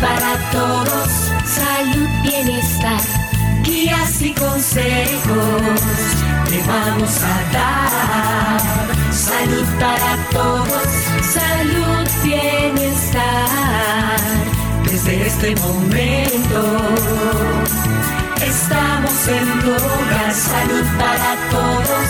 para 0.00 0.38
todos, 0.50 1.12
salud, 1.44 2.08
bienestar, 2.22 3.00
guías 3.62 4.22
y 4.22 4.32
consejos 4.34 6.20
te 6.50 6.60
vamos 6.66 7.22
a 7.22 7.52
dar. 7.52 8.60
Salud 9.12 9.66
para 9.78 10.16
todos, 10.30 10.88
salud, 11.22 12.08
bienestar. 12.24 13.20
Desde 14.84 15.26
este 15.26 15.54
momento 15.56 16.60
estamos 18.44 19.28
en 19.28 19.60
tu 19.60 19.70
hogar. 19.70 20.32
Salud 20.34 20.86
para 20.98 21.30
todos. 21.54 22.08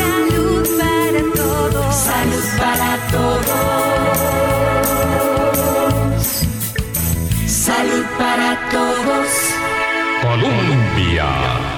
Salud 0.00 0.64
para 0.80 1.20
todos. 1.36 1.94
Salud 1.94 2.44
para 2.58 2.96
todos. 3.10 3.27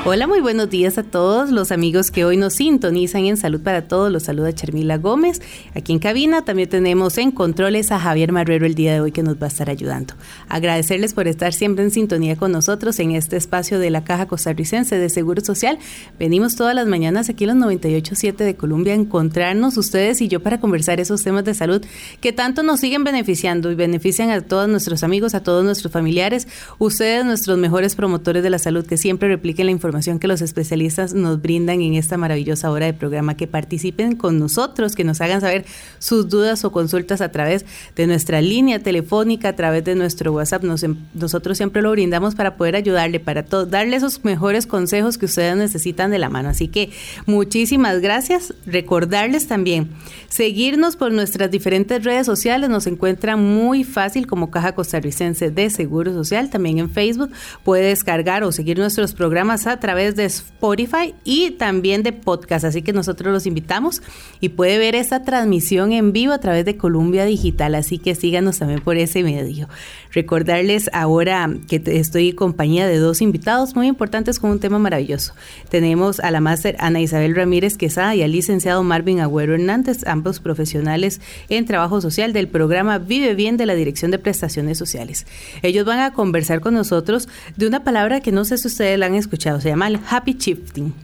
Hola, 0.06 0.26
muy 0.26 0.40
buenos 0.40 0.70
días 0.70 0.98
a 0.98 1.02
todos 1.02 1.50
los 1.50 1.70
amigos 1.70 2.10
que 2.10 2.24
hoy 2.24 2.36
nos 2.36 2.54
sintonizan 2.54 3.26
en 3.26 3.36
Salud 3.36 3.60
para 3.60 3.86
Todos. 3.86 4.10
Los 4.10 4.24
saluda 4.24 4.52
Charmila 4.52 4.98
Gómez. 4.98 5.40
Aquí 5.74 5.92
en 5.92 5.98
cabina 6.00 6.42
también 6.42 6.68
tenemos 6.68 7.16
en 7.16 7.30
controles 7.30 7.92
a 7.92 8.00
Javier 8.00 8.32
Marrero 8.32 8.66
el 8.66 8.74
día 8.74 8.94
de 8.94 9.00
hoy 9.02 9.12
que 9.12 9.22
nos 9.22 9.36
va 9.36 9.44
a 9.44 9.48
estar 9.48 9.70
ayudando. 9.70 10.14
Agradecerles 10.48 11.14
por 11.14 11.28
estar 11.28 11.52
siempre 11.52 11.84
en 11.84 11.90
sintonía 11.90 12.34
con 12.36 12.50
nosotros 12.50 12.98
en 12.98 13.12
este 13.12 13.36
espacio 13.36 13.78
de 13.78 13.90
la 13.90 14.02
Caja 14.02 14.26
Costarricense 14.26 14.96
de 14.96 15.10
Seguro 15.10 15.44
Social. 15.44 15.78
Venimos 16.18 16.56
todas 16.56 16.74
las 16.74 16.88
mañanas 16.88 17.28
aquí 17.28 17.44
en 17.44 17.60
los 17.60 17.68
98.7 17.68 18.36
de 18.36 18.56
Colombia 18.56 18.94
a 18.94 18.96
encontrarnos 18.96 19.76
ustedes 19.76 20.22
y 20.22 20.28
yo 20.28 20.40
para 20.40 20.60
conversar 20.60 20.98
esos 20.98 21.22
temas 21.22 21.44
de 21.44 21.54
salud 21.54 21.84
que 22.20 22.32
tanto 22.32 22.62
nos 22.62 22.80
siguen 22.80 23.04
beneficiando 23.04 23.70
y 23.70 23.74
benefician 23.74 24.30
a 24.30 24.40
todos 24.40 24.68
nuestros 24.68 25.04
amigos, 25.04 25.34
a 25.34 25.42
todos 25.42 25.62
nuestros 25.62 25.92
familiares, 25.92 26.48
ustedes 26.78 27.24
nuestros 27.24 27.58
mejores 27.58 27.94
promotores 27.94 28.42
de 28.42 28.50
la 28.50 28.58
salud 28.58 28.86
que 28.86 28.96
siempre 28.96 29.19
repliquen 29.28 29.66
la 29.66 29.72
información 29.72 30.18
que 30.18 30.28
los 30.28 30.40
especialistas 30.42 31.14
nos 31.14 31.40
brindan 31.40 31.80
en 31.80 31.94
esta 31.94 32.16
maravillosa 32.16 32.70
hora 32.70 32.86
de 32.86 32.94
programa, 32.94 33.36
que 33.36 33.46
participen 33.46 34.16
con 34.16 34.38
nosotros, 34.38 34.94
que 34.94 35.04
nos 35.04 35.20
hagan 35.20 35.40
saber 35.40 35.64
sus 35.98 36.28
dudas 36.28 36.64
o 36.64 36.72
consultas 36.72 37.20
a 37.20 37.30
través 37.30 37.64
de 37.96 38.06
nuestra 38.06 38.40
línea 38.40 38.78
telefónica, 38.80 39.50
a 39.50 39.56
través 39.56 39.84
de 39.84 39.94
nuestro 39.94 40.32
WhatsApp. 40.32 40.64
Em, 40.64 40.96
nosotros 41.14 41.56
siempre 41.56 41.82
lo 41.82 41.90
brindamos 41.90 42.34
para 42.34 42.56
poder 42.56 42.76
ayudarle, 42.76 43.20
para 43.20 43.42
darle 43.42 43.96
esos 43.96 44.24
mejores 44.24 44.66
consejos 44.66 45.18
que 45.18 45.26
ustedes 45.26 45.56
necesitan 45.56 46.10
de 46.10 46.18
la 46.18 46.28
mano. 46.28 46.48
Así 46.48 46.68
que 46.68 46.90
muchísimas 47.26 48.00
gracias. 48.00 48.54
Recordarles 48.66 49.46
también 49.46 49.90
seguirnos 50.28 50.96
por 50.96 51.12
nuestras 51.12 51.50
diferentes 51.50 52.02
redes 52.04 52.26
sociales. 52.26 52.70
Nos 52.70 52.86
encuentran 52.86 53.42
muy 53.42 53.84
fácil 53.84 54.26
como 54.26 54.50
Caja 54.50 54.74
Costarricense 54.74 55.50
de 55.50 55.70
Seguro 55.70 56.12
Social. 56.12 56.50
También 56.50 56.78
en 56.78 56.90
Facebook 56.90 57.30
puede 57.64 57.88
descargar 57.88 58.44
o 58.44 58.52
seguir 58.52 58.78
nuestros 58.78 59.09
programas 59.14 59.66
a 59.66 59.78
través 59.78 60.16
de 60.16 60.24
Spotify 60.24 61.14
y 61.24 61.52
también 61.52 62.02
de 62.02 62.12
podcast. 62.12 62.64
Así 62.64 62.82
que 62.82 62.92
nosotros 62.92 63.32
los 63.32 63.46
invitamos 63.46 64.02
y 64.40 64.50
puede 64.50 64.78
ver 64.78 64.94
esta 64.94 65.22
transmisión 65.22 65.92
en 65.92 66.12
vivo 66.12 66.32
a 66.32 66.38
través 66.38 66.64
de 66.64 66.76
Columbia 66.76 67.24
Digital. 67.24 67.74
Así 67.74 67.98
que 67.98 68.14
síganos 68.14 68.58
también 68.58 68.80
por 68.80 68.96
ese 68.96 69.22
medio. 69.22 69.68
Recordarles 70.12 70.90
ahora 70.92 71.48
que 71.68 71.82
estoy 71.86 72.30
en 72.30 72.36
compañía 72.36 72.86
de 72.86 72.98
dos 72.98 73.22
invitados 73.22 73.76
muy 73.76 73.86
importantes 73.86 74.38
con 74.38 74.50
un 74.50 74.60
tema 74.60 74.78
maravilloso. 74.78 75.34
Tenemos 75.68 76.20
a 76.20 76.30
la 76.30 76.40
máster 76.40 76.76
Ana 76.78 77.00
Isabel 77.00 77.34
Ramírez 77.34 77.76
Quesada 77.76 78.14
y 78.14 78.22
al 78.22 78.32
licenciado 78.32 78.82
Marvin 78.82 79.20
Agüero 79.20 79.54
Hernández, 79.54 80.06
ambos 80.06 80.40
profesionales 80.40 81.20
en 81.48 81.64
trabajo 81.64 82.00
social 82.00 82.32
del 82.32 82.48
programa 82.48 82.98
Vive 82.98 83.34
Bien 83.34 83.56
de 83.56 83.66
la 83.66 83.74
Dirección 83.74 84.10
de 84.10 84.18
Prestaciones 84.18 84.78
Sociales. 84.78 85.26
Ellos 85.62 85.84
van 85.84 86.00
a 86.00 86.12
conversar 86.12 86.60
con 86.60 86.74
nosotros 86.74 87.28
de 87.56 87.66
una 87.66 87.84
palabra 87.84 88.20
que 88.20 88.32
no 88.32 88.44
sé 88.44 88.58
si 88.58 88.68
ustedes 88.68 88.98
la 89.00 89.06
han 89.06 89.16
escuchado, 89.16 89.60
se 89.60 89.70
llama 89.70 89.88
el 89.88 89.98
happy 90.08 90.34
shifting. 90.34 90.94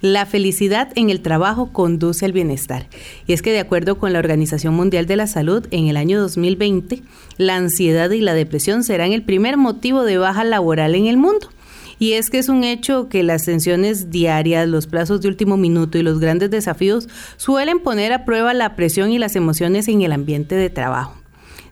La 0.00 0.24
felicidad 0.24 0.88
en 0.94 1.10
el 1.10 1.20
trabajo 1.20 1.74
conduce 1.74 2.24
al 2.24 2.32
bienestar. 2.32 2.86
Y 3.26 3.34
es 3.34 3.42
que 3.42 3.52
de 3.52 3.60
acuerdo 3.60 3.98
con 3.98 4.14
la 4.14 4.18
Organización 4.18 4.72
Mundial 4.72 5.04
de 5.04 5.16
la 5.16 5.26
Salud, 5.26 5.66
en 5.72 5.88
el 5.88 5.98
año 5.98 6.18
2020, 6.18 7.02
la 7.36 7.56
ansiedad 7.56 8.10
y 8.10 8.22
la 8.22 8.32
depresión 8.32 8.82
serán 8.82 9.12
el 9.12 9.22
primer 9.22 9.58
motivo 9.58 10.04
de 10.04 10.16
baja 10.16 10.42
laboral 10.42 10.94
en 10.94 11.04
el 11.04 11.18
mundo. 11.18 11.50
Y 11.98 12.12
es 12.12 12.30
que 12.30 12.38
es 12.38 12.48
un 12.48 12.64
hecho 12.64 13.10
que 13.10 13.22
las 13.22 13.44
tensiones 13.44 14.10
diarias, 14.10 14.66
los 14.66 14.86
plazos 14.86 15.20
de 15.20 15.28
último 15.28 15.58
minuto 15.58 15.98
y 15.98 16.02
los 16.02 16.18
grandes 16.18 16.50
desafíos 16.50 17.06
suelen 17.36 17.78
poner 17.80 18.14
a 18.14 18.24
prueba 18.24 18.54
la 18.54 18.74
presión 18.74 19.12
y 19.12 19.18
las 19.18 19.36
emociones 19.36 19.86
en 19.86 20.00
el 20.00 20.12
ambiente 20.12 20.54
de 20.54 20.70
trabajo. 20.70 21.19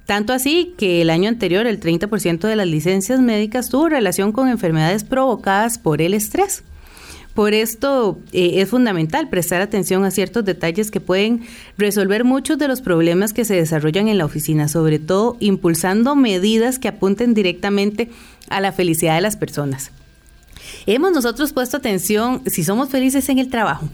Tanto 0.08 0.32
así 0.32 0.72
que 0.78 1.02
el 1.02 1.10
año 1.10 1.28
anterior 1.28 1.66
el 1.66 1.78
30% 1.80 2.48
de 2.48 2.56
las 2.56 2.66
licencias 2.66 3.20
médicas 3.20 3.68
tuvo 3.68 3.90
relación 3.90 4.32
con 4.32 4.48
enfermedades 4.48 5.04
provocadas 5.04 5.76
por 5.78 6.00
el 6.00 6.14
estrés. 6.14 6.62
Por 7.34 7.52
esto 7.52 8.18
eh, 8.32 8.62
es 8.62 8.70
fundamental 8.70 9.28
prestar 9.28 9.60
atención 9.60 10.06
a 10.06 10.10
ciertos 10.10 10.46
detalles 10.46 10.90
que 10.90 11.02
pueden 11.02 11.42
resolver 11.76 12.24
muchos 12.24 12.56
de 12.56 12.68
los 12.68 12.80
problemas 12.80 13.34
que 13.34 13.44
se 13.44 13.56
desarrollan 13.56 14.08
en 14.08 14.16
la 14.16 14.24
oficina, 14.24 14.66
sobre 14.66 14.98
todo 14.98 15.36
impulsando 15.40 16.16
medidas 16.16 16.78
que 16.78 16.88
apunten 16.88 17.34
directamente 17.34 18.08
a 18.48 18.62
la 18.62 18.72
felicidad 18.72 19.14
de 19.14 19.20
las 19.20 19.36
personas. 19.36 19.90
Hemos 20.86 21.12
nosotros 21.12 21.52
puesto 21.52 21.76
atención 21.76 22.40
si 22.46 22.64
somos 22.64 22.88
felices 22.88 23.28
en 23.28 23.40
el 23.40 23.50
trabajo. 23.50 23.90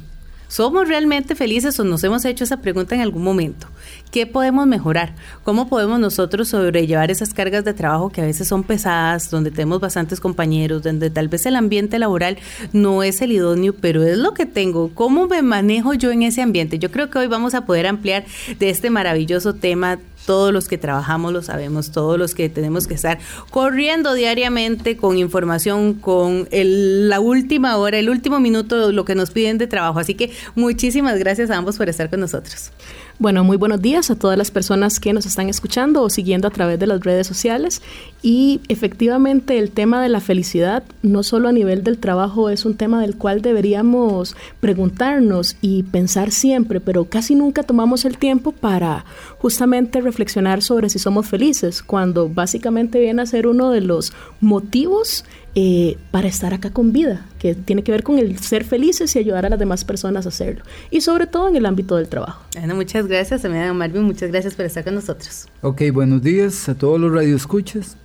¿Somos 0.49 0.89
realmente 0.89 1.35
felices 1.35 1.79
o 1.81 1.85
nos 1.85 2.05
hemos 2.05 2.25
hecho 2.25 2.45
esa 2.45 2.59
pregunta 2.59 2.95
en 2.95 3.01
algún 3.01 3.23
momento? 3.23 3.67
¿Qué 4.11 4.27
podemos 4.27 4.67
mejorar? 4.67 5.15
¿Cómo 5.43 5.69
podemos 5.69 5.99
nosotros 5.99 6.49
sobrellevar 6.49 7.11
esas 7.11 7.35
cargas 7.35 7.65
de 7.65 7.75
trabajo 7.75 8.11
que 8.11 8.21
a 8.21 8.27
veces 8.27 8.47
son 8.47 8.63
pesadas, 8.63 9.31
donde 9.31 9.51
tenemos 9.51 9.81
bastantes 9.81 10.21
compañeros, 10.21 10.83
donde 10.83 11.11
tal 11.11 11.29
vez 11.29 11.47
el 11.47 11.57
ambiente 11.57 11.99
laboral 11.99 12.39
no 12.73 13.03
es 13.03 13.23
el 13.23 13.33
idóneo, 13.33 13.75
pero 13.75 14.03
es 14.05 14.19
lo 14.19 14.35
que 14.35 14.47
tengo? 14.47 14.91
¿Cómo 14.95 15.27
me 15.27 15.43
manejo 15.43 15.95
yo 15.95 16.13
en 16.13 16.23
ese 16.23 16.43
ambiente? 16.43 16.79
Yo 16.79 16.91
creo 16.91 17.11
que 17.11 17.19
hoy 17.19 17.27
vamos 17.27 17.55
a 17.55 17.67
poder 17.67 17.87
ampliar 17.87 18.25
de 18.59 18.71
este 18.71 18.91
maravilloso 18.91 19.55
tema 19.55 19.99
todos 20.27 20.53
los 20.53 20.69
que 20.69 20.79
trabajamos 20.79 21.33
lo 21.33 21.43
sabemos, 21.43 21.91
todos 21.91 22.19
los 22.19 22.35
que 22.35 22.49
tenemos 22.49 22.87
que 22.87 22.95
estar 22.95 23.19
corriendo 23.51 24.15
diariamente 24.15 24.97
con 24.97 25.19
información, 25.19 25.95
con 25.95 26.49
la 26.51 27.21
última 27.21 27.77
hora, 27.77 27.99
el 27.99 28.11
último 28.11 28.41
minuto, 28.41 28.93
lo 28.93 29.05
que 29.05 29.15
nos 29.15 29.31
piden 29.31 29.59
de 29.59 29.67
trabajo. 29.67 29.99
Así 29.99 30.15
que 30.15 30.31
muchísimas 30.55 31.19
gracias 31.19 31.51
a 31.51 31.57
ambos 31.57 31.77
por 31.77 31.89
estar 31.89 32.11
con 32.11 32.21
nosotros. 32.21 32.71
Bueno, 33.21 33.45
muy 33.45 33.57
buenos 33.57 33.81
días 33.81 34.11
a 34.11 34.17
todas 34.17 34.37
las 34.37 34.51
personas 34.51 34.99
que 34.99 35.13
nos 35.13 35.25
están 35.25 35.49
escuchando 35.49 36.03
o 36.03 36.11
siguiendo 36.11 36.49
a 36.49 36.51
través 36.51 36.81
de 36.81 36.89
las 36.89 37.01
redes 37.01 37.29
sociales. 37.29 37.81
Y 38.23 38.61
efectivamente 38.69 39.57
el 39.57 39.71
tema 39.71 40.03
de 40.03 40.09
la 40.09 40.21
felicidad, 40.21 40.83
no 41.03 41.23
solo 41.23 41.49
a 41.49 41.53
nivel 41.53 41.85
del 41.85 41.99
trabajo, 41.99 42.51
es 42.51 42.65
un 42.65 42.75
tema 42.75 43.01
del 43.01 43.17
cual 43.17 43.41
deberíamos 43.41 44.35
preguntarnos 44.59 45.57
y 45.61 45.85
pensar 45.85 46.33
siempre, 46.33 46.81
pero 46.81 47.05
casi 47.05 47.37
nunca 47.37 47.63
tomamos 47.63 48.05
el 48.05 48.19
tiempo 48.19 48.51
para 48.51 49.05
justamente 49.39 50.01
reflexionar 50.01 50.61
sobre 50.61 50.89
si 50.89 50.99
somos 50.99 51.29
felices, 51.29 51.85
cuando 51.85 52.29
básicamente 52.29 52.99
viene 52.99 53.23
a 53.23 53.27
ser 53.27 53.47
uno 53.47 53.71
de 53.71 53.81
los 53.81 54.13
motivos 54.41 55.25
eh, 55.57 55.99
para 56.11 56.27
estar 56.27 56.53
acá 56.53 56.71
con 56.71 56.93
vida, 56.93 57.27
que 57.39 57.55
tiene 57.55 57.85
que 57.85 57.93
ver 57.93 58.03
con 58.03 58.19
el 58.19 58.39
ser 58.41 58.65
felices 58.65 59.15
y 59.15 59.21
ayudar 59.21 59.47
a 59.47 59.49
las 59.49 59.59
demás 59.59 59.85
personas 59.85 60.27
a 60.27 60.31
hacerlo. 60.31 60.65
Y 60.91 61.01
sobre 61.01 61.29
todo 61.29 61.49
en 61.49 61.55
el 61.55 61.65
ámbito 61.65 61.95
del 61.97 62.09
trabajo. 62.09 62.43
Bueno, 62.57 62.75
muchas 62.75 63.07
gracias, 63.07 63.45
amiga 63.45 63.73
Marvin, 63.73 64.03
muchas 64.03 64.31
gracias 64.31 64.55
por 64.55 64.65
estar 64.65 64.83
con 64.83 64.97
nosotros. 64.97 65.47
Ok, 65.63 65.83
buenos 65.93 66.23
días 66.23 66.69
a 66.69 66.75
todos 66.75 66.99
los 66.99 67.13
radioescuchas. 67.13 67.97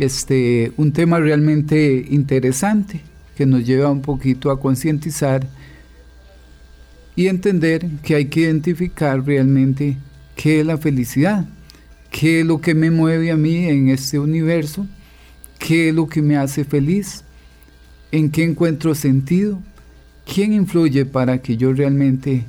Este, 0.00 0.72
un 0.76 0.92
tema 0.92 1.20
realmente 1.20 2.04
interesante 2.10 3.02
que 3.36 3.46
nos 3.46 3.64
lleva 3.64 3.88
un 3.88 4.02
poquito 4.02 4.50
a 4.50 4.58
concientizar 4.58 5.46
y 7.14 7.28
entender 7.28 7.86
que 8.02 8.16
hay 8.16 8.24
que 8.24 8.40
identificar 8.40 9.24
realmente 9.24 9.96
qué 10.34 10.60
es 10.60 10.66
la 10.66 10.76
felicidad, 10.76 11.46
qué 12.10 12.40
es 12.40 12.46
lo 12.46 12.60
que 12.60 12.74
me 12.74 12.90
mueve 12.90 13.30
a 13.30 13.36
mí 13.36 13.66
en 13.66 13.90
este 13.90 14.18
universo 14.18 14.86
qué 15.60 15.90
es 15.90 15.94
lo 15.94 16.08
que 16.08 16.22
me 16.22 16.36
hace 16.36 16.64
feliz, 16.64 17.22
en 18.10 18.32
qué 18.32 18.42
encuentro 18.42 18.96
sentido, 18.96 19.60
quién 20.26 20.52
influye 20.52 21.04
para 21.04 21.38
que 21.42 21.56
yo 21.56 21.72
realmente 21.72 22.44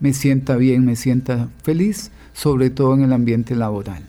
me 0.00 0.12
sienta 0.12 0.56
bien, 0.56 0.84
me 0.84 0.96
sienta 0.96 1.48
feliz, 1.62 2.10
sobre 2.32 2.70
todo 2.70 2.94
en 2.94 3.02
el 3.02 3.12
ambiente 3.12 3.54
laboral. 3.54 4.02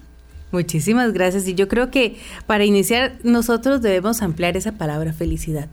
Muchísimas 0.51 1.13
gracias 1.13 1.47
y 1.47 1.53
yo 1.53 1.67
creo 1.67 1.91
que 1.91 2.17
para 2.47 2.65
iniciar 2.65 3.17
nosotros 3.23 3.83
debemos 3.83 4.23
ampliar 4.23 4.57
esa 4.57 4.71
palabra 4.71 5.13
felicidad. 5.13 5.69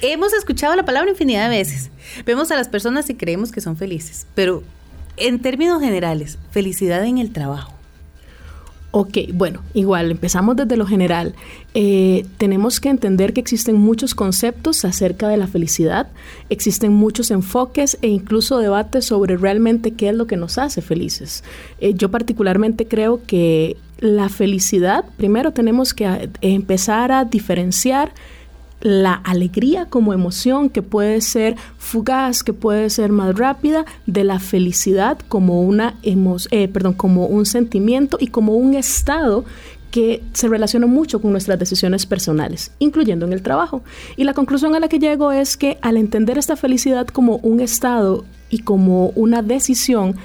Hemos 0.00 0.32
escuchado 0.32 0.74
la 0.74 0.84
palabra 0.84 1.10
infinidad 1.10 1.48
de 1.48 1.56
veces. 1.58 1.90
Vemos 2.26 2.50
a 2.50 2.56
las 2.56 2.68
personas 2.68 3.08
y 3.08 3.14
creemos 3.14 3.52
que 3.52 3.60
son 3.60 3.76
felices, 3.76 4.26
pero 4.34 4.64
en 5.16 5.38
términos 5.38 5.80
generales, 5.80 6.38
felicidad 6.50 7.04
en 7.04 7.18
el 7.18 7.30
trabajo 7.30 7.73
Ok, 8.96 9.18
bueno, 9.32 9.60
igual 9.74 10.12
empezamos 10.12 10.54
desde 10.54 10.76
lo 10.76 10.86
general. 10.86 11.34
Eh, 11.74 12.24
tenemos 12.38 12.78
que 12.78 12.90
entender 12.90 13.32
que 13.32 13.40
existen 13.40 13.74
muchos 13.74 14.14
conceptos 14.14 14.84
acerca 14.84 15.26
de 15.26 15.36
la 15.36 15.48
felicidad, 15.48 16.06
existen 16.48 16.92
muchos 16.92 17.32
enfoques 17.32 17.98
e 18.02 18.06
incluso 18.06 18.56
debates 18.58 19.06
sobre 19.06 19.36
realmente 19.36 19.94
qué 19.94 20.10
es 20.10 20.14
lo 20.14 20.28
que 20.28 20.36
nos 20.36 20.58
hace 20.58 20.80
felices. 20.80 21.42
Eh, 21.80 21.94
yo 21.94 22.12
particularmente 22.12 22.86
creo 22.86 23.20
que 23.26 23.76
la 23.98 24.28
felicidad, 24.28 25.04
primero 25.16 25.50
tenemos 25.50 25.92
que 25.92 26.30
empezar 26.40 27.10
a 27.10 27.24
diferenciar 27.24 28.12
la 28.84 29.14
alegría 29.14 29.86
como 29.86 30.12
emoción 30.12 30.68
que 30.68 30.82
puede 30.82 31.22
ser 31.22 31.56
fugaz, 31.78 32.44
que 32.44 32.52
puede 32.52 32.90
ser 32.90 33.10
más 33.10 33.34
rápida, 33.34 33.86
de 34.06 34.24
la 34.24 34.38
felicidad 34.38 35.18
como 35.28 35.62
una 35.62 35.94
eh, 36.02 36.68
perdón, 36.68 36.92
como 36.92 37.26
un 37.26 37.46
sentimiento 37.46 38.18
y 38.20 38.26
como 38.26 38.54
un 38.54 38.74
estado 38.74 39.46
que 39.90 40.22
se 40.34 40.48
relaciona 40.48 40.86
mucho 40.86 41.22
con 41.22 41.32
nuestras 41.32 41.58
decisiones 41.58 42.04
personales, 42.04 42.72
incluyendo 42.78 43.24
en 43.24 43.32
el 43.32 43.42
trabajo. 43.42 43.82
Y 44.16 44.24
la 44.24 44.34
conclusión 44.34 44.74
a 44.74 44.80
la 44.80 44.88
que 44.88 44.98
llego 44.98 45.32
es 45.32 45.56
que 45.56 45.78
al 45.80 45.96
entender 45.96 46.36
esta 46.36 46.56
felicidad 46.56 47.06
como 47.06 47.36
un 47.36 47.60
estado 47.60 48.24
y 48.50 48.58
como 48.58 49.10
una 49.10 49.40
decisión, 49.40 50.16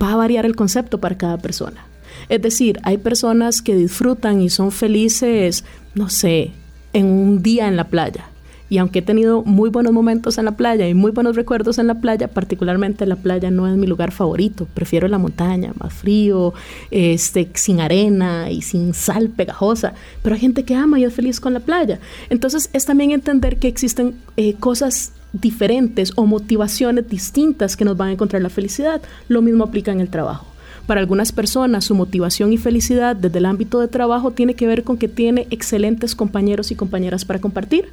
va 0.00 0.12
a 0.12 0.16
variar 0.16 0.44
el 0.44 0.56
concepto 0.56 1.00
para 1.00 1.16
cada 1.16 1.38
persona. 1.38 1.86
Es 2.28 2.42
decir, 2.42 2.80
hay 2.82 2.98
personas 2.98 3.62
que 3.62 3.74
disfrutan 3.74 4.42
y 4.42 4.50
son 4.50 4.72
felices, 4.72 5.64
no 5.94 6.10
sé, 6.10 6.52
en 6.92 7.06
un 7.06 7.42
día 7.42 7.68
en 7.68 7.76
la 7.76 7.84
playa. 7.84 8.26
Y 8.70 8.78
aunque 8.78 9.00
he 9.00 9.02
tenido 9.02 9.42
muy 9.42 9.68
buenos 9.68 9.92
momentos 9.92 10.38
en 10.38 10.44
la 10.44 10.52
playa 10.52 10.88
y 10.88 10.94
muy 10.94 11.10
buenos 11.10 11.34
recuerdos 11.34 11.78
en 11.78 11.88
la 11.88 11.96
playa, 11.96 12.28
particularmente 12.28 13.04
la 13.04 13.16
playa 13.16 13.50
no 13.50 13.66
es 13.66 13.76
mi 13.76 13.88
lugar 13.88 14.12
favorito. 14.12 14.68
Prefiero 14.72 15.08
la 15.08 15.18
montaña, 15.18 15.72
más 15.80 15.92
frío, 15.92 16.54
este, 16.92 17.50
sin 17.54 17.80
arena 17.80 18.48
y 18.48 18.62
sin 18.62 18.94
sal 18.94 19.28
pegajosa. 19.28 19.94
Pero 20.22 20.36
hay 20.36 20.40
gente 20.40 20.64
que 20.64 20.76
ama 20.76 21.00
y 21.00 21.04
es 21.04 21.12
feliz 21.12 21.40
con 21.40 21.52
la 21.52 21.60
playa. 21.60 21.98
Entonces 22.30 22.70
es 22.72 22.86
también 22.86 23.10
entender 23.10 23.58
que 23.58 23.66
existen 23.66 24.14
eh, 24.36 24.54
cosas 24.54 25.14
diferentes 25.32 26.12
o 26.14 26.26
motivaciones 26.26 27.08
distintas 27.08 27.76
que 27.76 27.84
nos 27.84 27.96
van 27.96 28.10
a 28.10 28.12
encontrar 28.12 28.40
la 28.40 28.50
felicidad. 28.50 29.02
Lo 29.26 29.42
mismo 29.42 29.64
aplica 29.64 29.90
en 29.90 30.00
el 30.00 30.10
trabajo. 30.10 30.49
Para 30.90 31.02
algunas 31.02 31.30
personas 31.30 31.84
su 31.84 31.94
motivación 31.94 32.52
y 32.52 32.58
felicidad 32.58 33.14
desde 33.14 33.38
el 33.38 33.46
ámbito 33.46 33.78
de 33.78 33.86
trabajo 33.86 34.32
tiene 34.32 34.54
que 34.54 34.66
ver 34.66 34.82
con 34.82 34.98
que 34.98 35.06
tiene 35.06 35.46
excelentes 35.50 36.16
compañeros 36.16 36.72
y 36.72 36.74
compañeras 36.74 37.24
para 37.24 37.38
compartir. 37.38 37.90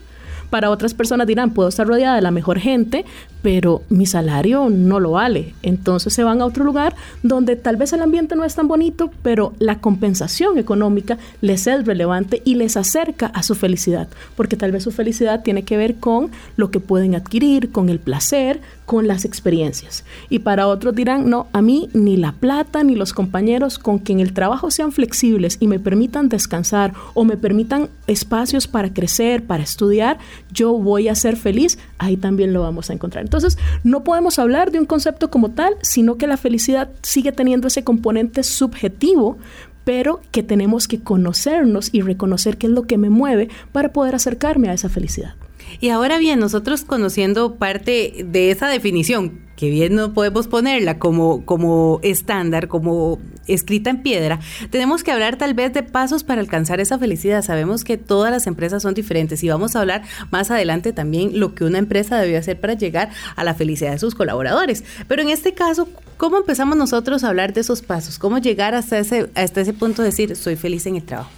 Para 0.50 0.70
otras 0.70 0.94
personas 0.94 1.28
dirán, 1.28 1.52
puedo 1.52 1.70
estar 1.70 1.88
rodeada 1.88 2.16
de 2.16 2.22
la 2.22 2.32
mejor 2.32 2.60
gente, 2.60 3.06
pero 3.42 3.82
mi 3.90 4.06
salario 4.06 4.70
no 4.70 5.00
lo 5.00 5.12
vale. 5.12 5.54
Entonces 5.62 6.14
se 6.14 6.24
van 6.24 6.42
a 6.42 6.46
otro 6.46 6.64
lugar 6.64 6.96
donde 7.24 7.56
tal 7.56 7.76
vez 7.76 7.94
el 7.94 8.02
ambiente 8.02 8.36
no 8.36 8.44
es 8.44 8.56
tan 8.56 8.68
bonito, 8.68 9.12
pero 9.22 9.54
la 9.60 9.80
compensación 9.80 10.58
económica 10.58 11.18
les 11.42 11.68
es 11.68 11.86
relevante 11.86 12.42
y 12.46 12.56
les 12.56 12.78
acerca 12.78 13.28
a 13.28 13.44
su 13.44 13.56
felicidad, 13.56 14.08
porque 14.36 14.58
tal 14.58 14.72
vez 14.72 14.84
su 14.84 14.92
felicidad 14.92 15.44
tiene 15.44 15.64
que 15.64 15.78
ver 15.78 15.96
con 15.96 16.32
lo 16.56 16.72
que 16.72 16.80
pueden 16.80 17.16
adquirir, 17.16 17.72
con 17.72 17.90
el 17.90 18.00
placer, 18.00 18.60
con 18.86 19.08
las 19.08 19.26
experiencias. 19.26 20.06
Y 20.30 20.40
para 20.40 20.66
otros 20.68 20.96
dirán, 20.96 21.30
no, 21.30 21.48
a 21.52 21.62
mí 21.62 21.90
ni 21.94 22.16
la 22.16 22.32
plata 22.32 22.84
ni 22.84 22.96
los 22.96 23.14
compañeros 23.14 23.80
con 23.80 24.00
quien 24.00 24.22
el 24.22 24.34
trabajo 24.34 24.72
sean 24.72 24.94
flexibles 24.94 25.58
y 25.60 25.68
me 25.68 25.78
permitan 25.78 26.30
descansar 26.30 26.94
o 27.14 27.26
me 27.26 27.36
permitan 27.36 27.90
espacios 28.08 28.68
para 28.68 28.94
crecer, 28.94 29.44
para 29.44 29.64
estudiar, 29.64 30.20
yo 30.51 30.74
voy 30.74 31.07
a 31.07 31.16
ser 31.16 31.38
feliz, 31.38 31.78
ahí 31.98 32.18
también 32.18 32.54
lo 32.54 32.62
vamos 32.62 32.89
a 32.89 32.94
encontrar. 32.94 33.24
Entonces, 33.24 33.57
no 33.84 34.04
podemos 34.04 34.39
hablar 34.39 34.72
de 34.72 34.80
un 34.80 34.86
concepto 34.86 35.30
como 35.30 35.51
tal, 35.51 35.75
sino 35.81 36.18
que 36.18 36.28
la 36.28 36.38
felicidad 36.38 36.89
sigue 37.01 37.31
teniendo 37.31 37.68
ese 37.68 37.84
componente 37.84 38.44
subjetivo, 38.44 39.38
pero 39.84 40.19
que 40.31 40.44
tenemos 40.44 40.88
que 40.88 41.00
conocernos 41.00 41.89
y 41.94 42.01
reconocer 42.01 42.57
qué 42.57 42.68
es 42.68 42.74
lo 42.74 42.84
que 42.84 42.98
me 42.98 43.10
mueve 43.10 43.50
para 43.72 43.94
poder 43.94 44.16
acercarme 44.16 44.69
a 44.69 44.74
esa 44.74 44.89
felicidad. 44.89 45.36
Y 45.80 45.89
ahora 45.89 46.18
bien, 46.18 46.40
nosotros 46.40 46.83
conociendo 46.83 47.56
parte 47.56 48.25
de 48.25 48.51
esa 48.51 48.68
definición, 48.68 49.47
que 49.57 49.71
bien 49.71 49.95
no 49.95 50.13
podemos 50.13 50.48
ponerla 50.48 51.00
como, 51.00 51.44
como 51.44 52.00
estándar, 52.04 52.68
como 52.68 53.19
escrita 53.48 53.89
en 53.89 54.04
piedra, 54.04 54.39
tenemos 54.69 55.04
que 55.04 55.12
hablar 55.12 55.38
tal 55.38 55.56
vez 55.56 55.74
de 55.74 55.81
pasos 55.83 56.24
para 56.24 56.39
alcanzar 56.39 56.80
esa 56.80 57.00
felicidad. 57.00 57.42
Sabemos 57.42 57.83
que 57.83 57.98
todas 57.98 58.31
las 58.31 58.45
empresas 58.45 58.83
son 58.83 58.94
diferentes 58.94 59.44
y 59.44 59.50
vamos 59.50 59.75
a 59.75 59.81
hablar 59.81 60.04
más 60.31 60.51
adelante 60.51 60.94
también 60.94 61.39
lo 61.39 61.56
que 61.56 61.65
una 61.65 61.80
empresa 61.80 62.21
debe 62.21 62.38
hacer 62.38 62.59
para 62.59 62.75
llegar 62.75 63.09
a 63.36 63.44
la 63.44 63.56
felicidad 63.56 63.92
de 63.92 64.00
sus 64.00 64.13
colaboradores. 64.13 64.83
Pero 65.07 65.24
en 65.24 65.30
este 65.30 65.56
caso, 65.56 65.89
¿cómo 66.18 66.38
empezamos 66.38 66.77
nosotros 66.77 67.24
a 67.24 67.30
hablar 67.30 67.51
de 67.54 67.62
esos 67.62 67.81
pasos? 67.81 68.19
¿Cómo 68.19 68.38
llegar 68.38 68.75
hasta 68.75 69.00
ese, 69.00 69.31
hasta 69.33 69.62
ese 69.62 69.74
punto 69.74 70.04
de 70.04 70.09
decir, 70.09 70.36
soy 70.36 70.56
feliz 70.56 70.86
en 70.86 70.98
el 70.98 71.04
trabajo? 71.04 71.31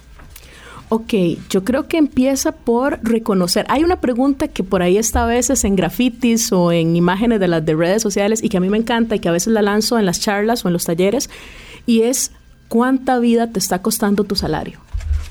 Ok, 0.92 1.14
yo 1.48 1.62
creo 1.62 1.86
que 1.86 1.98
empieza 1.98 2.50
por 2.50 2.98
reconocer. 3.04 3.64
Hay 3.68 3.84
una 3.84 4.00
pregunta 4.00 4.48
que 4.48 4.64
por 4.64 4.82
ahí 4.82 4.96
está 4.96 5.22
a 5.22 5.26
veces 5.26 5.62
en 5.62 5.76
grafitis 5.76 6.50
o 6.50 6.72
en 6.72 6.96
imágenes 6.96 7.38
de 7.38 7.46
las 7.46 7.64
de 7.64 7.76
redes 7.76 8.02
sociales 8.02 8.42
y 8.42 8.48
que 8.48 8.56
a 8.56 8.60
mí 8.60 8.68
me 8.68 8.78
encanta 8.78 9.14
y 9.14 9.20
que 9.20 9.28
a 9.28 9.32
veces 9.32 9.52
la 9.52 9.62
lanzo 9.62 10.00
en 10.00 10.04
las 10.04 10.20
charlas 10.20 10.64
o 10.64 10.68
en 10.68 10.72
los 10.72 10.84
talleres 10.86 11.30
y 11.86 12.02
es 12.02 12.32
¿cuánta 12.66 13.20
vida 13.20 13.52
te 13.52 13.60
está 13.60 13.82
costando 13.82 14.24
tu 14.24 14.34
salario? 14.34 14.80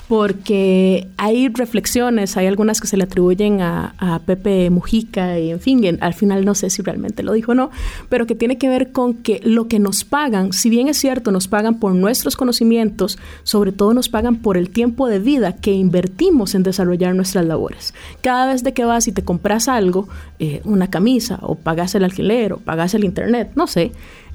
Porque 0.10 1.08
hay 1.18 1.50
reflexiones, 1.50 2.36
hay 2.36 2.48
algunas 2.48 2.82
que 2.82 2.88
se 2.88 2.98
le 2.98 3.04
atribuyen 3.04 3.62
a, 3.62 3.94
Pepe 4.26 4.72
Mujica 4.72 5.38
y 5.38 5.52
en 5.52 5.60
fin, 5.60 6.00
al 6.02 6.16
final 6.16 6.46
no 6.46 6.56
sé 6.56 6.72
si 6.72 6.82
realmente 6.82 7.22
lo 7.22 7.32
dijo 7.34 7.52
o 7.52 7.56
no, 7.56 7.70
pero 8.10 8.26
que 8.26 8.34
tiene 8.34 8.58
que 8.58 8.70
ver 8.70 8.92
con 8.92 9.14
que 9.14 9.40
lo 9.44 9.68
que 9.68 9.78
nos 9.78 10.04
pagan, 10.04 10.52
si 10.52 10.72
bien 10.72 10.88
es 10.88 10.98
cierto, 10.98 11.32
nos 11.32 11.48
pagan 11.48 11.80
por 11.80 11.94
nuestros 11.94 12.36
conocimientos, 12.36 13.20
sobre 13.44 13.72
todo 13.72 13.94
nos 13.94 14.10
pagan 14.10 14.38
por 14.38 14.58
el 14.58 14.72
tiempo 14.72 15.08
de 15.08 15.20
vida 15.20 15.56
que 15.56 15.74
invertimos 15.74 16.56
en 16.56 16.64
desarrollar 16.64 17.14
nuestras 17.14 17.46
labores. 17.46 17.94
Cada 18.22 18.52
vez 18.52 18.64
que 18.64 18.86
vas 18.86 19.08
y 19.08 19.12
te 19.12 19.24
compras 19.24 19.68
algo, 19.68 20.10
eh, 20.40 20.62
una 20.64 20.90
camisa 20.90 21.38
o 21.44 21.54
pagas 21.54 21.94
el 21.94 22.04
alquiler 22.04 22.54
o 22.54 22.58
pagas 22.58 22.96
el 22.96 23.04
internet, 23.04 23.52
no 23.54 23.68
sé, 23.68 23.92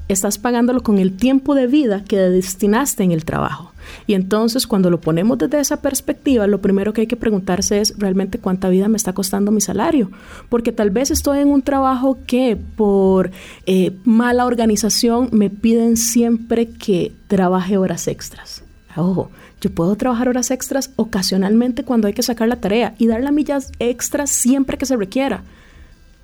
estás 0.07 0.37
pagándolo 0.37 0.83
con 0.83 0.99
el 0.99 1.17
tiempo 1.17 1.53
de 1.53 1.67
vida 1.67 2.05
que 2.05 2.17
destinaste 2.17 3.03
en 3.03 3.11
el 3.11 3.25
trabajo. 3.25 3.74
Y 4.07 4.13
entonces 4.13 4.67
cuando 4.67 4.89
lo 4.89 5.01
ponemos 5.01 5.37
desde 5.37 5.59
esa 5.59 5.81
perspectiva, 5.81 6.47
lo 6.47 6.61
primero 6.61 6.93
que 6.93 7.01
hay 7.01 7.07
que 7.07 7.15
preguntarse 7.15 7.79
es 7.79 7.97
realmente 7.97 8.39
cuánta 8.39 8.69
vida 8.69 8.87
me 8.87 8.97
está 8.97 9.13
costando 9.13 9.51
mi 9.51 9.61
salario. 9.61 10.11
Porque 10.49 10.71
tal 10.71 10.89
vez 10.89 11.11
estoy 11.11 11.39
en 11.39 11.49
un 11.49 11.61
trabajo 11.61 12.17
que 12.25 12.57
por 12.75 13.31
eh, 13.65 13.91
mala 14.03 14.45
organización 14.45 15.29
me 15.31 15.49
piden 15.49 15.97
siempre 15.97 16.69
que 16.69 17.11
trabaje 17.27 17.77
horas 17.77 18.07
extras. 18.07 18.63
Ojo, 18.95 19.29
yo 19.61 19.71
puedo 19.71 19.95
trabajar 19.95 20.29
horas 20.29 20.51
extras 20.51 20.91
ocasionalmente 20.95 21.83
cuando 21.83 22.07
hay 22.07 22.13
que 22.13 22.23
sacar 22.23 22.47
la 22.47 22.57
tarea 22.57 22.95
y 22.97 23.07
dar 23.07 23.21
las 23.21 23.33
millas 23.33 23.71
extras 23.79 24.29
siempre 24.29 24.77
que 24.77 24.85
se 24.85 24.95
requiera. 24.95 25.43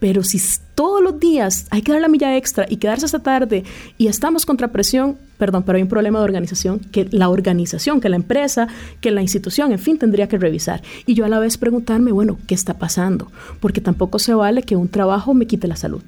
Pero 0.02 0.24
si 0.24 0.42
todos 0.74 1.00
los 1.00 1.20
días 1.20 1.68
hay 1.70 1.84
que 1.84 1.92
dar 1.92 2.02
la 2.02 2.08
milla 2.08 2.36
extra 2.36 2.66
y 2.68 2.78
quedarse 2.78 3.06
hasta 3.06 3.20
tarde 3.20 3.64
y 4.00 4.08
estamos 4.08 4.48
contra 4.48 4.70
presión, 4.70 5.16
perdón, 5.38 5.62
pero 5.62 5.76
hay 5.76 5.84
un 5.84 5.90
problema 5.90 6.18
de 6.18 6.26
organización 6.26 6.80
que 6.80 7.08
la 7.12 7.30
organización, 7.30 8.02
que 8.02 8.10
la 8.10 8.16
empresa, 8.16 8.68
que 9.00 9.12
la 9.12 9.22
institución, 9.22 9.72
en 9.72 9.78
fin, 9.78 10.00
tendría 10.00 10.28
que 10.28 10.40
revisar. 10.40 10.82
Y 11.06 11.14
yo 11.14 11.24
a 11.24 11.30
la 11.30 11.38
vez 11.38 11.60
preguntarme, 11.60 12.12
bueno, 12.12 12.40
¿qué 12.48 12.56
está 12.56 12.80
pasando? 12.80 13.32
Porque 13.60 13.80
tampoco 13.80 14.18
se 14.18 14.34
vale 14.34 14.64
que 14.64 14.76
un 14.76 14.90
trabajo 14.90 15.36
me 15.36 15.46
quite 15.46 15.68
la 15.68 15.76
salud 15.76 16.02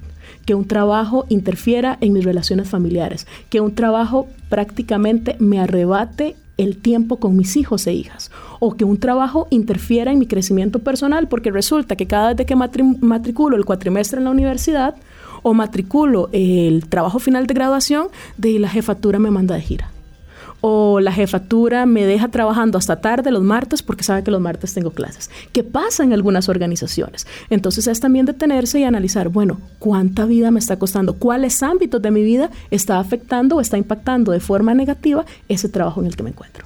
que 0.44 0.54
un 0.54 0.66
trabajo 0.66 1.24
interfiera 1.30 1.96
en 2.02 2.12
mis 2.12 2.22
relaciones 2.22 2.68
familiares, 2.68 3.26
que 3.48 3.62
un 3.62 3.74
trabajo 3.74 4.28
prácticamente 4.50 5.36
me 5.38 5.58
arrebate 5.58 6.36
el 6.56 6.76
tiempo 6.76 7.16
con 7.16 7.36
mis 7.36 7.56
hijos 7.56 7.86
e 7.86 7.92
hijas 7.92 8.30
o 8.60 8.76
que 8.76 8.84
un 8.84 8.98
trabajo 8.98 9.46
interfiera 9.50 10.12
en 10.12 10.18
mi 10.18 10.26
crecimiento 10.26 10.78
personal 10.78 11.28
porque 11.28 11.50
resulta 11.50 11.96
que 11.96 12.06
cada 12.06 12.34
vez 12.34 12.46
que 12.46 12.56
matriculo 12.56 13.56
el 13.56 13.64
cuatrimestre 13.64 14.18
en 14.18 14.24
la 14.24 14.30
universidad 14.30 14.94
o 15.42 15.54
matriculo 15.54 16.28
el 16.32 16.86
trabajo 16.88 17.18
final 17.18 17.46
de 17.46 17.54
graduación, 17.54 18.08
de 18.38 18.58
la 18.58 18.68
jefatura 18.68 19.18
me 19.18 19.30
manda 19.30 19.54
de 19.54 19.60
gira 19.60 19.93
o 20.66 20.98
la 20.98 21.12
jefatura 21.12 21.84
me 21.84 22.06
deja 22.06 22.28
trabajando 22.28 22.78
hasta 22.78 22.96
tarde 22.96 23.30
los 23.30 23.42
martes 23.42 23.82
porque 23.82 24.02
sabe 24.02 24.24
que 24.24 24.30
los 24.30 24.40
martes 24.40 24.72
tengo 24.72 24.92
clases. 24.92 25.28
¿Qué 25.52 25.62
pasa 25.62 26.04
en 26.04 26.14
algunas 26.14 26.48
organizaciones? 26.48 27.26
Entonces 27.50 27.86
es 27.86 28.00
también 28.00 28.24
detenerse 28.24 28.80
y 28.80 28.84
analizar, 28.84 29.28
bueno, 29.28 29.60
¿cuánta 29.78 30.24
vida 30.24 30.50
me 30.50 30.58
está 30.58 30.78
costando? 30.78 31.16
¿Cuáles 31.16 31.62
ámbitos 31.62 32.00
de 32.00 32.10
mi 32.10 32.24
vida 32.24 32.50
está 32.70 32.98
afectando 32.98 33.56
o 33.56 33.60
está 33.60 33.76
impactando 33.76 34.32
de 34.32 34.40
forma 34.40 34.72
negativa 34.72 35.26
ese 35.50 35.68
trabajo 35.68 36.00
en 36.00 36.06
el 36.06 36.16
que 36.16 36.22
me 36.22 36.30
encuentro? 36.30 36.64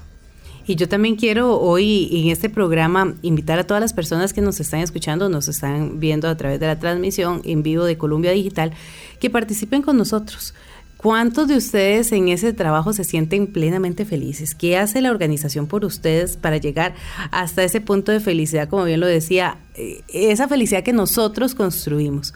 Y 0.69 0.77
yo 0.77 0.89
también 0.89 1.17
quiero 1.17 1.59
hoy 1.59 2.09
en 2.13 2.29
este 2.31 2.49
programa 2.49 3.15
invitar 3.23 3.59
a 3.59 3.67
todas 3.67 3.81
las 3.81 3.95
personas 3.95 4.33
que 4.33 4.43
nos 4.43 4.61
están 4.61 4.79
escuchando, 4.79 5.29
nos 5.29 5.49
están 5.49 5.99
viendo 5.99 6.29
a 6.29 6.37
través 6.37 6.61
de 6.61 6.67
la 6.67 6.79
transmisión 6.79 7.41
en 7.43 7.65
vivo 7.65 7.83
de 7.85 7.99
Columbia 7.99 8.31
Digital, 8.31 8.71
que 9.19 9.29
participen 9.29 9.83
con 9.83 9.97
nosotros. 9.97 10.55
¿Cuántos 10.99 11.47
de 11.47 11.57
ustedes 11.57 12.11
en 12.11 12.29
ese 12.29 12.53
trabajo 12.53 12.93
se 12.93 13.05
sienten 13.05 13.47
plenamente 13.47 14.05
felices? 14.05 14.57
¿Qué 14.57 14.77
hace 14.77 15.01
la 15.01 15.13
organización 15.13 15.69
por 15.69 15.85
ustedes 15.85 16.37
para 16.37 16.57
llegar 16.57 16.97
hasta 17.31 17.63
ese 17.63 17.81
punto 17.81 18.11
de 18.11 18.19
felicidad, 18.19 18.69
como 18.69 18.83
bien 18.83 18.99
lo 18.99 19.07
decía, 19.07 19.59
eh, 19.77 20.03
esa 20.09 20.49
felicidad 20.49 20.83
que 20.83 20.93
nosotros 20.93 21.55
construimos? 21.55 22.35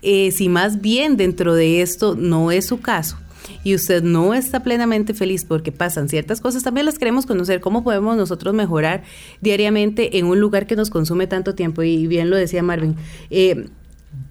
Eh, 0.00 0.30
si 0.30 0.48
más 0.48 0.80
bien 0.80 1.18
dentro 1.18 1.54
de 1.54 1.82
esto 1.82 2.14
no 2.14 2.50
es 2.50 2.64
su 2.64 2.80
caso, 2.80 3.18
y 3.62 3.74
usted 3.74 4.02
no 4.02 4.32
está 4.32 4.62
plenamente 4.62 5.12
feliz 5.12 5.44
porque 5.44 5.70
pasan 5.70 6.08
ciertas 6.08 6.40
cosas, 6.40 6.62
también 6.62 6.86
las 6.86 6.98
queremos 6.98 7.26
conocer. 7.26 7.60
¿Cómo 7.60 7.84
podemos 7.84 8.16
nosotros 8.16 8.54
mejorar 8.54 9.02
diariamente 9.42 10.18
en 10.18 10.26
un 10.26 10.40
lugar 10.40 10.66
que 10.66 10.76
nos 10.76 10.88
consume 10.88 11.26
tanto 11.26 11.54
tiempo? 11.54 11.82
Y 11.82 12.06
bien 12.06 12.30
lo 12.30 12.36
decía 12.36 12.62
Marvin. 12.62 12.96
Eh, 13.30 13.66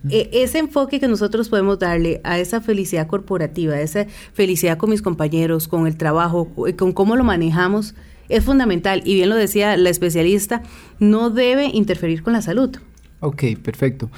E, 0.10 0.30
ese 0.32 0.60
enfoque 0.60 1.00
que 1.00 1.08
nosotros 1.08 1.50
podemos 1.50 1.80
darle 1.80 2.22
a 2.24 2.40
esa 2.40 2.62
felicidad 2.62 3.08
corporativa, 3.08 3.76
a 3.76 3.82
esa 3.82 4.06
felicidad 4.34 4.78
con 4.78 4.90
mis 4.90 5.02
compañeros, 5.02 5.68
con 5.68 5.88
el 5.88 5.98
trabajo, 5.98 6.54
con 6.78 6.94
cómo 6.94 7.16
lo 7.16 7.24
manejamos, 7.24 7.96
es 8.30 8.44
fundamental. 8.44 9.02
Y 9.06 9.16
bien 9.16 9.30
lo 9.30 9.36
decía 9.36 9.78
la 9.78 9.90
especialista, 9.90 10.64
no 11.00 11.30
debe 11.30 11.66
interferir 11.68 12.24
con 12.24 12.34
la 12.34 12.42
salud. 12.42 12.78
Ok, 13.20 13.44
perfecto. 13.62 14.10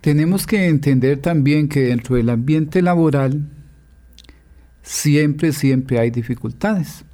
Tenemos 0.00 0.46
que 0.46 0.68
entender 0.68 1.18
también 1.18 1.68
que 1.68 1.80
dentro 1.80 2.16
del 2.16 2.28
ambiente 2.30 2.82
laboral 2.82 3.48
siempre, 4.82 5.52
siempre 5.52 5.98
hay 5.98 6.10
dificultades. 6.10 7.04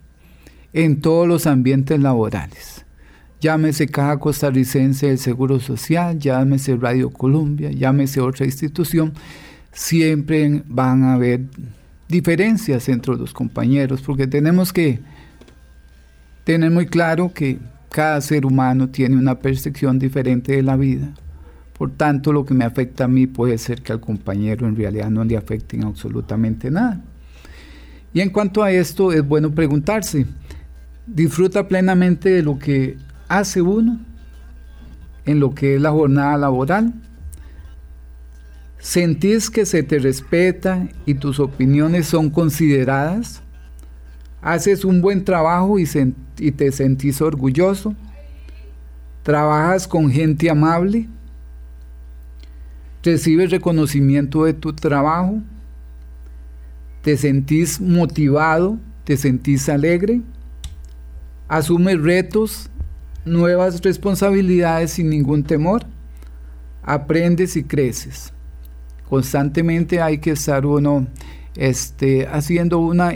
En 0.73 1.01
todos 1.01 1.27
los 1.27 1.47
ambientes 1.47 1.99
laborales 2.01 2.85
llámese 3.41 3.89
Caja 3.89 4.19
Costarricense 4.19 5.09
del 5.09 5.19
Seguro 5.19 5.61
Social, 5.61 6.19
llámese 6.19 6.77
Radio 6.77 7.11
Colombia, 7.11 7.71
llámese 7.71 8.21
otra 8.21 8.45
institución, 8.45 9.13
siempre 9.73 10.63
van 10.67 11.05
a 11.05 11.15
haber 11.15 11.43
diferencias 12.09 12.89
entre 12.89 13.17
los 13.17 13.33
compañeros, 13.33 14.03
porque 14.03 14.27
tenemos 14.27 14.73
que 14.73 15.01
tener 16.45 16.71
muy 16.71 16.87
claro 16.87 17.33
que 17.33 17.59
cada 17.89 18.21
ser 18.21 18.45
humano 18.47 18.89
tiene 18.89 19.17
una 19.17 19.39
percepción 19.39 19.99
diferente 19.99 20.53
de 20.53 20.63
la 20.63 20.77
vida. 20.77 21.13
Por 21.77 21.91
tanto, 21.93 22.33
lo 22.33 22.45
que 22.45 22.53
me 22.53 22.65
afecta 22.65 23.05
a 23.05 23.09
mí 23.09 23.27
puede 23.27 23.57
ser 23.57 23.81
que 23.81 23.93
al 23.93 24.01
compañero 24.01 24.67
en 24.67 24.77
realidad 24.77 25.09
no 25.11 25.25
le 25.25 25.37
afecte 25.37 25.81
absolutamente 25.83 26.71
nada. 26.71 27.03
Y 28.13 28.21
en 28.21 28.31
cuanto 28.31 28.63
a 28.63 28.71
esto, 28.71 29.13
es 29.13 29.27
bueno 29.27 29.51
preguntarse, 29.51 30.27
¿disfruta 31.07 31.67
plenamente 31.67 32.29
de 32.29 32.43
lo 32.43 32.59
que 32.59 32.97
hace 33.31 33.63
uno 33.63 34.01
en 35.25 35.39
lo 35.39 35.55
que 35.55 35.77
es 35.77 35.81
la 35.81 35.93
jornada 35.93 36.37
laboral? 36.37 36.93
¿Sentís 38.79 39.49
que 39.51 39.65
se 39.65 39.83
te 39.83 39.99
respeta 39.99 40.89
y 41.07 41.15
tus 41.15 41.39
opiniones 41.39 42.07
son 42.07 42.29
consideradas? 42.29 43.41
¿Haces 44.43 44.85
un 44.85 45.01
buen 45.01 45.25
trabajo 45.25 45.79
y, 45.79 45.89
y 46.39 46.51
te 46.51 46.73
sentís 46.73 47.21
orgulloso? 47.21 47.95
¿Trabajas 49.23 49.87
con 49.87 50.11
gente 50.11 50.51
amable? 50.51 51.09
¿Recibes 53.05 53.51
reconocimiento 53.51 54.45
de 54.45 54.55
tu 54.55 54.73
trabajo? 54.73 55.41
¿Te 57.03 57.17
sentís 57.17 57.81
motivado? 57.81 58.79
¿Te 59.05 59.17
sentís 59.17 59.69
alegre? 59.69 60.23
¿Asumes 61.49 62.01
retos 62.01 62.70
nuevas 63.25 63.81
responsabilidades 63.83 64.93
sin 64.93 65.11
ningún 65.11 65.45
temor, 65.45 65.85
aprendes 66.83 67.57
y 67.57 67.65
creces. 67.65 68.33
Constantemente 69.09 70.01
hay 70.01 70.19
que 70.19 70.33
estar 70.33 70.65
uno 70.65 71.07
este, 71.57 72.27
haciendo 72.27 72.79
una 72.79 73.13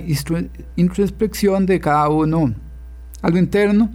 introspección 0.77 1.67
de 1.67 1.81
cada 1.81 2.09
uno 2.09 2.55
a 3.23 3.31
lo 3.31 3.39
interno, 3.39 3.91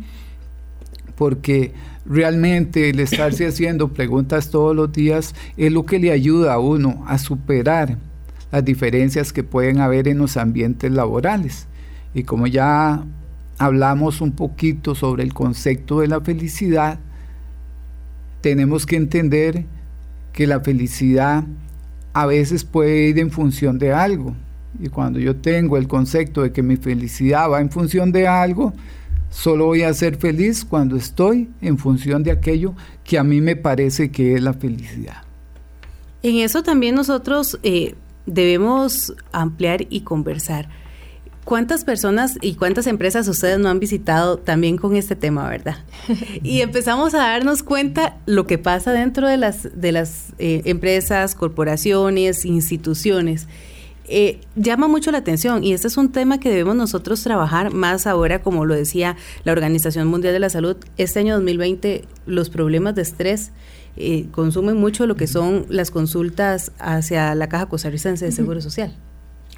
porque 1.16 1.74
realmente 2.06 2.90
el 2.90 3.00
estarse 3.00 3.48
haciendo 3.48 3.90
preguntas 3.90 4.50
todos 4.50 4.76
los 4.76 4.92
días 4.92 5.36
es 5.58 5.72
lo 5.72 5.86
que 5.86 6.00
le 6.00 6.12
ayuda 6.12 6.54
a 6.54 6.60
uno 6.60 7.04
a 7.08 7.18
superar 7.18 7.98
las 8.52 8.66
diferencias 8.66 9.32
que 9.32 9.44
pueden 9.44 9.80
haber 9.80 10.08
en 10.08 10.18
los 10.18 10.38
ambientes 10.38 10.92
laborales. 10.92 11.68
Y 12.14 12.24
como 12.24 12.48
ya 12.48 13.04
hablamos 13.60 14.22
un 14.22 14.32
poquito 14.32 14.96
sobre 14.96 15.24
el 15.24 15.34
concepto 15.34 16.00
de 16.00 16.08
la 16.08 16.22
felicidad, 16.22 17.00
tenemos 18.42 18.86
que 18.86 18.96
entender 18.96 19.66
que 20.34 20.48
la 20.48 20.62
felicidad 20.62 21.44
a 22.14 22.26
veces 22.26 22.64
puede 22.64 23.10
ir 23.10 23.20
en 23.20 23.30
función 23.30 23.78
de 23.78 23.94
algo. 23.94 24.34
Y 24.80 24.88
cuando 24.88 25.20
yo 25.20 25.36
tengo 25.36 25.78
el 25.78 25.88
concepto 25.88 26.42
de 26.42 26.52
que 26.52 26.64
mi 26.64 26.78
felicidad 26.78 27.50
va 27.52 27.60
en 27.60 27.70
función 27.70 28.12
de 28.14 28.28
algo, 28.28 28.74
solo 29.30 29.66
voy 29.66 29.84
a 29.84 29.94
ser 29.94 30.16
feliz 30.16 30.64
cuando 30.64 30.96
estoy 30.96 31.50
en 31.62 31.78
función 31.78 32.24
de 32.24 32.32
aquello 32.32 32.74
que 33.04 33.20
a 33.20 33.24
mí 33.24 33.42
me 33.42 33.58
parece 33.58 34.10
que 34.10 34.36
es 34.36 34.42
la 34.42 34.54
felicidad. 34.54 35.24
En 36.24 36.38
eso 36.38 36.64
también 36.64 36.96
nosotros 36.96 37.60
eh, 37.64 37.96
debemos 38.26 39.14
ampliar 39.34 39.86
y 39.90 40.02
conversar. 40.02 40.70
¿Cuántas 41.50 41.84
personas 41.84 42.38
y 42.44 42.54
cuántas 42.54 42.86
empresas 42.86 43.28
ustedes 43.28 43.58
no 43.58 43.70
han 43.70 43.80
visitado 43.80 44.38
también 44.38 44.78
con 44.78 44.96
este 44.96 45.16
tema, 45.16 45.50
verdad? 45.50 45.78
Y 46.44 46.62
empezamos 46.62 47.16
a 47.16 47.18
darnos 47.18 47.64
cuenta 47.64 48.18
lo 48.28 48.46
que 48.46 48.60
pasa 48.60 48.92
dentro 48.92 49.28
de 49.28 49.38
las, 49.38 49.68
de 49.74 49.92
las 49.92 50.34
eh, 50.38 50.62
empresas, 50.66 51.34
corporaciones, 51.34 52.46
instituciones. 52.46 53.48
Eh, 54.08 54.42
llama 54.56 54.88
mucho 54.88 55.10
la 55.10 55.18
atención 55.18 55.64
y 55.64 55.74
este 55.74 55.88
es 55.88 55.98
un 55.98 56.12
tema 56.12 56.40
que 56.40 56.52
debemos 56.52 56.76
nosotros 56.76 57.24
trabajar 57.24 57.74
más 57.74 58.06
ahora, 58.06 58.44
como 58.44 58.66
lo 58.66 58.76
decía 58.76 59.18
la 59.44 59.52
Organización 59.52 60.08
Mundial 60.08 60.34
de 60.34 60.40
la 60.42 60.52
Salud, 60.52 60.78
este 60.98 61.18
año 61.18 61.34
2020 61.34 62.06
los 62.28 62.52
problemas 62.52 62.94
de 62.94 63.02
estrés 63.02 63.54
eh, 63.98 64.28
consumen 64.30 64.78
mucho 64.78 65.08
lo 65.08 65.16
que 65.16 65.26
son 65.26 65.66
las 65.68 65.90
consultas 65.90 66.74
hacia 66.78 67.34
la 67.34 67.50
Caja 67.50 67.66
Costarricense 67.66 68.24
de 68.24 68.32
Seguro 68.32 68.62
Social. 68.62 68.96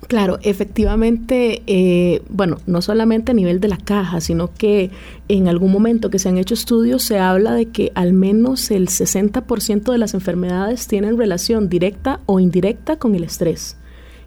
Claro, 0.08 0.39
efectivamente, 0.41 1.63
eh, 1.67 2.22
bueno, 2.29 2.58
no 2.65 2.81
solamente 2.81 3.31
a 3.31 3.36
nivel 3.36 3.60
de 3.60 3.67
la 3.67 3.77
caja, 3.77 4.20
sino 4.20 4.53
que 4.53 4.91
en 5.27 5.48
algún 5.48 5.72
momento 5.72 6.10
que 6.10 6.20
se 6.20 6.27
han 6.27 6.38
hecho 6.38 6.53
estudios 6.53 7.03
se 7.03 7.20
habla 7.20 7.53
de 7.53 7.67
que 7.67 7.91
al 7.96 8.12
menos 8.12 8.72
el 8.72 8.88
60% 8.88 9.91
de 9.91 9.98
las 9.98 10.13
enfermedades 10.13 10.88
tienen 10.88 11.17
relación 11.17 11.70
directa 11.70 12.20
o 12.25 12.39
indirecta 12.39 12.98
con 12.98 13.15
el 13.15 13.24
estrés, 13.24 13.77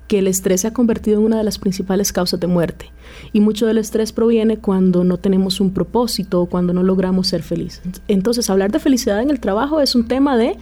que 0.06 0.20
el 0.20 0.28
estrés 0.28 0.62
se 0.62 0.68
ha 0.68 0.72
convertido 0.72 1.18
en 1.18 1.26
una 1.26 1.38
de 1.38 1.44
las 1.44 1.58
principales 1.58 2.12
causas 2.12 2.40
de 2.40 2.46
muerte. 2.46 2.90
Y 3.32 3.40
mucho 3.40 3.66
del 3.66 3.78
estrés 3.78 4.12
proviene 4.12 4.58
cuando 4.58 5.04
no 5.04 5.18
tenemos 5.18 5.60
un 5.60 5.72
propósito 5.72 6.40
o 6.40 6.46
cuando 6.46 6.72
no 6.72 6.82
logramos 6.82 7.26
ser 7.26 7.42
felices. 7.42 7.82
Entonces, 8.08 8.48
hablar 8.48 8.70
de 8.70 8.78
felicidad 8.78 9.20
en 9.20 9.30
el 9.30 9.40
trabajo 9.40 9.80
es 9.80 9.94
un 9.94 10.06
tema 10.06 10.36
de 10.36 10.56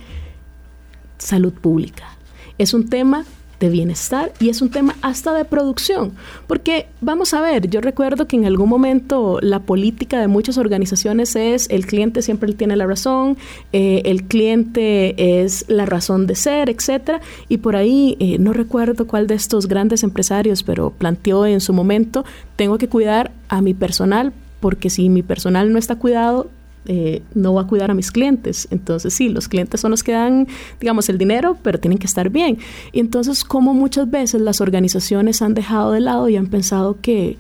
salud 1.18 1.52
pública. 1.52 2.16
Es 2.58 2.74
un 2.74 2.88
tema 2.88 3.24
de 3.62 3.70
bienestar 3.70 4.32
y 4.40 4.48
es 4.48 4.60
un 4.60 4.70
tema 4.70 4.96
hasta 5.02 5.32
de 5.32 5.44
producción. 5.44 6.12
Porque 6.48 6.86
vamos 7.00 7.32
a 7.32 7.40
ver, 7.40 7.70
yo 7.70 7.80
recuerdo 7.80 8.26
que 8.26 8.36
en 8.36 8.44
algún 8.44 8.68
momento 8.68 9.38
la 9.40 9.60
política 9.60 10.20
de 10.20 10.26
muchas 10.26 10.58
organizaciones 10.58 11.36
es 11.36 11.68
el 11.70 11.86
cliente 11.86 12.22
siempre 12.22 12.52
tiene 12.54 12.74
la 12.74 12.86
razón, 12.86 13.38
eh, 13.72 14.02
el 14.04 14.24
cliente 14.24 15.42
es 15.42 15.64
la 15.68 15.86
razón 15.86 16.26
de 16.26 16.34
ser, 16.34 16.68
etcétera. 16.70 17.20
Y 17.48 17.58
por 17.58 17.76
ahí 17.76 18.16
eh, 18.18 18.36
no 18.40 18.52
recuerdo 18.52 19.06
cuál 19.06 19.28
de 19.28 19.36
estos 19.36 19.68
grandes 19.68 20.02
empresarios, 20.02 20.64
pero 20.64 20.90
planteó 20.90 21.46
en 21.46 21.60
su 21.60 21.72
momento, 21.72 22.24
tengo 22.56 22.78
que 22.78 22.88
cuidar 22.88 23.30
a 23.48 23.62
mi 23.62 23.74
personal 23.74 24.32
porque 24.58 24.90
si 24.90 25.08
mi 25.08 25.22
personal 25.22 25.72
no 25.72 25.78
está 25.78 25.96
cuidado, 25.96 26.48
eh, 26.86 27.22
no 27.34 27.54
va 27.54 27.62
a 27.62 27.66
cuidar 27.66 27.90
a 27.90 27.94
mis 27.94 28.10
clientes. 28.10 28.68
Entonces, 28.70 29.14
sí, 29.14 29.28
los 29.28 29.48
clientes 29.48 29.80
son 29.80 29.90
los 29.90 30.02
que 30.02 30.12
dan, 30.12 30.48
digamos, 30.80 31.08
el 31.08 31.18
dinero, 31.18 31.56
pero 31.62 31.78
tienen 31.78 31.98
que 31.98 32.06
estar 32.06 32.30
bien. 32.30 32.58
Y 32.92 33.00
entonces, 33.00 33.44
como 33.44 33.74
muchas 33.74 34.10
veces 34.10 34.40
las 34.40 34.60
organizaciones 34.60 35.42
han 35.42 35.54
dejado 35.54 35.92
de 35.92 36.00
lado 36.00 36.28
y 36.28 36.36
han 36.36 36.48
pensado 36.48 36.98
que 37.00 37.38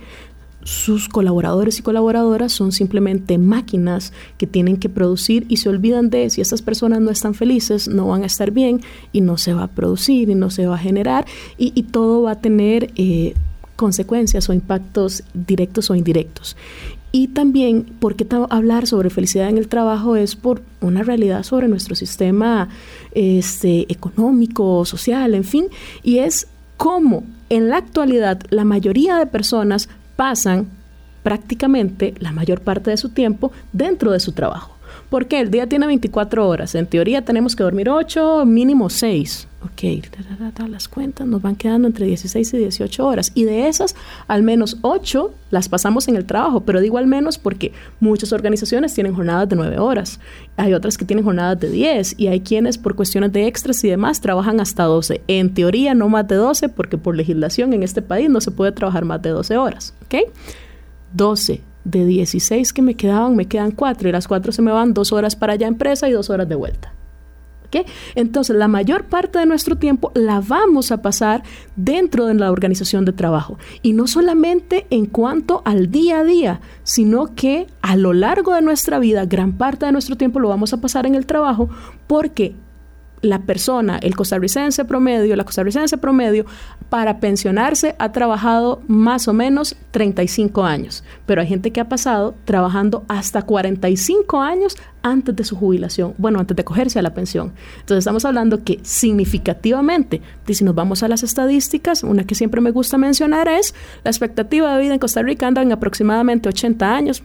sus 0.64 1.08
colaboradores 1.08 1.78
y 1.78 1.82
colaboradoras 1.82 2.52
son 2.52 2.72
simplemente 2.72 3.36
máquinas 3.38 4.12
que 4.38 4.46
tienen 4.46 4.76
que 4.76 4.88
producir 4.88 5.44
y 5.48 5.56
se 5.56 5.68
olvidan 5.68 6.10
de 6.10 6.30
si 6.30 6.40
estas 6.40 6.62
personas 6.62 7.00
no 7.00 7.10
están 7.10 7.34
felices, 7.34 7.88
no 7.88 8.08
van 8.08 8.22
a 8.22 8.26
estar 8.26 8.50
bien 8.50 8.80
y 9.12 9.20
no 9.22 9.38
se 9.38 9.54
va 9.54 9.64
a 9.64 9.68
producir 9.68 10.30
y 10.30 10.34
no 10.34 10.50
se 10.50 10.66
va 10.66 10.76
a 10.76 10.78
generar 10.78 11.26
y, 11.58 11.82
todo 11.82 12.22
va 12.22 12.32
a 12.32 12.40
tener 12.40 12.92
eh, 12.94 13.34
consecuencias 13.76 14.48
o 14.48 14.52
impactos 14.52 15.24
directos 15.34 15.90
o 15.90 15.94
indirectos. 15.94 16.56
Y 17.14 17.28
también, 17.28 17.84
¿por 18.00 18.16
qué 18.16 18.26
hablar 18.48 18.86
sobre 18.86 19.10
felicidad 19.10 19.50
en 19.50 19.58
el 19.58 19.68
trabajo? 19.68 20.16
Es 20.16 20.34
por 20.34 20.62
una 20.80 21.02
realidad 21.02 21.42
sobre 21.42 21.68
nuestro 21.68 21.94
sistema 21.94 22.70
este, 23.12 23.92
económico, 23.92 24.86
social, 24.86 25.34
en 25.34 25.44
fin, 25.44 25.66
y 26.02 26.18
es 26.18 26.48
cómo 26.78 27.24
en 27.50 27.68
la 27.68 27.76
actualidad 27.76 28.40
la 28.48 28.64
mayoría 28.64 29.18
de 29.18 29.26
personas 29.26 29.90
pasan 30.16 30.68
prácticamente 31.22 32.14
la 32.18 32.32
mayor 32.32 32.62
parte 32.62 32.90
de 32.90 32.96
su 32.96 33.10
tiempo 33.10 33.52
dentro 33.74 34.10
de 34.10 34.18
su 34.18 34.32
trabajo. 34.32 34.76
Porque 35.10 35.38
el 35.38 35.50
día 35.50 35.68
tiene 35.68 35.86
24 35.86 36.48
horas. 36.48 36.74
En 36.74 36.86
teoría 36.86 37.22
tenemos 37.22 37.54
que 37.54 37.62
dormir 37.62 37.90
8, 37.90 38.46
mínimo 38.46 38.88
6. 38.88 39.48
Ok, 39.64 39.82
las 40.68 40.88
cuentas 40.88 41.24
nos 41.24 41.40
van 41.40 41.54
quedando 41.54 41.86
entre 41.86 42.06
16 42.06 42.54
y 42.54 42.58
18 42.58 43.06
horas. 43.06 43.30
Y 43.34 43.44
de 43.44 43.68
esas, 43.68 43.94
al 44.26 44.42
menos 44.42 44.78
8 44.82 45.32
las 45.50 45.68
pasamos 45.68 46.08
en 46.08 46.16
el 46.16 46.24
trabajo. 46.24 46.62
Pero 46.62 46.80
digo 46.80 46.98
al 46.98 47.06
menos 47.06 47.38
porque 47.38 47.72
muchas 48.00 48.32
organizaciones 48.32 48.92
tienen 48.92 49.14
jornadas 49.14 49.48
de 49.48 49.54
9 49.54 49.78
horas. 49.78 50.18
Hay 50.56 50.74
otras 50.74 50.98
que 50.98 51.04
tienen 51.04 51.24
jornadas 51.24 51.60
de 51.60 51.70
10. 51.70 52.18
Y 52.18 52.26
hay 52.26 52.40
quienes 52.40 52.76
por 52.76 52.96
cuestiones 52.96 53.32
de 53.32 53.46
extras 53.46 53.84
y 53.84 53.88
demás 53.88 54.20
trabajan 54.20 54.58
hasta 54.58 54.82
12. 54.82 55.22
En 55.28 55.54
teoría 55.54 55.94
no 55.94 56.08
más 56.08 56.26
de 56.26 56.34
12 56.34 56.68
porque 56.68 56.98
por 56.98 57.14
legislación 57.14 57.72
en 57.72 57.84
este 57.84 58.02
país 58.02 58.28
no 58.28 58.40
se 58.40 58.50
puede 58.50 58.72
trabajar 58.72 59.04
más 59.04 59.22
de 59.22 59.30
12 59.30 59.56
horas. 59.58 59.94
¿Ok? 60.04 60.32
12 61.12 61.60
de 61.84 62.04
16 62.04 62.72
que 62.72 62.82
me 62.82 62.94
quedaban, 62.94 63.36
me 63.36 63.46
quedan 63.46 63.70
4 63.70 64.08
y 64.08 64.12
las 64.12 64.26
4 64.26 64.50
se 64.50 64.62
me 64.62 64.72
van 64.72 64.92
2 64.92 65.12
horas 65.12 65.36
para 65.36 65.52
allá 65.52 65.68
empresa 65.68 66.08
y 66.08 66.12
2 66.12 66.30
horas 66.30 66.48
de 66.48 66.54
vuelta. 66.56 66.92
Entonces, 68.14 68.56
la 68.56 68.68
mayor 68.68 69.04
parte 69.04 69.38
de 69.38 69.46
nuestro 69.46 69.76
tiempo 69.76 70.12
la 70.14 70.40
vamos 70.40 70.92
a 70.92 71.02
pasar 71.02 71.42
dentro 71.76 72.26
de 72.26 72.34
la 72.34 72.50
organización 72.50 73.04
de 73.04 73.12
trabajo. 73.12 73.58
Y 73.82 73.92
no 73.92 74.06
solamente 74.06 74.86
en 74.90 75.06
cuanto 75.06 75.62
al 75.64 75.90
día 75.90 76.20
a 76.20 76.24
día, 76.24 76.60
sino 76.82 77.34
que 77.34 77.66
a 77.80 77.96
lo 77.96 78.12
largo 78.12 78.54
de 78.54 78.62
nuestra 78.62 78.98
vida, 78.98 79.24
gran 79.26 79.52
parte 79.52 79.86
de 79.86 79.92
nuestro 79.92 80.16
tiempo 80.16 80.40
lo 80.40 80.48
vamos 80.48 80.72
a 80.72 80.80
pasar 80.80 81.06
en 81.06 81.14
el 81.14 81.26
trabajo 81.26 81.68
porque 82.06 82.54
la 83.22 83.42
persona, 83.42 83.98
el 83.98 84.14
costarricense 84.16 84.84
promedio, 84.84 85.34
la 85.36 85.44
costarricense 85.44 85.96
promedio, 85.96 86.44
para 86.90 87.20
pensionarse 87.20 87.94
ha 87.98 88.12
trabajado 88.12 88.82
más 88.88 89.28
o 89.28 89.32
menos 89.32 89.76
35 89.92 90.64
años, 90.64 91.04
pero 91.24 91.40
hay 91.40 91.46
gente 91.46 91.70
que 91.70 91.80
ha 91.80 91.88
pasado 91.88 92.34
trabajando 92.44 93.04
hasta 93.08 93.42
45 93.42 94.40
años 94.42 94.76
antes 95.02 95.34
de 95.34 95.44
su 95.44 95.56
jubilación, 95.56 96.14
bueno, 96.18 96.38
antes 96.38 96.56
de 96.56 96.64
cogerse 96.64 96.98
a 96.98 97.02
la 97.02 97.14
pensión. 97.14 97.52
Entonces 97.80 97.98
estamos 97.98 98.24
hablando 98.24 98.62
que 98.62 98.80
significativamente, 98.82 100.20
y 100.46 100.54
si 100.54 100.64
nos 100.64 100.74
vamos 100.74 101.02
a 101.02 101.08
las 101.08 101.22
estadísticas, 101.22 102.02
una 102.02 102.24
que 102.24 102.34
siempre 102.34 102.60
me 102.60 102.70
gusta 102.70 102.98
mencionar 102.98 103.48
es 103.48 103.74
la 104.04 104.10
expectativa 104.10 104.74
de 104.74 104.82
vida 104.82 104.94
en 104.94 105.00
Costa 105.00 105.22
Rica 105.22 105.46
anda 105.46 105.62
en 105.62 105.72
aproximadamente 105.72 106.48
80 106.48 106.94
años, 106.94 107.22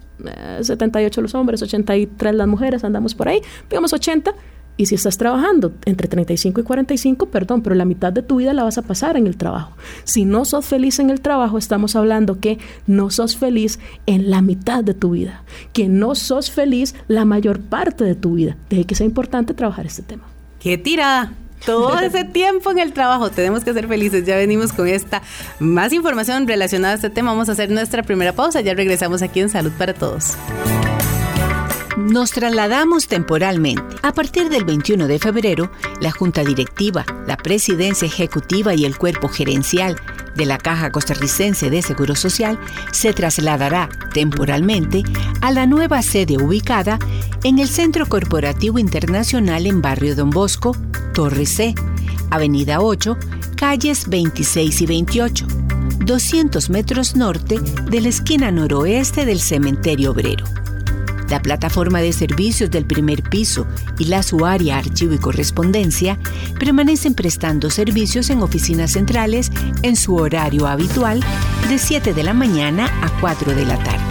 78 0.62 1.20
eh, 1.20 1.24
los 1.24 1.36
hombres, 1.36 1.62
83 1.62 2.36
las 2.36 2.48
mujeres, 2.48 2.84
andamos 2.84 3.16
por 3.16 3.30
ahí, 3.30 3.42
digamos 3.70 3.94
80 3.94 4.34
y 4.78 4.86
si 4.86 4.96
estás 4.96 5.18
trabajando 5.18 5.74
entre 5.86 6.08
35 6.08 6.62
y 6.62 6.64
45, 6.64 7.26
perdón, 7.28 7.62
pero 7.62 7.76
la 7.76 7.86
mitad 7.86 8.14
de 8.14 8.22
tu 8.22 8.38
vida 8.38 8.54
la 8.54 8.64
vas 8.64 8.78
a 8.78 8.84
pasar 8.84 9.18
en 9.18 9.28
el 9.28 9.36
trabajo. 9.36 9.74
Si 10.04 10.24
no 10.24 10.46
sos 10.46 10.66
feliz 10.66 11.00
en 11.00 11.10
el 11.10 11.20
trabajo, 11.20 11.58
estamos 11.58 11.96
hablando 11.96 12.40
que 12.40 12.60
no 12.86 13.10
sos 13.10 13.36
feliz 13.36 13.80
en 14.06 14.30
la 14.30 14.42
mitad 14.42 14.84
de 14.84 14.94
tu 14.94 15.12
vida, 15.12 15.44
que 15.74 15.88
no 15.88 16.16
sos 16.16 16.52
feliz 16.52 16.96
la 17.08 17.26
mayor 17.26 17.60
parte 17.60 18.04
de 18.04 18.16
tu 18.16 18.36
vida. 18.36 18.56
De 18.70 18.86
que 18.86 18.96
sea 18.96 19.06
importante 19.06 19.54
trabajar 19.54 19.88
este 19.88 20.04
tema. 20.04 20.24
¡Qué 20.60 20.78
tirada! 20.78 21.34
todo 21.66 22.00
ese 22.02 22.24
tiempo 22.24 22.72
en 22.72 22.80
el 22.80 22.94
trabajo. 22.94 23.32
Tenemos 23.32 23.64
que 23.64 23.74
ser 23.74 23.88
felices. 23.88 24.26
Ya 24.26 24.36
venimos 24.36 24.74
con 24.74 24.88
esta 24.88 25.22
más 25.60 25.94
información 25.94 26.48
relacionada 26.48 26.94
a 26.94 26.96
este 26.96 27.10
tema. 27.10 27.32
Vamos 27.32 27.50
a 27.50 27.54
hacer 27.54 27.72
nuestra 27.72 28.04
primera 28.04 28.34
pausa. 28.34 28.62
Ya 28.62 28.74
regresamos 28.74 29.22
aquí 29.22 29.40
en 29.40 29.50
Salud 29.50 29.72
para 29.78 29.94
Todos. 29.94 30.38
Nos 31.98 32.30
trasladamos 32.30 33.08
temporalmente. 33.08 33.82
A 34.04 34.14
partir 34.14 34.50
del 34.50 34.66
21 34.66 35.08
de 35.08 35.18
febrero, 35.18 35.72
la 36.00 36.12
Junta 36.12 36.44
Directiva, 36.44 37.04
la 37.26 37.38
Presidencia 37.38 38.06
Ejecutiva 38.06 38.76
y 38.76 38.86
el 38.86 39.00
Cuerpo 39.00 39.28
Gerencial 39.28 39.96
de 40.36 40.46
la 40.46 40.60
Caja 40.60 40.92
Costarricense 40.92 41.72
de 41.72 41.82
Seguro 41.82 42.16
Social 42.16 42.60
se 42.92 43.14
trasladará 43.14 43.90
temporalmente 44.14 45.02
a 45.42 45.52
la 45.52 45.66
nueva 45.66 46.04
sede 46.04 46.38
ubicada 46.38 47.00
en 47.44 47.58
el 47.58 47.68
Centro 47.68 48.06
Corporativo 48.06 48.78
Internacional 48.78 49.66
en 49.66 49.82
Barrio 49.82 50.16
Don 50.16 50.30
Bosco, 50.30 50.78
Torre 51.16 51.48
C, 51.48 51.74
Avenida 52.30 52.80
8, 52.80 53.18
calles 53.56 54.08
26 54.08 54.82
y 54.82 54.86
28, 54.86 55.48
200 56.06 56.70
metros 56.70 57.16
norte 57.16 57.60
de 57.60 58.02
la 58.02 58.10
esquina 58.10 58.52
noroeste 58.52 59.26
del 59.26 59.40
Cementerio 59.40 60.12
Obrero. 60.12 60.46
La 61.30 61.42
plataforma 61.42 62.00
de 62.00 62.14
servicios 62.14 62.72
del 62.72 62.86
primer 62.86 63.22
piso 63.24 63.68
y 63.98 64.06
la 64.06 64.24
su 64.24 64.46
área 64.46 64.78
archivo 64.78 65.14
y 65.14 65.18
correspondencia 65.18 66.18
permanecen 66.58 67.14
prestando 67.14 67.70
servicios 67.70 68.30
en 68.30 68.42
oficinas 68.42 68.92
centrales 68.92 69.52
en 69.82 69.96
su 69.98 70.16
horario 70.16 70.68
habitual 70.68 71.22
de 71.70 71.78
7 71.78 72.14
de 72.14 72.24
la 72.24 72.34
mañana 72.34 72.86
a 73.02 73.10
4 73.20 73.54
de 73.54 73.66
la 73.66 73.78
tarde. 73.84 74.06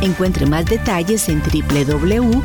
Encuentre 0.00 0.46
más 0.46 0.64
detalles 0.66 1.28
en 1.28 1.42
www.ccss.sa.cr 1.42 2.36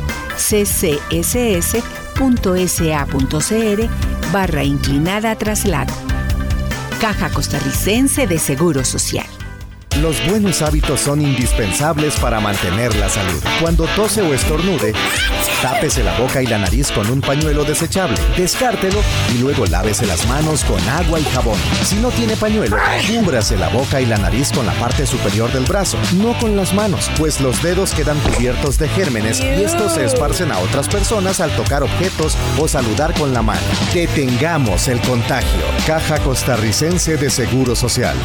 barra 4.32 4.64
inclinada 4.64 5.36
traslado. 5.36 5.94
Caja 7.00 7.30
Costarricense 7.30 8.26
de 8.26 8.38
Seguro 8.38 8.84
Social. 8.84 9.26
Los 10.00 10.26
buenos 10.28 10.60
hábitos 10.60 11.00
son 11.00 11.20
indispensables 11.20 12.16
para 12.16 12.40
mantener 12.40 12.94
la 12.96 13.08
salud. 13.08 13.40
Cuando 13.60 13.86
tose 13.94 14.22
o 14.22 14.34
estornude, 14.34 14.92
tápese 15.62 16.02
la 16.02 16.18
boca 16.18 16.42
y 16.42 16.46
la 16.46 16.58
nariz 16.58 16.90
con 16.90 17.08
un 17.08 17.20
pañuelo 17.20 17.64
desechable, 17.64 18.16
descártelo 18.36 19.00
y 19.32 19.38
luego 19.38 19.66
lávese 19.66 20.04
las 20.06 20.26
manos 20.26 20.64
con 20.64 20.80
agua 20.88 21.20
y 21.20 21.24
jabón. 21.24 21.58
Si 21.84 21.96
no 21.96 22.10
tiene 22.10 22.36
pañuelo, 22.36 22.76
cúbrase 23.06 23.56
la 23.56 23.68
boca 23.68 24.00
y 24.00 24.06
la 24.06 24.18
nariz 24.18 24.50
con 24.52 24.66
la 24.66 24.72
parte 24.74 25.06
superior 25.06 25.52
del 25.52 25.64
brazo, 25.64 25.96
no 26.16 26.36
con 26.40 26.56
las 26.56 26.74
manos, 26.74 27.08
pues 27.16 27.40
los 27.40 27.62
dedos 27.62 27.92
quedan 27.94 28.18
cubiertos 28.18 28.78
de 28.78 28.88
gérmenes 28.88 29.40
y 29.40 29.62
estos 29.62 29.94
se 29.94 30.04
esparcen 30.04 30.50
a 30.50 30.58
otras 30.58 30.88
personas 30.88 31.40
al 31.40 31.54
tocar 31.54 31.84
objetos 31.84 32.36
o 32.58 32.66
saludar 32.66 33.14
con 33.14 33.32
la 33.32 33.42
mano. 33.42 33.62
Detengamos 33.94 34.88
el 34.88 35.00
contagio. 35.02 35.62
Caja 35.86 36.18
Costarricense 36.18 37.16
de 37.16 37.30
Seguro 37.30 37.76
Social. 37.76 38.16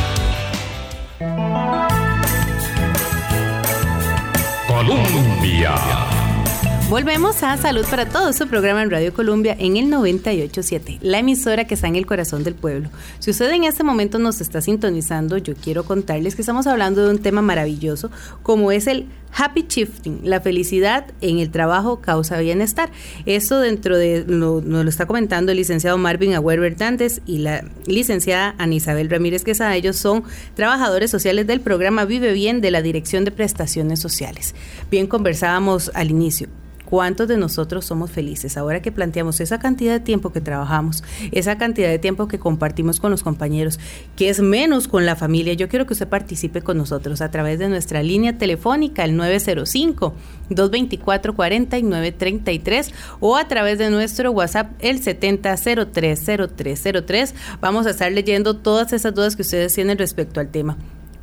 Volvemos 6.90 7.44
a 7.44 7.56
Salud 7.56 7.86
para 7.90 8.10
Todos, 8.10 8.36
su 8.36 8.48
programa 8.48 8.84
en 8.84 8.92
Radio 8.92 9.14
Colombia 9.14 9.56
en 9.58 9.78
el 9.78 9.90
987, 9.90 11.00
la 11.02 11.20
emisora 11.20 11.66
que 11.66 11.76
está 11.76 11.88
en 11.88 11.96
el 11.96 12.06
corazón 12.06 12.44
del 12.44 12.56
pueblo. 12.56 12.90
Si 13.20 13.32
usted 13.32 13.50
en 13.52 13.64
este 13.64 13.84
momento 13.84 14.20
nos 14.20 14.42
está 14.42 14.60
sintonizando, 14.60 15.38
yo 15.38 15.54
quiero 15.56 15.86
contarles 15.86 16.36
que 16.36 16.42
estamos 16.42 16.68
hablando 16.68 17.06
de 17.06 17.12
un 17.12 17.20
tema 17.20 17.42
maravilloso 17.42 18.12
como 18.44 18.72
es 18.74 18.88
el 18.88 19.08
Happy 19.32 19.66
Shifting, 19.68 20.22
la 20.24 20.42
felicidad 20.42 21.06
en 21.22 21.40
el 21.40 21.50
trabajo 21.50 22.02
causa 22.02 22.40
bienestar. 22.40 22.92
Esto 23.26 23.60
dentro 23.60 23.98
de, 23.98 24.26
nos 24.28 24.64
lo 24.64 24.90
está 24.90 25.06
comentando 25.06 25.52
el 25.52 25.58
licenciado 25.58 25.98
Marvin 25.98 26.34
Agüero 26.34 26.66
Hernández 26.66 27.22
y 27.26 27.40
la 27.40 27.64
licenciada 27.86 28.56
Ana 28.58 28.76
Isabel 28.76 29.10
Ramírez 29.10 29.44
Quesada. 29.44 29.76
Ellos 29.76 29.98
son 29.98 30.24
trabajadores 30.56 31.12
sociales 31.12 31.48
del 31.48 31.62
programa 31.62 32.06
Vive 32.06 32.34
Bien 32.34 32.62
de 32.62 32.72
la 32.72 32.82
Dirección 32.82 33.26
de 33.26 33.32
Prestaciones 33.32 34.00
Sociales. 34.00 34.56
Bien, 34.90 35.08
conversábamos 35.08 35.92
al 35.94 36.10
inicio 36.10 36.50
¿Cuántos 36.90 37.28
de 37.28 37.38
nosotros 37.38 37.86
somos 37.86 38.10
felices? 38.10 38.58
Ahora 38.58 38.82
que 38.82 38.92
planteamos 38.92 39.40
esa 39.40 39.60
cantidad 39.60 39.94
de 39.94 40.00
tiempo 40.00 40.32
que 40.32 40.42
trabajamos, 40.42 41.04
esa 41.32 41.58
cantidad 41.58 41.90
de 41.90 42.00
tiempo 42.00 42.28
que 42.28 42.40
compartimos 42.40 43.00
con 43.00 43.12
los 43.12 43.22
compañeros, 43.22 43.80
que 44.16 44.30
es 44.30 44.42
menos 44.42 44.88
con 44.88 45.06
la 45.06 45.16
familia, 45.16 45.54
yo 45.54 45.70
quiero 45.70 45.86
que 45.86 45.94
usted 45.94 46.08
participe 46.08 46.62
con 46.62 46.78
nosotros 46.78 47.22
a 47.22 47.30
través 47.30 47.60
de 47.60 47.70
nuestra 47.70 48.02
línea 48.02 48.38
telefónica, 48.38 49.06
el 49.06 49.16
905. 49.16 50.14
224-4933 50.50 52.92
o 53.20 53.38
a 53.38 53.48
través 53.48 53.78
de 53.78 53.92
nuestro 53.92 54.32
WhatsApp 54.32 54.72
el 54.80 55.00
70030303. 55.02 57.36
Vamos 57.62 57.86
a 57.86 57.92
estar 57.92 58.12
leyendo 58.12 58.56
todas 58.56 58.94
esas 58.94 59.14
dudas 59.14 59.36
que 59.36 59.44
ustedes 59.44 59.76
tienen 59.76 60.00
respecto 60.00 60.40
al 60.40 60.50
tema. 60.50 60.76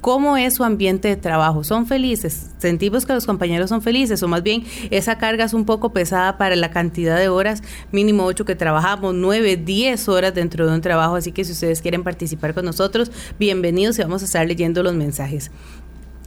¿Cómo 0.06 0.36
es 0.36 0.54
su 0.54 0.62
ambiente 0.62 1.08
de 1.08 1.16
trabajo? 1.16 1.64
¿Son 1.64 1.84
felices? 1.84 2.50
¿Sentimos 2.58 3.04
que 3.04 3.12
los 3.12 3.26
compañeros 3.26 3.70
son 3.70 3.82
felices? 3.82 4.22
O 4.22 4.28
más 4.28 4.44
bien, 4.44 4.62
esa 4.92 5.18
carga 5.18 5.44
es 5.44 5.52
un 5.52 5.64
poco 5.64 5.92
pesada 5.92 6.38
para 6.38 6.54
la 6.54 6.70
cantidad 6.70 7.18
de 7.18 7.28
horas, 7.28 7.64
mínimo 7.90 8.24
8 8.24 8.44
que 8.44 8.54
trabajamos, 8.54 9.14
9, 9.14 9.56
10 9.56 10.08
horas 10.08 10.32
dentro 10.32 10.64
de 10.64 10.74
un 10.74 10.80
trabajo. 10.80 11.16
Así 11.16 11.32
que 11.32 11.44
si 11.44 11.50
ustedes 11.50 11.82
quieren 11.82 12.04
participar 12.04 12.54
con 12.54 12.66
nosotros, 12.66 13.10
bienvenidos 13.40 13.98
y 13.98 14.02
vamos 14.02 14.22
a 14.22 14.26
estar 14.26 14.46
leyendo 14.46 14.84
los 14.84 14.94
mensajes. 14.94 15.50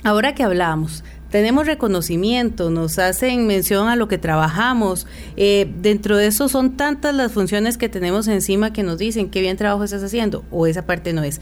Ahora 0.04 0.36
que 0.36 0.44
hablamos, 0.44 1.04
tenemos 1.30 1.68
reconocimiento, 1.68 2.72
nos 2.72 2.98
hacen 3.00 3.46
mención 3.48 3.88
a 3.88 3.96
lo 3.96 4.08
que 4.08 4.18
trabajamos. 4.18 5.08
Eh, 5.38 5.72
dentro 5.82 6.18
de 6.18 6.28
eso 6.28 6.50
son 6.50 6.76
tantas 6.76 7.14
las 7.14 7.32
funciones 7.32 7.78
que 7.78 7.88
tenemos 7.88 8.28
encima 8.28 8.74
que 8.74 8.82
nos 8.82 8.98
dicen 8.98 9.30
qué 9.30 9.42
bien 9.42 9.56
trabajo 9.56 9.84
estás 9.84 10.02
haciendo 10.02 10.44
o 10.52 10.68
esa 10.68 10.86
parte 10.86 11.14
no 11.14 11.24
es. 11.24 11.40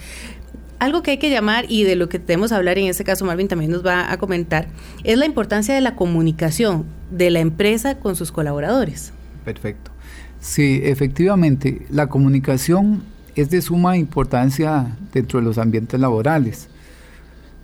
Algo 0.80 1.02
que 1.02 1.12
hay 1.12 1.18
que 1.18 1.30
llamar 1.30 1.66
y 1.70 1.84
de 1.84 1.96
lo 1.96 2.08
que 2.08 2.20
tenemos 2.20 2.52
a 2.52 2.58
hablar, 2.58 2.78
en 2.78 2.86
este 2.86 3.04
caso 3.04 3.26
Marvin 3.26 3.48
también 3.48 3.72
nos 3.72 3.86
va 3.86 4.12
a 4.12 4.18
comentar, 4.18 4.68
es 5.04 5.18
la 5.18 5.26
importancia 5.26 5.74
de 5.74 5.82
la 5.82 5.96
comunicación 5.96 6.86
de 7.10 7.32
la 7.32 7.40
empresa 7.40 7.98
con 7.98 8.16
sus 8.16 8.32
colaboradores. 8.32 9.12
Perfecto. 9.44 9.92
Sí, 10.40 10.82
efectivamente, 10.84 11.88
la 11.90 12.08
comunicación 12.08 13.04
es 13.36 13.50
de 13.50 13.62
suma 13.62 13.98
importancia 13.98 14.96
dentro 15.14 15.40
de 15.40 15.46
los 15.46 15.58
ambientes 15.58 16.00
laborales, 16.00 16.68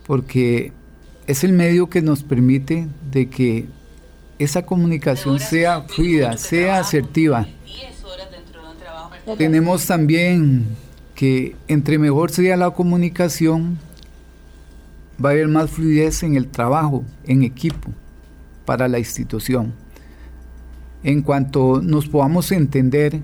porque 0.08 0.72
es 1.28 1.44
el 1.44 1.54
medio 1.54 1.90
que 1.90 2.02
nos 2.02 2.24
permite 2.24 2.88
de 3.12 3.30
que 3.30 3.68
esa 4.40 4.66
comunicación 4.66 5.40
sea 5.40 5.82
fluida, 5.82 6.38
sea 6.38 6.80
asertiva. 6.80 7.48
Tenemos 9.38 9.86
también 9.86 10.66
que 11.16 11.56
entre 11.68 11.98
mejor 11.98 12.32
sea 12.32 12.58
la 12.58 12.72
comunicación, 12.72 13.78
va 15.24 15.30
a 15.30 15.32
haber 15.34 15.48
más 15.48 15.70
fluidez 15.70 16.24
en 16.24 16.36
el 16.36 16.48
trabajo, 16.48 17.04
en 17.24 17.44
equipo, 17.44 17.92
para 18.66 18.88
la 18.88 19.00
institución. 19.00 19.74
En 21.04 21.22
cuanto 21.22 21.82
nos 21.82 22.08
podamos 22.08 22.52
entender, 22.52 23.22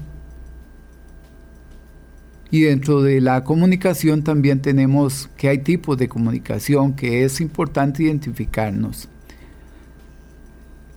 y 2.51 2.61
dentro 2.61 3.01
de 3.01 3.21
la 3.21 3.43
comunicación 3.43 4.23
también 4.23 4.61
tenemos 4.61 5.29
que 5.37 5.49
hay 5.49 5.59
tipos 5.59 5.97
de 5.97 6.09
comunicación 6.09 6.93
que 6.93 7.23
es 7.23 7.41
importante 7.41 8.03
identificarnos. 8.03 9.07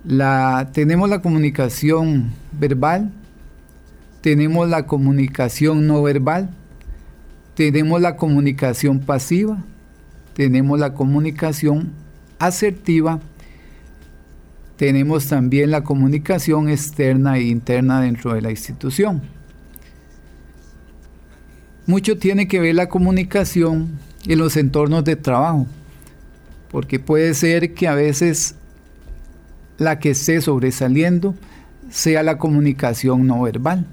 La, 0.04 0.70
tenemos 0.72 1.08
la 1.08 1.20
comunicación 1.20 2.32
verbal, 2.52 3.12
tenemos 4.22 4.68
la 4.68 4.86
comunicación 4.86 5.86
no 5.86 6.02
verbal, 6.02 6.50
tenemos 7.54 8.00
la 8.00 8.16
comunicación 8.16 9.00
pasiva, 9.00 9.62
tenemos 10.34 10.78
la 10.78 10.94
comunicación 10.94 11.92
asertiva, 12.38 13.20
tenemos 14.76 15.28
también 15.28 15.70
la 15.70 15.84
comunicación 15.84 16.68
externa 16.68 17.36
e 17.36 17.42
interna 17.42 18.00
dentro 18.00 18.34
de 18.34 18.42
la 18.42 18.50
institución. 18.50 19.22
Mucho 21.86 22.16
tiene 22.16 22.48
que 22.48 22.60
ver 22.60 22.74
la 22.74 22.88
comunicación 22.88 23.98
en 24.26 24.38
los 24.38 24.56
entornos 24.56 25.04
de 25.04 25.16
trabajo, 25.16 25.66
porque 26.70 26.98
puede 26.98 27.34
ser 27.34 27.74
que 27.74 27.86
a 27.86 27.94
veces 27.94 28.54
la 29.78 29.98
que 29.98 30.10
esté 30.10 30.40
sobresaliendo 30.40 31.34
sea 31.90 32.22
la 32.22 32.38
comunicación 32.38 33.26
no 33.26 33.42
verbal, 33.42 33.86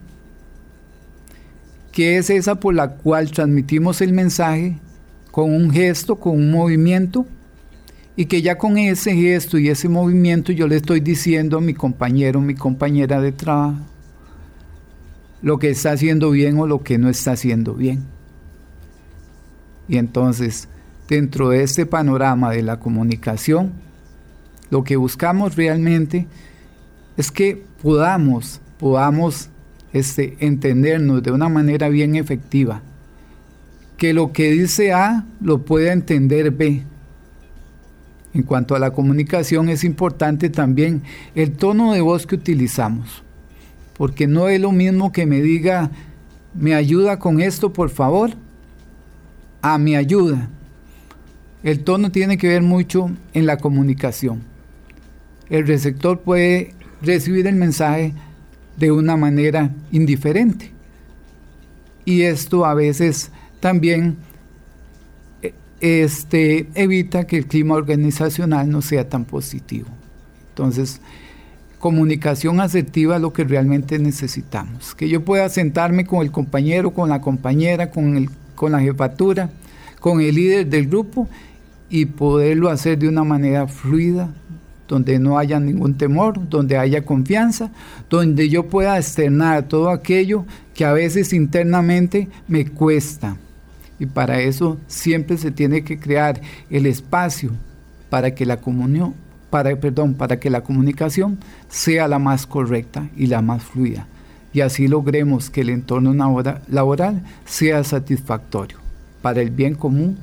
que 1.92 2.18
es 2.18 2.30
esa 2.30 2.56
por 2.56 2.74
la 2.74 2.96
cual 2.96 3.32
transmitimos 3.32 4.02
el 4.02 4.14
mensaje 4.14 4.78
con 5.32 5.54
un 5.54 5.72
gesto, 5.72 6.16
con 6.18 6.34
un 6.34 6.52
movimiento, 6.52 7.26
y 8.16 8.26
que 8.26 8.42
ya 8.42 8.58
con 8.58 8.78
ese 8.78 9.16
gesto 9.16 9.58
y 9.58 9.70
ese 9.70 9.88
movimiento 9.88 10.52
yo 10.52 10.68
le 10.68 10.76
estoy 10.76 11.00
diciendo 11.00 11.58
a 11.58 11.62
mi 11.62 11.74
compañero, 11.74 12.42
mi 12.42 12.54
compañera 12.54 13.22
de 13.22 13.32
trabajo, 13.32 13.78
lo 15.42 15.58
que 15.58 15.70
está 15.70 15.94
haciendo 15.94 16.32
bien 16.32 16.60
o 16.60 16.68
lo 16.68 16.84
que 16.84 16.98
no 16.98 17.10
está 17.10 17.32
haciendo 17.32 17.76
bien. 17.76 18.04
Y 19.88 19.98
entonces, 19.98 20.68
dentro 21.08 21.50
de 21.50 21.64
este 21.64 21.86
panorama 21.86 22.52
de 22.52 22.62
la 22.62 22.80
comunicación, 22.80 23.72
lo 24.70 24.84
que 24.84 24.98
buscamos 24.98 25.56
realmente 25.56 26.28
es 27.16 27.32
que 27.32 27.64
podamos, 27.82 28.60
podamos 28.78 29.50
este, 29.94 30.38
entendernos 30.40 31.24
de 31.24 31.32
una 31.32 31.50
manera 31.50 31.90
bien 31.90 32.16
efectiva. 32.16 32.82
Que 33.98 34.14
lo 34.14 34.32
que 34.32 34.52
dice 34.52 34.94
A 34.94 35.26
lo 35.42 35.66
pueda 35.66 35.94
entender 35.94 36.52
B. 36.52 36.84
En 38.34 38.44
cuanto 38.44 38.76
a 38.76 38.80
la 38.80 38.92
comunicación 38.92 39.70
es 39.70 39.84
importante 39.84 40.50
también 40.50 41.02
el 41.36 41.52
tono 41.52 41.94
de 41.94 42.02
voz 42.02 42.28
que 42.28 42.36
utilizamos 42.36 43.24
porque 44.00 44.28
no 44.28 44.48
es 44.48 44.62
lo 44.62 44.72
mismo 44.72 45.12
que 45.12 45.26
me 45.26 45.42
diga, 45.42 45.92
me 46.54 46.74
ayuda 46.74 47.20
con 47.20 47.42
esto, 47.42 47.74
por 47.74 47.90
favor, 47.90 48.32
a 49.62 49.78
mi 49.78 49.98
ayuda. 49.98 50.48
El 51.64 51.84
tono 51.84 52.10
tiene 52.10 52.38
que 52.38 52.48
ver 52.48 52.62
mucho 52.62 53.12
en 53.34 53.46
la 53.46 53.58
comunicación. 53.58 54.44
El 55.50 55.68
receptor 55.68 56.22
puede 56.22 56.76
recibir 57.02 57.46
el 57.46 57.56
mensaje 57.56 58.14
de 58.80 58.92
una 58.92 59.18
manera 59.18 59.72
indiferente. 59.92 60.72
Y 62.06 62.24
esto 62.24 62.66
a 62.66 62.74
veces 62.74 63.32
también 63.60 64.18
eh, 65.42 65.54
este, 65.80 66.68
evita 66.74 67.28
que 67.28 67.38
el 67.38 67.46
clima 67.46 67.76
organizacional 67.76 68.70
no 68.70 68.82
sea 68.82 69.10
tan 69.10 69.26
positivo. 69.26 69.90
Entonces, 70.50 71.02
comunicación 71.78 72.60
asertiva 72.60 73.16
es 73.16 73.22
lo 73.22 73.34
que 73.34 73.44
realmente 73.44 74.00
necesitamos. 74.00 74.96
Que 74.96 75.10
yo 75.10 75.24
pueda 75.24 75.50
sentarme 75.50 76.06
con 76.06 76.22
el 76.22 76.32
compañero, 76.32 76.92
con 76.92 77.10
la 77.10 77.22
compañera, 77.22 77.92
con, 77.92 78.18
el, 78.18 78.30
con 78.56 78.72
la 78.72 78.80
jefatura, 78.80 79.50
con 80.00 80.22
el 80.22 80.36
líder 80.36 80.68
del 80.68 80.88
grupo 80.88 81.28
y 81.90 82.06
poderlo 82.06 82.70
hacer 82.70 83.00
de 83.00 83.08
una 83.08 83.24
manera 83.24 83.68
fluida, 83.68 84.30
donde 84.90 85.20
no 85.20 85.38
haya 85.38 85.58
ningún 85.62 85.94
temor, 85.94 86.50
donde 86.50 86.78
haya 86.78 87.06
confianza, 87.06 87.72
donde 88.10 88.50
yo 88.50 88.68
pueda 88.68 88.98
externar 88.98 89.64
todo 89.64 89.90
aquello 89.90 90.46
que 90.74 90.84
a 90.84 90.92
veces 90.92 91.32
internamente 91.32 92.28
me 92.50 92.66
cuesta. 92.66 93.38
Y 94.00 94.06
para 94.06 94.42
eso 94.42 94.78
siempre 94.88 95.38
se 95.38 95.52
tiene 95.52 95.86
que 95.86 95.98
crear 95.98 96.42
el 96.70 96.86
espacio 96.86 97.52
para 98.10 98.36
que 98.36 98.46
la 98.46 98.58
comunión 98.58 99.14
para, 99.50 99.74
perdón, 99.80 100.14
para 100.14 100.40
que 100.40 100.50
la 100.50 100.62
comunicación 100.62 101.40
sea 101.70 102.10
la 102.10 102.20
más 102.20 102.46
correcta 102.46 103.08
y 103.16 103.28
la 103.28 103.42
más 103.42 103.64
fluida 103.64 104.06
y 104.54 104.62
así 104.62 104.88
logremos 104.88 105.50
que 105.50 105.62
el 105.62 105.70
entorno 105.70 106.14
laboral 106.68 107.22
sea 107.46 107.84
satisfactorio 107.84 108.78
para 109.22 109.42
el 109.42 109.52
bien 109.52 109.76
común 109.76 110.18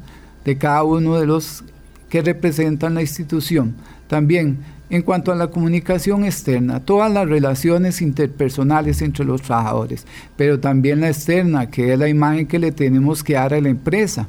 de 0.45 0.57
cada 0.59 0.83
uno 0.83 1.19
de 1.19 1.27
los 1.27 1.65
que 2.09 2.23
representan 2.23 2.95
la 2.95 3.03
institución. 3.03 3.75
También 4.09 4.59
en 4.89 5.03
cuanto 5.03 5.33
a 5.33 5.35
la 5.35 5.49
comunicación 5.49 6.25
externa, 6.25 6.81
todas 6.81 7.11
las 7.11 7.29
relaciones 7.29 8.01
interpersonales 8.03 9.03
entre 9.03 9.25
los 9.25 9.43
trabajadores, 9.43 10.07
pero 10.37 10.61
también 10.61 11.01
la 11.01 11.09
externa, 11.09 11.71
que 11.71 11.93
es 11.93 11.99
la 11.99 12.09
imagen 12.09 12.47
que 12.47 12.59
le 12.59 12.71
tenemos 12.71 13.25
que 13.25 13.35
dar 13.35 13.53
a 13.53 13.61
la 13.61 13.69
empresa. 13.69 14.29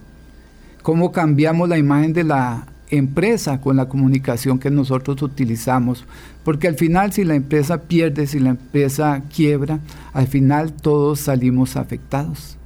¿Cómo 0.81 1.11
cambiamos 1.11 1.69
la 1.69 1.77
imagen 1.77 2.13
de 2.13 2.23
la 2.23 2.65
empresa 2.89 3.59
con 3.59 3.75
la 3.75 3.87
comunicación 3.87 4.59
que 4.59 4.71
nosotros 4.71 5.21
utilizamos, 5.21 6.05
porque 6.43 6.67
al 6.67 6.75
final 6.75 7.11
si 7.11 7.23
la 7.23 7.35
empresa 7.35 7.81
pierde, 7.83 8.27
si 8.27 8.39
la 8.39 8.51
empresa 8.51 9.21
quiebra, 9.33 9.79
al 10.13 10.27
final 10.27 10.73
todos 10.73 11.21
salimos 11.21 11.75
afectados. 11.75 12.57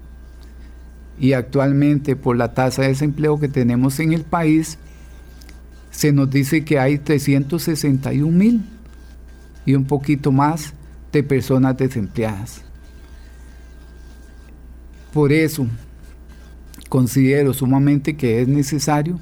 Y 1.19 1.33
actualmente 1.33 2.15
por 2.15 2.35
la 2.35 2.53
tasa 2.53 2.83
de 2.83 2.89
desempleo 2.89 3.39
que 3.39 3.47
tenemos 3.47 3.99
en 3.99 4.13
el 4.13 4.23
país, 4.23 4.77
se 5.91 6.11
nos 6.11 6.29
dice 6.29 6.65
que 6.65 6.79
hay 6.79 6.97
361 6.97 8.31
mil 8.31 8.61
y 9.65 9.75
un 9.75 9.85
poquito 9.85 10.31
más 10.31 10.73
de 11.11 11.21
personas 11.21 11.77
desempleadas. 11.77 12.61
Por 15.13 15.31
eso 15.33 15.67
considero 16.89 17.53
sumamente 17.53 18.15
que 18.15 18.41
es 18.41 18.47
necesario 18.47 19.19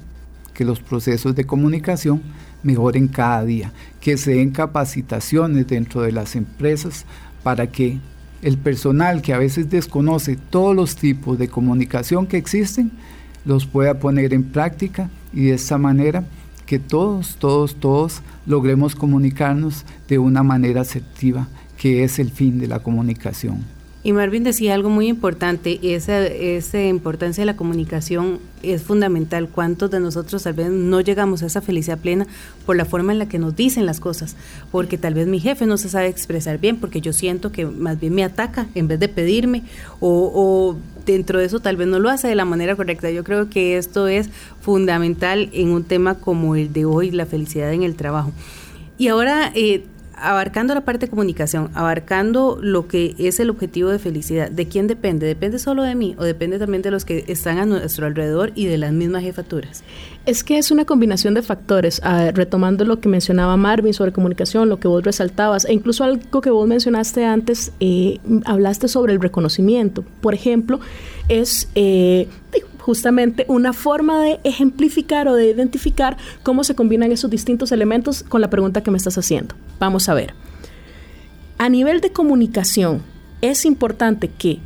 que 0.54 0.64
los 0.64 0.80
procesos 0.80 1.34
de 1.34 1.44
comunicación 1.44 2.22
mejoren 2.62 3.08
cada 3.08 3.44
día, 3.44 3.72
que 4.00 4.16
se 4.16 4.32
den 4.32 4.50
capacitaciones 4.50 5.66
dentro 5.66 6.02
de 6.02 6.12
las 6.12 6.36
empresas 6.36 7.04
para 7.42 7.66
que 7.66 7.98
el 8.42 8.56
personal 8.58 9.22
que 9.22 9.34
a 9.34 9.38
veces 9.38 9.70
desconoce 9.70 10.36
todos 10.36 10.74
los 10.74 10.96
tipos 10.96 11.38
de 11.38 11.48
comunicación 11.48 12.26
que 12.26 12.36
existen, 12.36 12.92
los 13.44 13.66
pueda 13.66 13.98
poner 13.98 14.32
en 14.34 14.44
práctica 14.44 15.10
y 15.32 15.46
de 15.46 15.54
esta 15.54 15.78
manera 15.78 16.24
que 16.70 16.78
todos, 16.78 17.34
todos, 17.34 17.74
todos 17.74 18.22
logremos 18.46 18.94
comunicarnos 18.94 19.84
de 20.06 20.20
una 20.20 20.44
manera 20.44 20.82
asertiva, 20.82 21.48
que 21.76 22.04
es 22.04 22.20
el 22.20 22.30
fin 22.30 22.60
de 22.60 22.68
la 22.68 22.78
comunicación. 22.78 23.64
Y 24.02 24.14
Marvin 24.14 24.44
decía 24.44 24.74
algo 24.74 24.88
muy 24.88 25.08
importante, 25.08 25.78
esa, 25.82 26.26
esa 26.26 26.82
importancia 26.82 27.42
de 27.42 27.46
la 27.46 27.56
comunicación 27.56 28.38
es 28.62 28.82
fundamental. 28.82 29.50
¿Cuántos 29.50 29.90
de 29.90 30.00
nosotros 30.00 30.42
tal 30.42 30.54
vez 30.54 30.70
no 30.70 31.02
llegamos 31.02 31.42
a 31.42 31.46
esa 31.46 31.60
felicidad 31.60 31.98
plena 31.98 32.26
por 32.64 32.76
la 32.76 32.86
forma 32.86 33.12
en 33.12 33.18
la 33.18 33.28
que 33.28 33.38
nos 33.38 33.56
dicen 33.56 33.84
las 33.84 34.00
cosas? 34.00 34.36
Porque 34.72 34.96
tal 34.96 35.12
vez 35.12 35.26
mi 35.26 35.38
jefe 35.38 35.66
no 35.66 35.76
se 35.76 35.90
sabe 35.90 36.08
expresar 36.08 36.56
bien, 36.56 36.78
porque 36.78 37.02
yo 37.02 37.12
siento 37.12 37.52
que 37.52 37.66
más 37.66 38.00
bien 38.00 38.14
me 38.14 38.24
ataca 38.24 38.68
en 38.74 38.88
vez 38.88 38.98
de 39.00 39.08
pedirme, 39.08 39.64
o, 40.00 40.32
o 40.34 40.76
dentro 41.04 41.38
de 41.38 41.44
eso 41.44 41.60
tal 41.60 41.76
vez 41.76 41.86
no 41.86 41.98
lo 41.98 42.08
hace 42.08 42.26
de 42.26 42.34
la 42.34 42.46
manera 42.46 42.76
correcta. 42.76 43.10
Yo 43.10 43.22
creo 43.22 43.50
que 43.50 43.76
esto 43.76 44.08
es 44.08 44.30
fundamental 44.62 45.50
en 45.52 45.68
un 45.68 45.84
tema 45.84 46.14
como 46.14 46.56
el 46.56 46.72
de 46.72 46.86
hoy, 46.86 47.10
la 47.10 47.26
felicidad 47.26 47.70
en 47.74 47.82
el 47.82 47.96
trabajo. 47.96 48.32
Y 48.96 49.08
ahora 49.08 49.52
eh, 49.54 49.84
abarcando 50.20 50.74
la 50.74 50.82
parte 50.82 51.06
de 51.06 51.10
comunicación, 51.10 51.70
abarcando 51.74 52.58
lo 52.60 52.86
que 52.86 53.14
es 53.18 53.40
el 53.40 53.50
objetivo 53.50 53.90
de 53.90 53.98
felicidad, 53.98 54.50
¿de 54.50 54.68
quién 54.68 54.86
depende? 54.86 55.26
¿Depende 55.26 55.58
solo 55.58 55.82
de 55.82 55.94
mí 55.94 56.14
o 56.18 56.24
depende 56.24 56.58
también 56.58 56.82
de 56.82 56.90
los 56.90 57.04
que 57.04 57.24
están 57.28 57.58
a 57.58 57.66
nuestro 57.66 58.06
alrededor 58.06 58.52
y 58.54 58.66
de 58.66 58.78
las 58.78 58.92
mismas 58.92 59.22
jefaturas? 59.22 59.82
Es 60.26 60.44
que 60.44 60.58
es 60.58 60.70
una 60.70 60.84
combinación 60.84 61.34
de 61.34 61.42
factores, 61.42 62.00
ah, 62.04 62.30
retomando 62.32 62.84
lo 62.84 63.00
que 63.00 63.08
mencionaba 63.08 63.56
Marvin 63.56 63.94
sobre 63.94 64.12
comunicación, 64.12 64.68
lo 64.68 64.78
que 64.78 64.88
vos 64.88 65.02
resaltabas, 65.02 65.64
e 65.64 65.72
incluso 65.72 66.04
algo 66.04 66.40
que 66.40 66.50
vos 66.50 66.68
mencionaste 66.68 67.24
antes, 67.24 67.72
eh, 67.80 68.18
hablaste 68.44 68.88
sobre 68.88 69.14
el 69.14 69.20
reconocimiento. 69.20 70.04
Por 70.20 70.34
ejemplo, 70.34 70.80
es... 71.28 71.68
Eh, 71.74 72.28
justamente 72.80 73.44
una 73.48 73.72
forma 73.72 74.22
de 74.22 74.40
ejemplificar 74.44 75.28
o 75.28 75.34
de 75.34 75.50
identificar 75.50 76.16
cómo 76.42 76.64
se 76.64 76.74
combinan 76.74 77.12
esos 77.12 77.30
distintos 77.30 77.72
elementos 77.72 78.22
con 78.22 78.40
la 78.40 78.50
pregunta 78.50 78.82
que 78.82 78.90
me 78.90 78.98
estás 78.98 79.18
haciendo. 79.18 79.54
Vamos 79.78 80.08
a 80.08 80.14
ver. 80.14 80.34
A 81.58 81.68
nivel 81.68 82.00
de 82.00 82.12
comunicación, 82.12 83.02
es 83.42 83.64
importante 83.64 84.28
que 84.28 84.58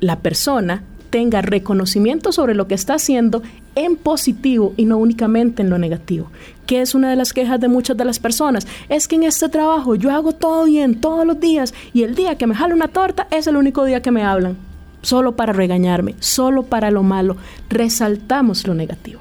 la 0.00 0.20
persona 0.20 0.84
tenga 1.10 1.42
reconocimiento 1.42 2.32
sobre 2.32 2.54
lo 2.54 2.68
que 2.68 2.74
está 2.74 2.94
haciendo 2.94 3.42
en 3.74 3.96
positivo 3.96 4.72
y 4.76 4.84
no 4.84 4.96
únicamente 4.98 5.62
en 5.62 5.70
lo 5.70 5.78
negativo, 5.78 6.30
que 6.66 6.80
es 6.80 6.94
una 6.94 7.10
de 7.10 7.16
las 7.16 7.32
quejas 7.32 7.60
de 7.60 7.68
muchas 7.68 7.96
de 7.96 8.04
las 8.04 8.20
personas. 8.20 8.66
Es 8.88 9.08
que 9.08 9.16
en 9.16 9.24
este 9.24 9.48
trabajo 9.48 9.96
yo 9.96 10.10
hago 10.12 10.32
todo 10.32 10.64
bien 10.64 11.00
todos 11.00 11.26
los 11.26 11.40
días 11.40 11.74
y 11.92 12.04
el 12.04 12.14
día 12.14 12.38
que 12.38 12.46
me 12.46 12.54
jalo 12.54 12.74
una 12.74 12.88
torta 12.88 13.26
es 13.30 13.46
el 13.46 13.56
único 13.56 13.84
día 13.84 14.02
que 14.02 14.12
me 14.12 14.22
hablan 14.22 14.69
solo 15.02 15.36
para 15.36 15.52
regañarme, 15.52 16.14
solo 16.20 16.62
para 16.64 16.90
lo 16.90 17.02
malo, 17.02 17.36
resaltamos 17.68 18.66
lo 18.66 18.74
negativo. 18.74 19.20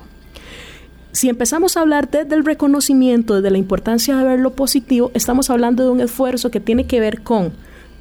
Si 1.11 1.27
empezamos 1.27 1.75
a 1.75 1.81
hablar 1.81 2.09
desde 2.09 2.35
el 2.35 2.45
reconocimiento, 2.45 3.35
desde 3.35 3.51
la 3.51 3.57
importancia 3.57 4.15
de 4.15 4.23
ver 4.23 4.39
lo 4.39 4.51
positivo, 4.51 5.11
estamos 5.13 5.49
hablando 5.49 5.83
de 5.83 5.89
un 5.89 6.01
esfuerzo 6.01 6.51
que 6.51 6.59
tiene 6.59 6.85
que 6.85 6.99
ver 6.99 7.21
con 7.21 7.51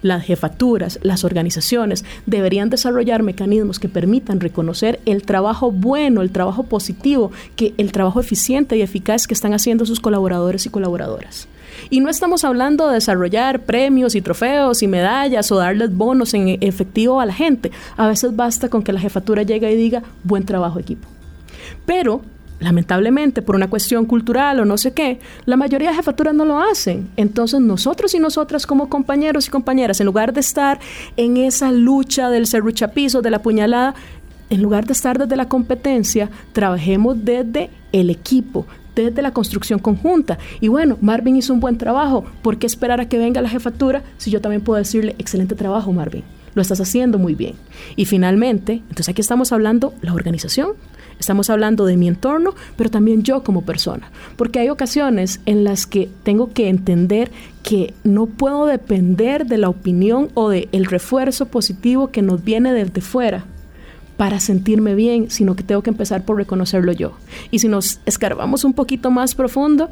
las 0.03 0.25
jefaturas, 0.25 0.99
las 1.03 1.25
organizaciones 1.25 2.05
deberían 2.27 2.71
desarrollar 2.71 3.23
mecanismos 3.23 3.79
que 3.79 3.89
permitan 3.89 4.41
reconocer 4.41 5.01
el 5.07 5.23
trabajo 5.23 5.71
bueno, 5.71 6.23
el 6.23 6.31
trabajo 6.31 6.65
positivo, 6.65 7.31
que 7.57 7.75
el 7.79 7.93
trabajo 7.93 8.21
eficiente 8.21 8.77
y 8.77 8.83
eficaz 8.83 9.27
que 9.27 9.35
están 9.35 9.55
haciendo 9.55 9.87
sus 9.87 10.01
colaboradores 10.01 10.67
y 10.67 10.71
colaboradoras. 10.71 11.49
Y 11.91 12.01
no 12.01 12.11
estamos 12.11 12.45
hablando 12.45 12.89
de 12.89 12.95
desarrollar 12.95 13.61
premios 13.65 14.15
y 14.15 14.21
trofeos 14.21 14.83
y 14.83 14.89
medallas 14.89 15.51
o 15.53 15.57
darles 15.57 15.95
bonos 15.95 16.35
en 16.35 16.59
efectivo 16.61 17.21
a 17.21 17.27
la 17.27 17.35
gente. 17.35 17.71
A 17.97 18.09
veces 18.09 18.35
basta 18.35 18.69
con 18.69 18.83
que 18.83 18.93
la 18.93 19.01
jefatura 19.01 19.43
llegue 19.43 19.73
y 19.73 19.77
diga, 19.77 20.03
buen 20.25 20.45
trabajo 20.45 20.79
equipo. 20.79 21.09
Pero 21.87 22.23
lamentablemente 22.61 23.43
por 23.43 23.55
una 23.55 23.71
cuestión 23.71 24.05
cultural 24.05 24.61
o 24.61 24.65
no 24.65 24.79
sé 24.79 24.93
qué, 24.93 25.21
la 25.45 25.57
mayoría 25.57 25.91
de 25.91 25.97
jefaturas 25.97 26.35
no 26.35 26.45
lo 26.45 26.61
hacen. 26.61 27.09
Entonces 27.17 27.61
nosotros 27.61 28.15
y 28.15 28.19
nosotras 28.19 28.67
como 28.67 28.89
compañeros 28.89 29.47
y 29.47 29.51
compañeras, 29.51 30.01
en 30.01 30.07
lugar 30.07 30.33
de 30.33 30.41
estar 30.41 30.81
en 31.17 31.37
esa 31.37 31.73
lucha 31.73 32.31
del 32.31 32.47
serruchapizo, 32.47 33.23
de 33.23 33.31
la 33.31 33.43
puñalada, 33.43 33.95
en 34.51 34.63
lugar 34.63 34.87
de 34.87 34.93
estar 34.93 35.19
desde 35.19 35.37
la 35.37 35.49
competencia, 35.49 36.31
trabajemos 36.53 37.25
desde 37.25 37.71
el 37.93 38.11
equipo, 38.11 38.67
desde 38.95 39.23
la 39.23 39.33
construcción 39.33 39.79
conjunta. 39.79 40.39
Y 40.61 40.69
bueno, 40.69 40.97
Marvin 41.01 41.37
hizo 41.37 41.53
un 41.53 41.61
buen 41.61 41.79
trabajo. 41.79 42.25
¿Por 42.43 42.59
qué 42.59 42.67
esperar 42.67 43.01
a 43.01 43.09
que 43.09 43.19
venga 43.19 43.43
la 43.43 43.49
jefatura 43.49 44.03
si 44.17 44.31
yo 44.31 44.41
también 44.41 44.63
puedo 44.63 44.79
decirle, 44.79 45.15
excelente 45.19 45.55
trabajo, 45.55 45.93
Marvin? 45.93 46.25
Lo 46.55 46.63
estás 46.63 46.81
haciendo 46.81 47.19
muy 47.19 47.35
bien. 47.35 47.55
Y 47.95 48.07
finalmente, 48.07 48.83
entonces 48.89 49.11
aquí 49.11 49.21
estamos 49.21 49.53
hablando 49.53 49.93
la 50.01 50.15
organización, 50.15 50.73
Estamos 51.19 51.51
hablando 51.51 51.85
de 51.85 51.97
mi 51.97 52.09
entorno, 52.09 52.55
pero 52.77 52.91
también 52.91 53.23
yo 53.23 53.43
como 53.43 53.63
persona. 53.63 54.11
Porque 54.37 54.61
hay 54.61 54.69
ocasiones 54.69 55.41
en 55.47 55.65
las 55.65 55.87
que 55.87 56.09
tengo 56.23 56.53
que 56.53 56.69
entender 56.69 57.31
que 57.63 57.95
no 58.05 58.27
puedo 58.27 58.67
depender 58.67 59.47
de 59.47 59.59
la 59.59 59.69
opinión 59.69 60.29
o 60.35 60.49
del 60.49 60.69
el 60.73 60.87
refuerzo 60.87 61.47
positivo 61.47 62.11
que 62.11 62.23
nos 62.23 62.45
viene 62.45 62.73
desde 62.73 63.01
fuera 63.01 63.45
para 64.17 64.41
sentirme 64.41 64.95
bien, 64.95 65.31
sino 65.31 65.55
que 65.55 65.63
tengo 65.63 65.83
que 65.83 65.91
empezar 65.91 66.25
por 66.25 66.37
reconocerlo 66.37 66.93
yo. 66.93 67.13
Y 67.51 67.61
si 67.61 67.69
nos 67.69 68.01
escarbamos 68.05 68.65
un 68.65 68.73
poquito 68.73 69.11
más 69.11 69.35
profundo, 69.35 69.91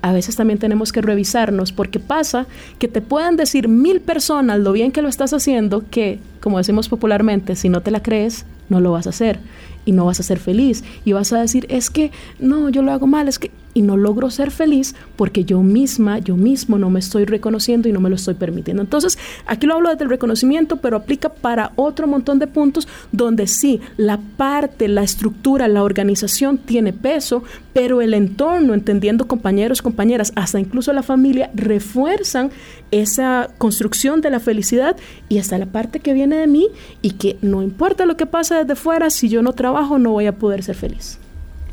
a 0.00 0.12
veces 0.12 0.36
también 0.36 0.58
tenemos 0.58 0.92
que 0.92 1.02
revisarnos 1.02 1.72
porque 1.72 1.98
pasa 1.98 2.46
que 2.78 2.86
te 2.86 3.00
puedan 3.00 3.36
decir 3.36 3.68
mil 3.68 4.00
personas 4.00 4.60
lo 4.60 4.72
bien 4.72 4.92
que 4.92 5.02
lo 5.02 5.08
estás 5.08 5.32
haciendo 5.32 5.84
que, 5.90 6.20
como 6.40 6.58
decimos 6.58 6.88
popularmente, 6.88 7.56
si 7.56 7.68
no 7.68 7.80
te 7.80 7.90
la 7.90 8.00
crees, 8.00 8.46
no 8.68 8.80
lo 8.80 8.92
vas 8.92 9.06
a 9.06 9.10
hacer 9.10 9.40
y 9.88 9.92
no 9.92 10.04
vas 10.04 10.20
a 10.20 10.22
ser 10.22 10.38
feliz. 10.38 10.84
Y 11.06 11.14
vas 11.14 11.32
a 11.32 11.40
decir, 11.40 11.64
es 11.70 11.88
que 11.88 12.12
no, 12.38 12.68
yo 12.68 12.82
lo 12.82 12.92
hago 12.92 13.06
mal, 13.06 13.26
es 13.26 13.38
que 13.38 13.50
y 13.74 13.82
no 13.82 13.96
logro 13.96 14.30
ser 14.30 14.50
feliz 14.50 14.94
porque 15.16 15.44
yo 15.44 15.62
misma, 15.62 16.18
yo 16.18 16.36
mismo 16.36 16.78
no 16.78 16.90
me 16.90 17.00
estoy 17.00 17.24
reconociendo 17.24 17.88
y 17.88 17.92
no 17.92 18.00
me 18.00 18.08
lo 18.08 18.16
estoy 18.16 18.34
permitiendo. 18.34 18.82
Entonces, 18.82 19.18
aquí 19.46 19.66
lo 19.66 19.74
hablo 19.74 19.90
desde 19.90 20.04
el 20.04 20.10
reconocimiento, 20.10 20.76
pero 20.76 20.96
aplica 20.96 21.28
para 21.28 21.72
otro 21.76 22.06
montón 22.06 22.38
de 22.38 22.46
puntos 22.46 22.88
donde 23.12 23.46
sí, 23.46 23.80
la 23.96 24.18
parte, 24.36 24.88
la 24.88 25.02
estructura, 25.02 25.68
la 25.68 25.82
organización 25.82 26.58
tiene 26.58 26.92
peso, 26.92 27.42
pero 27.72 28.00
el 28.00 28.14
entorno, 28.14 28.74
entendiendo 28.74 29.28
compañeros, 29.28 29.82
compañeras, 29.82 30.32
hasta 30.34 30.58
incluso 30.58 30.92
la 30.92 31.02
familia, 31.02 31.50
refuerzan 31.54 32.50
esa 32.90 33.50
construcción 33.58 34.20
de 34.20 34.30
la 34.30 34.40
felicidad 34.40 34.96
y 35.28 35.38
hasta 35.38 35.58
la 35.58 35.66
parte 35.66 36.00
que 36.00 36.14
viene 36.14 36.36
de 36.36 36.46
mí 36.46 36.68
y 37.02 37.12
que 37.12 37.36
no 37.42 37.62
importa 37.62 38.06
lo 38.06 38.16
que 38.16 38.26
pase 38.26 38.54
desde 38.54 38.74
fuera, 38.74 39.10
si 39.10 39.28
yo 39.28 39.42
no 39.42 39.52
trabajo 39.52 39.98
no 39.98 40.10
voy 40.10 40.26
a 40.26 40.36
poder 40.36 40.62
ser 40.62 40.74
feliz. 40.74 41.18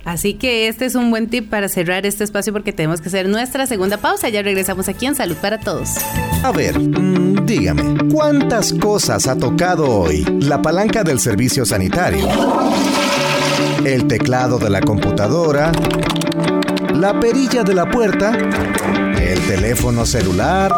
Así 0.05 0.35
que 0.35 0.67
este 0.67 0.85
es 0.85 0.93
un 0.93 1.09
buen 1.09 1.27
tip 1.29 1.49
para 1.49 1.67
cerrar 1.67 2.05
este 2.05 2.23
espacio 2.23 2.53
porque 2.53 2.71
tenemos 2.71 3.01
que 3.01 3.09
hacer 3.09 3.27
nuestra 3.27 3.65
segunda 3.65 3.97
pausa. 3.97 4.29
Ya 4.29 4.43
regresamos 4.43 4.87
aquí 4.87 5.07
en 5.07 5.15
Salud 5.15 5.35
para 5.37 5.59
Todos. 5.59 5.89
A 6.43 6.51
ver, 6.51 6.79
mm, 6.79 7.45
dígame, 7.45 7.97
¿cuántas 8.13 8.71
cosas 8.73 9.27
ha 9.27 9.35
tocado 9.35 9.89
hoy? 9.89 10.23
La 10.41 10.61
palanca 10.61 11.03
del 11.03 11.19
servicio 11.19 11.65
sanitario, 11.65 12.27
el 13.83 14.05
teclado 14.05 14.59
de 14.59 14.69
la 14.69 14.81
computadora, 14.81 15.71
la 16.93 17.19
perilla 17.19 17.63
de 17.63 17.73
la 17.73 17.89
puerta, 17.89 18.37
el 19.19 19.39
teléfono 19.47 20.05
celular 20.05 20.71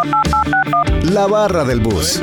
la 1.03 1.27
barra 1.27 1.63
del 1.63 1.79
bus. 1.79 2.19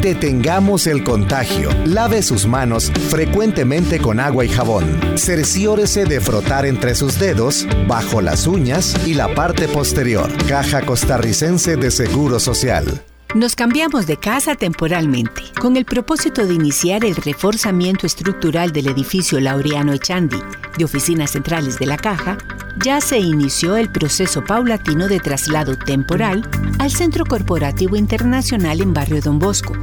Detengamos 0.00 0.86
el 0.86 1.04
contagio. 1.04 1.70
Lave 1.84 2.22
sus 2.22 2.46
manos 2.46 2.90
frecuentemente 3.08 3.98
con 3.98 4.20
agua 4.20 4.44
y 4.44 4.48
jabón. 4.48 5.00
Cerciórese 5.16 6.04
de 6.04 6.20
frotar 6.20 6.66
entre 6.66 6.94
sus 6.94 7.18
dedos, 7.18 7.66
bajo 7.86 8.20
las 8.20 8.46
uñas 8.46 8.94
y 9.06 9.14
la 9.14 9.34
parte 9.34 9.68
posterior. 9.68 10.30
Caja 10.46 10.82
costarricense 10.82 11.76
de 11.76 11.90
Seguro 11.90 12.38
Social. 12.40 13.02
Nos 13.34 13.54
cambiamos 13.54 14.06
de 14.06 14.16
casa 14.16 14.54
temporalmente, 14.54 15.42
con 15.60 15.76
el 15.76 15.84
propósito 15.84 16.46
de 16.46 16.54
iniciar 16.54 17.04
el 17.04 17.14
reforzamiento 17.14 18.06
estructural 18.06 18.72
del 18.72 18.88
edificio 18.88 19.38
Laureano 19.38 19.92
Echandi, 19.92 20.38
de 20.78 20.84
oficinas 20.86 21.32
centrales 21.32 21.78
de 21.78 21.84
la 21.84 21.98
Caja, 21.98 22.38
ya 22.84 23.00
se 23.00 23.18
inició 23.18 23.76
el 23.76 23.90
proceso 23.90 24.44
paulatino 24.44 25.08
de 25.08 25.20
traslado 25.20 25.76
temporal 25.76 26.48
al 26.78 26.90
Centro 26.90 27.24
Corporativo 27.24 27.96
Internacional 27.96 28.80
en 28.80 28.92
Barrio 28.92 29.20
Don 29.20 29.38
Bosco, 29.38 29.74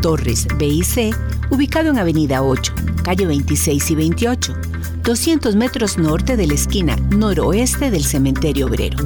Torres 0.00 0.46
BIC, 0.58 1.14
ubicado 1.50 1.90
en 1.90 1.98
Avenida 1.98 2.42
8, 2.42 2.72
calle 3.04 3.26
26 3.26 3.90
y 3.90 3.94
28, 3.94 4.54
200 5.02 5.56
metros 5.56 5.98
norte 5.98 6.36
de 6.36 6.46
la 6.46 6.54
esquina 6.54 6.96
noroeste 7.10 7.90
del 7.90 8.04
Cementerio 8.04 8.66
Obrero. 8.66 8.98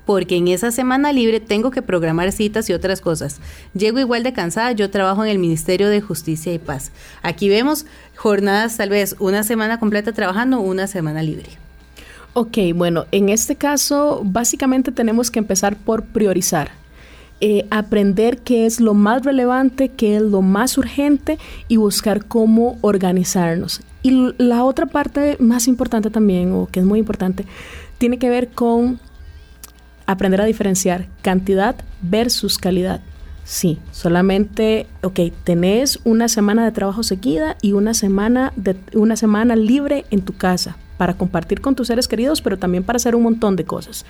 porque 0.06 0.36
en 0.36 0.48
esa 0.48 0.72
semana 0.72 1.14
libre 1.14 1.40
tengo 1.40 1.72
que 1.72 1.82
programar 1.82 2.32
citas 2.32 2.70
y 2.70 2.74
otras 2.74 3.02
cosas. 3.02 3.40
Llego 3.74 4.00
igual 4.00 4.24
de 4.24 4.34
cansada, 4.34 4.72
yo 4.74 4.90
trabajo 4.90 5.24
en 5.24 5.32
el 5.32 5.40
Ministerio 5.40 5.90
de 5.90 6.02
Justicia 6.02 6.54
y 6.54 6.60
Paz. 6.60 6.92
Aquí 7.22 7.50
vemos 7.50 7.86
jornadas 8.16 8.78
tal 8.78 8.90
vez 8.90 9.16
una 9.20 9.44
semana 9.44 9.80
completa 9.80 10.12
trabajando, 10.12 10.60
una 10.60 10.88
semana 10.88 11.24
libre. 11.24 11.50
Ok, 12.34 12.58
bueno, 12.76 13.06
en 13.12 13.30
este 13.30 13.56
caso 13.56 14.22
básicamente 14.24 14.92
tenemos 14.92 15.32
que 15.32 15.40
empezar 15.40 15.76
por 15.76 16.04
priorizar. 16.04 16.81
Eh, 17.42 17.66
aprender 17.72 18.38
qué 18.38 18.66
es 18.66 18.80
lo 18.80 18.94
más 18.94 19.24
relevante, 19.24 19.90
qué 19.90 20.16
es 20.18 20.22
lo 20.22 20.42
más 20.42 20.78
urgente 20.78 21.40
y 21.68 21.78
buscar 21.78 22.26
cómo 22.26 22.78
organizarnos. 22.82 23.82
Y 24.04 24.34
la 24.38 24.64
otra 24.64 24.86
parte 24.86 25.38
más 25.40 25.68
importante 25.68 26.10
también, 26.10 26.52
o 26.54 26.68
que 26.68 26.80
es 26.80 26.86
muy 26.86 27.00
importante, 27.00 27.46
tiene 27.98 28.20
que 28.20 28.30
ver 28.30 28.50
con 28.50 29.00
aprender 30.06 30.40
a 30.42 30.46
diferenciar 30.46 31.08
cantidad 31.22 31.76
versus 32.02 32.58
calidad. 32.58 33.02
Sí, 33.44 33.80
solamente, 33.92 34.86
ok, 35.02 35.20
tenés 35.44 36.00
una 36.04 36.28
semana 36.28 36.64
de 36.64 36.72
trabajo 36.72 37.02
seguida 37.02 37.58
y 37.62 37.74
una 37.74 37.94
semana, 37.94 38.54
de, 38.56 38.76
una 38.94 39.16
semana 39.16 39.56
libre 39.56 40.06
en 40.12 40.22
tu 40.22 40.34
casa 40.34 40.78
para 41.02 41.16
compartir 41.16 41.62
con 41.62 41.74
tus 41.74 41.88
seres 41.88 42.08
queridos, 42.08 42.44
pero 42.44 42.60
también 42.60 42.84
para 42.84 42.98
hacer 42.98 43.16
un 43.16 43.24
montón 43.24 43.56
de 43.56 43.64
cosas. 43.64 44.06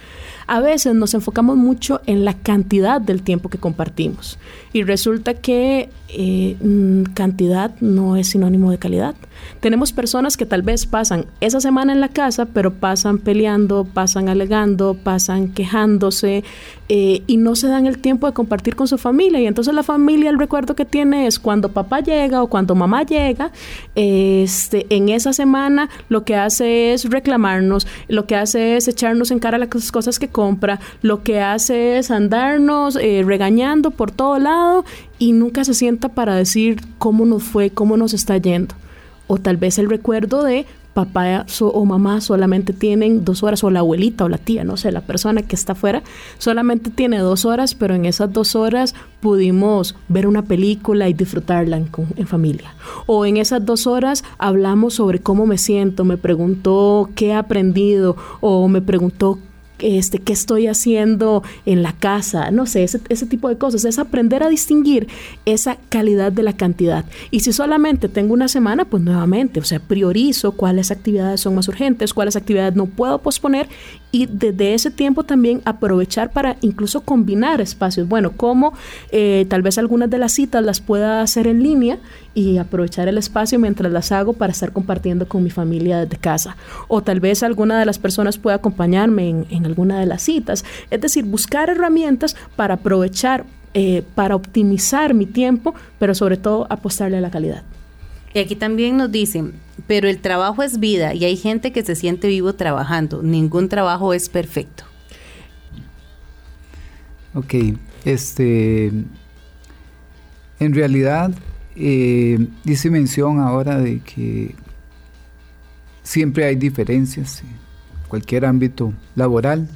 A 0.46 0.60
veces 0.60 0.94
nos 0.94 1.14
enfocamos 1.14 1.56
mucho 1.56 2.02
en 2.06 2.26
la 2.26 2.34
cantidad 2.34 3.00
del 3.00 3.22
tiempo 3.22 3.48
que 3.48 3.58
compartimos 3.58 4.38
y 4.74 4.84
resulta 4.84 5.36
que 5.36 5.90
eh, 6.10 6.58
mm, 6.60 7.14
cantidad 7.14 7.72
no 7.80 8.18
es 8.18 8.28
sinónimo 8.28 8.72
de 8.72 8.78
calidad. 8.78 9.16
Tenemos 9.60 9.94
personas 9.94 10.38
que 10.38 10.46
tal 10.46 10.62
vez 10.62 10.86
pasan 10.86 11.26
esa 11.40 11.62
semana 11.62 11.94
en 11.94 12.02
la 12.02 12.10
casa, 12.10 12.46
pero 12.46 12.74
pasan 12.74 13.20
peleando, 13.20 13.86
pasan 13.86 14.30
alegando, 14.30 14.96
pasan 14.96 15.54
quejándose 15.54 16.44
eh, 16.90 17.24
y 17.28 17.38
no 17.38 17.56
se 17.56 17.68
dan 17.68 17.86
el 17.86 18.00
tiempo 18.00 18.28
de 18.28 18.34
compartir 18.34 18.76
con 18.76 18.88
su 18.88 18.98
familia. 18.98 19.40
Y 19.40 19.48
entonces 19.48 19.74
la 19.74 19.84
familia, 19.84 20.30
el 20.30 20.40
recuerdo 20.40 20.76
que 20.76 20.86
tiene 20.86 21.28
es 21.28 21.40
cuando 21.40 21.70
papá 21.70 22.02
llega 22.02 22.44
o 22.44 22.48
cuando 22.48 22.76
mamá 22.76 23.04
llega, 23.04 23.52
este, 23.96 24.88
en 24.90 25.10
esa 25.10 25.34
semana 25.34 25.90
lo 26.10 26.24
que 26.26 26.36
hace 26.36 26.94
es 26.94 27.10
reclamarnos, 27.10 27.88
lo 28.08 28.26
que 28.26 28.36
hace 28.36 28.76
es 28.76 28.88
echarnos 28.88 29.32
en 29.32 29.40
cara 29.40 29.58
las 29.58 29.92
cosas 29.92 30.20
que 30.20 30.28
compra, 30.28 30.80
lo 31.02 31.24
que 31.24 31.40
hace 31.40 31.98
es 31.98 32.12
andarnos 32.12 32.96
eh, 32.96 33.24
regañando 33.26 33.92
por 33.92 34.12
todo 34.12 34.40
lado 34.40 34.86
y 35.18 35.34
nunca 35.34 35.64
se 35.64 35.74
sienta 35.74 36.10
para 36.10 36.36
decir 36.36 36.82
cómo 36.98 37.26
nos 37.26 37.44
fue, 37.44 37.70
cómo 37.70 37.96
nos 37.96 38.14
está 38.14 38.38
yendo. 38.38 38.76
O 39.32 39.38
tal 39.38 39.56
vez 39.56 39.80
el 39.80 39.90
recuerdo 39.90 40.44
de 40.44 40.66
papá 40.94 41.46
o 41.62 41.86
mamá 41.86 42.20
solamente 42.20 42.74
tienen 42.74 43.24
dos 43.24 43.44
horas, 43.44 43.64
o 43.64 43.70
la 43.70 43.80
abuelita 43.80 44.26
o 44.26 44.28
la 44.28 44.38
tía, 44.38 44.66
no 44.66 44.76
sé, 44.76 44.92
la 44.92 45.00
persona 45.00 45.42
que 45.42 45.56
está 45.56 45.72
afuera, 45.72 46.04
solamente 46.38 46.90
tiene 46.90 47.18
dos 47.20 47.46
horas, 47.46 47.74
pero 47.74 47.96
en 47.96 48.04
esas 48.04 48.34
dos 48.34 48.58
horas 48.58 48.94
pudimos 49.22 49.96
ver 50.10 50.28
una 50.28 50.42
película 50.42 51.08
y 51.08 51.14
disfrutarla 51.14 51.78
en, 51.78 51.90
en 52.18 52.28
familia. 52.28 52.76
O 53.06 53.26
en 53.26 53.38
esas 53.38 53.66
dos 53.66 53.88
horas 53.88 54.26
hablamos 54.38 54.96
sobre 54.96 55.20
cómo 55.20 55.46
me 55.46 55.58
siento, 55.58 56.04
me 56.04 56.18
preguntó 56.18 57.10
qué 57.16 57.28
he 57.28 57.34
aprendido, 57.34 58.18
o 58.42 58.68
me 58.68 58.82
preguntó 58.82 59.40
este, 59.82 60.20
qué 60.20 60.34
estoy 60.34 60.68
haciendo 60.68 61.44
en 61.66 61.84
la 61.84 61.94
casa, 61.94 62.52
no 62.52 62.66
sé, 62.66 62.84
ese, 62.84 63.02
ese 63.10 63.26
tipo 63.26 63.50
de 63.50 63.58
cosas. 63.58 63.86
Es 63.86 64.00
aprender 64.00 64.44
a 64.44 64.50
distinguir 64.50 65.08
esa 65.46 65.78
calidad 65.90 66.32
de 66.32 66.44
la 66.44 66.54
cantidad. 66.54 67.06
Y 67.32 67.42
si 67.42 67.54
solamente 67.54 68.10
tengo 68.10 68.34
una 68.34 68.48
semana, 68.48 68.86
pues 68.86 69.04
nuevamente, 69.04 69.60
o 69.60 69.64
sea, 69.64 69.80
priorizo 69.80 70.54
cuáles 70.54 70.92
actividades 70.92 71.42
son 71.42 71.56
más 71.56 71.68
urgentes, 71.68 72.14
cuáles 72.14 72.36
actividades 72.36 72.76
no 72.76 72.86
puedo 72.86 73.20
posponer 73.20 73.68
y 74.12 74.26
desde 74.26 74.74
ese 74.74 74.92
tiempo 74.92 75.24
también 75.24 75.62
aprovechar 75.66 76.32
para 76.32 76.58
incluso 76.62 77.02
combinar 77.02 77.62
espacios. 77.62 78.08
Bueno, 78.08 78.32
como 78.32 78.74
eh, 79.12 79.46
tal 79.50 79.62
vez 79.62 79.78
algunas 79.78 80.10
de 80.10 80.18
las 80.18 80.34
citas 80.34 80.64
las 80.64 80.82
pueda 80.82 81.22
hacer 81.22 81.48
en 81.48 81.64
línea 81.64 81.98
y 82.34 82.58
aprovechar 82.58 83.08
el 83.08 83.18
espacio 83.18 83.60
mientras 83.60 83.92
las 83.92 84.12
hago 84.12 84.34
para 84.34 84.52
estar 84.52 84.74
compartiendo 84.74 85.28
con 85.28 85.44
mi 85.44 85.50
familia 85.50 86.00
desde 86.00 86.18
casa. 86.18 86.58
O 86.88 87.02
tal 87.02 87.20
vez 87.20 87.44
alguna 87.44 87.80
de 87.80 87.86
las 87.86 88.00
personas 88.00 88.38
pueda 88.38 88.58
acompañarme 88.58 89.30
en, 89.30 89.66
alguna 89.66 90.00
de 90.00 90.06
las 90.06 90.22
citas. 90.22 90.66
Es 90.90 91.02
decir, 91.02 91.26
buscar 91.26 91.70
herramientas 91.70 92.36
para 92.56 92.76
aprovechar, 92.76 93.46
eh, 93.74 94.04
para 94.16 94.36
optimizar 94.36 95.14
mi 95.14 95.26
tiempo, 95.26 95.74
pero 96.00 96.14
sobre 96.16 96.38
todo 96.38 96.68
apostarle 96.70 97.18
a 97.18 97.22
la 97.22 97.32
calidad. 97.32 97.64
Y 98.34 98.40
aquí 98.40 98.56
también 98.56 98.98
nos 98.98 99.12
dicen, 99.12 99.54
pero 99.88 100.08
el 100.08 100.20
trabajo 100.20 100.64
es 100.64 100.80
vida 100.80 101.14
y 101.14 101.26
hay 101.26 101.36
gente 101.36 101.72
que 101.72 101.84
se 101.84 101.96
siente 101.96 102.28
vivo 102.28 102.54
trabajando. 102.54 103.22
Ningún 103.22 103.68
trabajo 103.68 104.14
es 104.14 104.30
perfecto. 104.30 104.86
Ok, 107.34 107.56
este, 108.06 108.88
en 110.60 110.74
realidad 110.74 111.32
eh, 111.76 112.48
mención 112.90 113.40
ahora 113.40 113.78
de 113.78 114.00
que 114.00 114.56
siempre 116.04 116.46
hay 116.46 116.56
diferencias 116.56 117.42
en 117.42 117.50
cualquier 118.10 118.46
ámbito 118.46 118.94
laboral, 119.16 119.70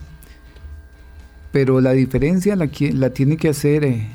pero 1.52 1.80
la 1.80 1.92
diferencia 1.92 2.56
la, 2.56 2.70
la 2.94 3.10
tiene 3.12 3.38
que 3.38 3.50
hacer 3.50 3.86
eh, 3.86 4.08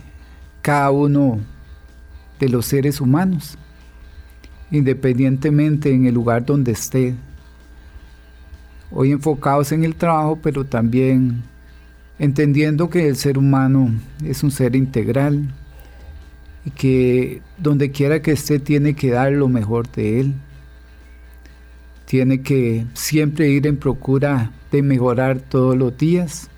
cada 0.60 0.90
uno 0.90 1.40
de 2.38 2.48
los 2.48 2.66
seres 2.66 3.00
humanos 3.00 3.56
independientemente 4.70 5.92
en 5.92 6.06
el 6.06 6.14
lugar 6.14 6.44
donde 6.44 6.72
esté. 6.72 7.14
Hoy 8.90 9.12
enfocados 9.12 9.72
en 9.72 9.84
el 9.84 9.94
trabajo, 9.94 10.38
pero 10.42 10.64
también 10.64 11.42
entendiendo 12.18 12.90
que 12.90 13.08
el 13.08 13.16
ser 13.16 13.38
humano 13.38 13.90
es 14.24 14.42
un 14.42 14.50
ser 14.50 14.76
integral 14.76 15.48
y 16.64 16.70
que 16.70 17.40
donde 17.56 17.90
quiera 17.90 18.20
que 18.20 18.32
esté 18.32 18.58
tiene 18.58 18.94
que 18.94 19.10
dar 19.10 19.32
lo 19.32 19.48
mejor 19.48 19.90
de 19.90 20.20
él. 20.20 20.34
Tiene 22.04 22.42
que 22.42 22.84
siempre 22.94 23.48
ir 23.48 23.66
en 23.66 23.76
procura 23.76 24.50
de 24.72 24.82
mejorar 24.82 25.40
todos 25.40 25.76
los 25.76 25.96
días. 25.96 26.50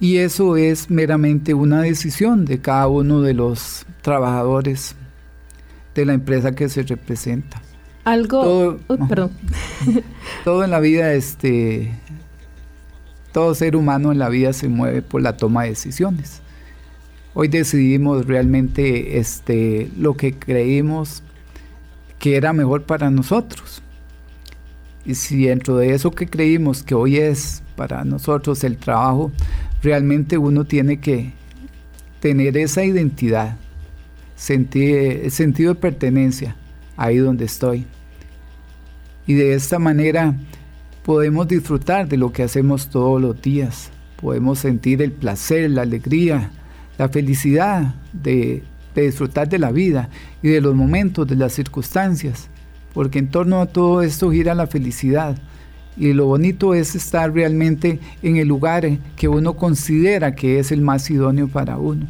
Y 0.00 0.16
eso 0.16 0.56
es 0.56 0.90
meramente 0.90 1.54
una 1.54 1.82
decisión 1.82 2.44
de 2.44 2.58
cada 2.60 2.88
uno 2.88 3.20
de 3.20 3.34
los 3.34 3.86
trabajadores 4.00 4.96
de 5.94 6.06
la 6.06 6.14
empresa 6.14 6.52
que 6.52 6.68
se 6.68 6.82
representa. 6.82 7.60
Algo, 8.04 8.78
todo, 8.86 9.08
perdón. 9.08 9.30
todo 10.44 10.64
en 10.64 10.70
la 10.70 10.80
vida, 10.80 11.12
este, 11.12 11.92
todo 13.32 13.54
ser 13.54 13.76
humano 13.76 14.12
en 14.12 14.18
la 14.18 14.28
vida 14.28 14.52
se 14.52 14.68
mueve 14.68 15.02
por 15.02 15.22
la 15.22 15.36
toma 15.36 15.62
de 15.62 15.70
decisiones. 15.70 16.40
Hoy 17.34 17.48
decidimos 17.48 18.26
realmente 18.26 19.18
este, 19.18 19.90
lo 19.96 20.16
que 20.16 20.34
creímos 20.34 21.22
que 22.18 22.36
era 22.36 22.52
mejor 22.52 22.84
para 22.84 23.10
nosotros. 23.10 23.82
Y 25.04 25.14
si 25.14 25.46
dentro 25.46 25.76
de 25.76 25.94
eso 25.94 26.10
que 26.10 26.26
creímos 26.26 26.82
que 26.82 26.94
hoy 26.94 27.16
es 27.16 27.62
para 27.74 28.04
nosotros 28.04 28.62
el 28.64 28.76
trabajo, 28.76 29.32
realmente 29.82 30.38
uno 30.38 30.64
tiene 30.64 31.00
que 31.00 31.32
tener 32.20 32.56
esa 32.56 32.84
identidad 32.84 33.56
sentir, 34.36 35.30
sentido 35.30 35.74
de 35.74 35.80
pertenencia 35.80 36.56
ahí 36.96 37.18
donde 37.18 37.44
estoy. 37.44 37.86
Y 39.26 39.34
de 39.34 39.54
esta 39.54 39.78
manera 39.78 40.34
podemos 41.04 41.48
disfrutar 41.48 42.08
de 42.08 42.16
lo 42.16 42.32
que 42.32 42.42
hacemos 42.42 42.88
todos 42.88 43.20
los 43.20 43.40
días. 43.40 43.90
Podemos 44.20 44.60
sentir 44.60 45.02
el 45.02 45.12
placer, 45.12 45.70
la 45.70 45.82
alegría, 45.82 46.50
la 46.98 47.08
felicidad 47.08 47.94
de, 48.12 48.62
de 48.94 49.02
disfrutar 49.02 49.48
de 49.48 49.58
la 49.58 49.72
vida 49.72 50.08
y 50.42 50.48
de 50.48 50.60
los 50.60 50.74
momentos, 50.74 51.26
de 51.26 51.36
las 51.36 51.52
circunstancias. 51.52 52.48
Porque 52.92 53.18
en 53.18 53.30
torno 53.30 53.60
a 53.60 53.66
todo 53.66 54.02
esto 54.02 54.30
gira 54.30 54.54
la 54.54 54.66
felicidad. 54.66 55.36
Y 55.96 56.12
lo 56.12 56.26
bonito 56.26 56.74
es 56.74 56.94
estar 56.94 57.32
realmente 57.32 57.98
en 58.22 58.36
el 58.36 58.48
lugar 58.48 58.88
que 59.16 59.28
uno 59.28 59.54
considera 59.54 60.34
que 60.34 60.58
es 60.58 60.72
el 60.72 60.80
más 60.80 61.10
idóneo 61.10 61.48
para 61.48 61.78
uno. 61.78 62.06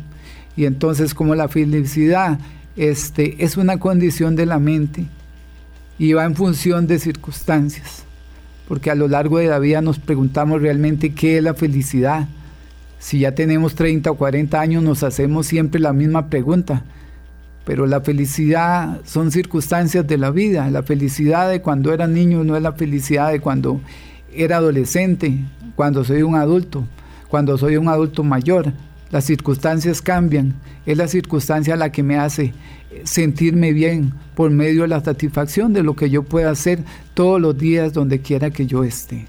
Y 0.56 0.66
entonces 0.66 1.14
como 1.14 1.34
la 1.34 1.48
felicidad 1.48 2.38
este, 2.76 3.42
es 3.44 3.56
una 3.56 3.78
condición 3.78 4.36
de 4.36 4.46
la 4.46 4.58
mente 4.58 5.06
y 5.98 6.12
va 6.14 6.24
en 6.24 6.34
función 6.34 6.86
de 6.86 6.98
circunstancias, 6.98 8.04
porque 8.68 8.90
a 8.90 8.94
lo 8.94 9.08
largo 9.08 9.38
de 9.38 9.48
la 9.48 9.58
vida 9.58 9.82
nos 9.82 9.98
preguntamos 9.98 10.62
realmente 10.62 11.14
qué 11.14 11.38
es 11.38 11.42
la 11.42 11.54
felicidad. 11.54 12.28
Si 12.98 13.20
ya 13.20 13.34
tenemos 13.34 13.74
30 13.74 14.10
o 14.10 14.14
40 14.16 14.60
años 14.60 14.82
nos 14.82 15.02
hacemos 15.02 15.46
siempre 15.46 15.80
la 15.80 15.92
misma 15.92 16.28
pregunta, 16.28 16.84
pero 17.64 17.86
la 17.86 18.00
felicidad 18.00 19.00
son 19.05 19.30
circunstancias 19.30 20.07
de 20.07 20.18
la 20.18 20.30
vida. 20.30 20.68
La 20.70 20.82
felicidad 20.82 21.48
de 21.48 21.62
cuando 21.62 21.92
era 21.92 22.09
niño 22.09 22.42
no 22.42 22.57
es 22.57 22.62
la 22.62 22.72
felicidad 22.72 23.30
de 23.30 23.40
cuando 23.40 23.80
era 24.34 24.57
adolescente, 24.57 25.38
cuando 25.76 26.05
soy 26.05 26.22
un 26.22 26.34
adulto, 26.34 26.84
cuando 27.28 27.57
soy 27.59 27.76
un 27.76 27.88
adulto 27.88 28.24
mayor 28.24 28.72
las 29.12 29.24
circunstancias 29.24 30.02
cambian, 30.02 30.54
es 30.86 30.96
la 30.96 31.06
circunstancia 31.06 31.76
la 31.76 31.92
que 31.92 32.02
me 32.02 32.16
hace 32.16 32.52
sentirme 33.04 33.72
bien 33.72 34.12
por 34.34 34.50
medio 34.50 34.82
de 34.82 34.88
la 34.88 35.04
satisfacción 35.04 35.72
de 35.72 35.82
lo 35.82 35.94
que 35.94 36.10
yo 36.10 36.22
pueda 36.22 36.50
hacer 36.50 36.80
todos 37.14 37.40
los 37.40 37.56
días 37.56 37.92
donde 37.92 38.20
quiera 38.20 38.50
que 38.50 38.66
yo 38.66 38.84
esté. 38.84 39.26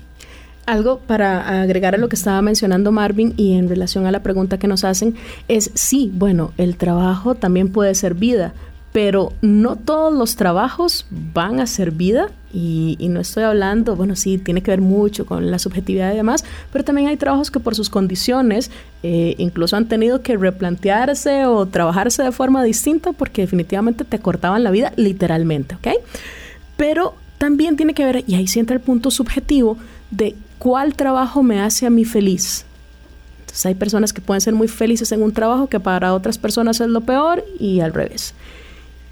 Algo 0.66 1.00
para 1.00 1.62
agregar 1.62 1.94
a 1.94 1.98
lo 1.98 2.08
que 2.08 2.16
estaba 2.16 2.42
mencionando 2.42 2.94
Marvin 2.94 3.34
y 3.36 3.58
en 3.58 3.68
relación 3.68 4.06
a 4.06 4.12
la 4.12 4.24
pregunta 4.24 4.58
que 4.58 4.68
nos 4.68 4.86
hacen 4.86 5.16
es 5.50 5.72
sí, 5.74 6.10
bueno, 6.14 6.54
el 6.58 6.78
trabajo 6.78 7.36
también 7.36 7.68
puede 7.68 7.94
ser 7.96 8.14
vida, 8.14 8.54
pero 8.94 9.34
no 9.42 9.76
todos 9.76 10.14
los 10.14 10.36
trabajos 10.38 11.06
van 11.34 11.60
a 11.60 11.68
ser 11.68 11.92
vida 11.92 12.30
y, 12.54 12.96
no 13.10 13.20
estoy 13.20 13.44
hablando, 13.44 13.96
bueno, 13.96 14.16
sí, 14.16 14.38
tiene 14.38 14.62
que 14.62 14.70
ver 14.70 14.80
mucho 14.80 15.26
con 15.26 15.50
la 15.50 15.58
subjetividad 15.58 16.14
y 16.14 16.18
demás, 16.18 16.46
pero 16.72 16.84
también 16.84 17.08
hay 17.08 17.18
trabajos 17.18 17.50
que 17.50 17.60
por 17.60 17.74
sus 17.74 17.90
condiciones 17.90 18.70
eh, 19.02 19.34
incluso 19.40 19.76
han 19.76 19.88
tenido 19.88 20.22
que 20.22 20.38
replantearse 20.38 21.48
o 21.48 21.66
trabajarse 21.66 22.22
de 22.22 22.32
forma 22.32 22.64
distinta 22.64 23.12
porque 23.12 23.42
definitivamente 23.42 24.04
te 24.04 24.20
cortaban 24.20 24.64
la 24.64 24.70
vida 24.70 24.94
literalmente, 24.96 25.74
¿ok? 25.74 25.88
Pero 26.78 27.16
también 27.40 27.76
tiene 27.76 27.96
que 27.96 28.06
ver, 28.06 28.24
y 28.28 28.36
ahí 28.36 28.46
sí 28.46 28.60
entra 28.60 28.76
el 28.76 28.82
punto 28.82 29.10
subjetivo, 29.10 29.76
de 30.12 30.36
cuál 30.60 30.94
trabajo 30.94 31.42
me 31.42 31.60
hace 31.60 31.88
a 31.88 31.90
mí 31.90 32.06
feliz. 32.06 32.66
Entonces 33.40 33.66
hay 33.66 33.74
personas 33.74 34.14
que 34.14 34.22
pueden 34.22 34.42
ser 34.42 34.54
muy 34.54 34.68
felices 34.68 35.12
en 35.12 35.24
un 35.24 35.34
trabajo 35.34 35.66
que 35.68 35.80
para 35.80 36.14
otras 36.14 36.38
personas 36.38 36.80
es 36.80 36.88
lo 36.88 37.02
peor 37.02 37.44
y 37.60 37.80
al 37.80 37.94
revés 37.94 38.36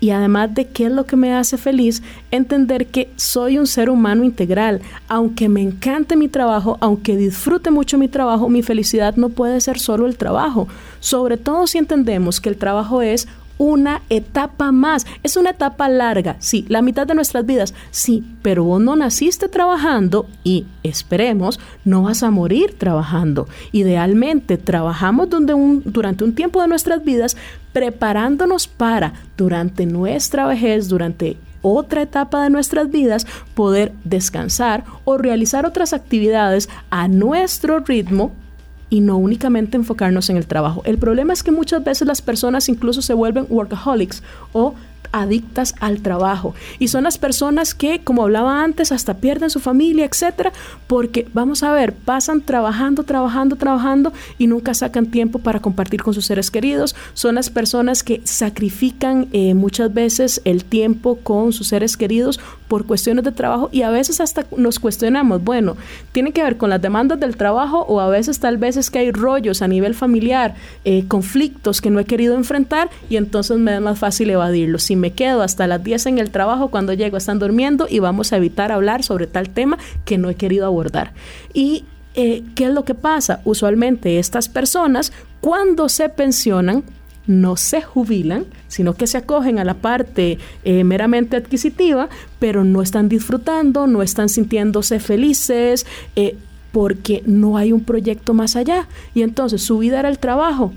y 0.01 0.09
además 0.09 0.53
de 0.53 0.65
qué 0.65 0.87
es 0.87 0.91
lo 0.91 1.05
que 1.05 1.15
me 1.15 1.33
hace 1.33 1.57
feliz, 1.57 2.01
entender 2.31 2.87
que 2.87 3.09
soy 3.15 3.59
un 3.59 3.67
ser 3.67 3.89
humano 3.89 4.25
integral. 4.25 4.81
Aunque 5.07 5.47
me 5.47 5.61
encante 5.61 6.17
mi 6.17 6.27
trabajo, 6.27 6.77
aunque 6.81 7.15
disfrute 7.15 7.69
mucho 7.69 7.99
mi 7.99 8.07
trabajo, 8.07 8.49
mi 8.49 8.63
felicidad 8.63 9.15
no 9.15 9.29
puede 9.29 9.61
ser 9.61 9.79
solo 9.79 10.07
el 10.07 10.17
trabajo. 10.17 10.67
Sobre 10.99 11.37
todo 11.37 11.67
si 11.67 11.77
entendemos 11.77 12.41
que 12.41 12.49
el 12.49 12.57
trabajo 12.57 13.03
es 13.03 13.27
una 13.61 14.01
etapa 14.09 14.71
más. 14.71 15.05
Es 15.21 15.37
una 15.37 15.51
etapa 15.51 15.87
larga, 15.87 16.35
sí, 16.39 16.65
la 16.67 16.81
mitad 16.81 17.05
de 17.05 17.13
nuestras 17.13 17.45
vidas, 17.45 17.75
sí, 17.91 18.23
pero 18.41 18.63
vos 18.63 18.81
no 18.81 18.95
naciste 18.95 19.49
trabajando 19.49 20.25
y 20.43 20.65
esperemos, 20.81 21.59
no 21.85 22.01
vas 22.01 22.23
a 22.23 22.31
morir 22.31 22.75
trabajando. 22.79 23.47
Idealmente, 23.71 24.57
trabajamos 24.57 25.29
donde 25.29 25.53
un, 25.53 25.83
durante 25.85 26.23
un 26.23 26.33
tiempo 26.33 26.59
de 26.59 26.69
nuestras 26.69 27.03
vidas 27.05 27.37
preparándonos 27.73 28.67
para, 28.67 29.13
durante 29.37 29.85
nuestra 29.85 30.45
vejez, 30.45 30.87
durante 30.89 31.37
otra 31.61 32.01
etapa 32.01 32.43
de 32.43 32.49
nuestras 32.49 32.89
vidas, 32.89 33.27
poder 33.53 33.93
descansar 34.03 34.83
o 35.05 35.17
realizar 35.17 35.65
otras 35.65 35.93
actividades 35.93 36.69
a 36.89 37.07
nuestro 37.07 37.79
ritmo 37.79 38.31
y 38.89 38.99
no 38.99 39.17
únicamente 39.17 39.77
enfocarnos 39.77 40.29
en 40.29 40.37
el 40.37 40.47
trabajo. 40.47 40.81
El 40.85 40.97
problema 40.97 41.33
es 41.33 41.43
que 41.43 41.51
muchas 41.51 41.83
veces 41.83 42.07
las 42.07 42.21
personas 42.21 42.67
incluso 42.67 43.01
se 43.01 43.13
vuelven 43.13 43.45
workaholics 43.49 44.21
o 44.51 44.75
adictas 45.11 45.75
al 45.79 46.01
trabajo. 46.01 46.53
Y 46.79 46.87
son 46.87 47.03
las 47.03 47.17
personas 47.17 47.73
que, 47.73 48.03
como 48.03 48.23
hablaba 48.23 48.63
antes, 48.63 48.91
hasta 48.91 49.15
pierden 49.15 49.49
su 49.49 49.59
familia, 49.59 50.05
etcétera, 50.05 50.51
porque 50.87 51.27
vamos 51.33 51.63
a 51.63 51.71
ver, 51.71 51.93
pasan 51.93 52.41
trabajando, 52.41 53.03
trabajando, 53.03 53.55
trabajando 53.55 54.13
y 54.37 54.47
nunca 54.47 54.73
sacan 54.73 55.07
tiempo 55.07 55.39
para 55.39 55.59
compartir 55.59 56.03
con 56.03 56.13
sus 56.13 56.25
seres 56.25 56.51
queridos. 56.51 56.95
Son 57.13 57.35
las 57.35 57.49
personas 57.49 58.03
que 58.03 58.21
sacrifican 58.23 59.27
eh, 59.31 59.53
muchas 59.53 59.93
veces 59.93 60.41
el 60.45 60.65
tiempo 60.65 61.17
con 61.17 61.53
sus 61.53 61.67
seres 61.67 61.97
queridos 61.97 62.39
por 62.71 62.85
cuestiones 62.85 63.25
de 63.25 63.33
trabajo 63.33 63.67
y 63.73 63.81
a 63.81 63.89
veces 63.89 64.21
hasta 64.21 64.45
nos 64.55 64.79
cuestionamos, 64.79 65.43
bueno, 65.43 65.75
tiene 66.13 66.31
que 66.31 66.41
ver 66.41 66.55
con 66.55 66.69
las 66.69 66.81
demandas 66.81 67.19
del 67.19 67.35
trabajo 67.35 67.81
o 67.81 67.99
a 67.99 68.07
veces 68.07 68.39
tal 68.39 68.57
vez 68.57 68.77
es 68.77 68.89
que 68.89 68.99
hay 68.99 69.11
rollos 69.11 69.61
a 69.61 69.67
nivel 69.67 69.93
familiar, 69.93 70.55
eh, 70.85 71.03
conflictos 71.05 71.81
que 71.81 71.89
no 71.89 71.99
he 71.99 72.05
querido 72.05 72.33
enfrentar 72.33 72.89
y 73.09 73.17
entonces 73.17 73.57
me 73.57 73.75
es 73.75 73.81
más 73.81 73.99
fácil 73.99 74.29
evadirlo. 74.29 74.79
Si 74.79 74.95
me 74.95 75.11
quedo 75.11 75.41
hasta 75.41 75.67
las 75.67 75.83
10 75.83 76.05
en 76.05 76.19
el 76.19 76.31
trabajo, 76.31 76.69
cuando 76.69 76.93
llego 76.93 77.17
están 77.17 77.39
durmiendo 77.39 77.87
y 77.89 77.99
vamos 77.99 78.31
a 78.31 78.37
evitar 78.37 78.71
hablar 78.71 79.03
sobre 79.03 79.27
tal 79.27 79.49
tema 79.49 79.77
que 80.05 80.17
no 80.17 80.29
he 80.29 80.35
querido 80.35 80.65
abordar. 80.65 81.11
Y 81.53 81.83
eh, 82.15 82.41
¿qué 82.55 82.67
es 82.67 82.71
lo 82.71 82.85
que 82.85 82.95
pasa? 82.95 83.41
Usualmente 83.43 84.17
estas 84.17 84.47
personas, 84.47 85.11
cuando 85.41 85.89
se 85.89 86.07
pensionan, 86.07 86.85
no 87.27 87.55
se 87.55 87.81
jubilan, 87.81 88.45
sino 88.67 88.93
que 88.93 89.07
se 89.07 89.17
acogen 89.17 89.59
a 89.59 89.63
la 89.63 89.75
parte 89.75 90.39
eh, 90.63 90.83
meramente 90.83 91.37
adquisitiva, 91.37 92.09
pero 92.39 92.63
no 92.63 92.81
están 92.81 93.09
disfrutando, 93.09 93.87
no 93.87 94.01
están 94.01 94.29
sintiéndose 94.29 94.99
felices, 94.99 95.85
eh, 96.15 96.35
porque 96.71 97.21
no 97.25 97.57
hay 97.57 97.71
un 97.71 97.81
proyecto 97.81 98.33
más 98.33 98.55
allá. 98.55 98.87
Y 99.13 99.21
entonces 99.21 99.61
su 99.61 99.77
vida 99.79 99.99
era 99.99 100.09
el 100.09 100.19
trabajo, 100.19 100.73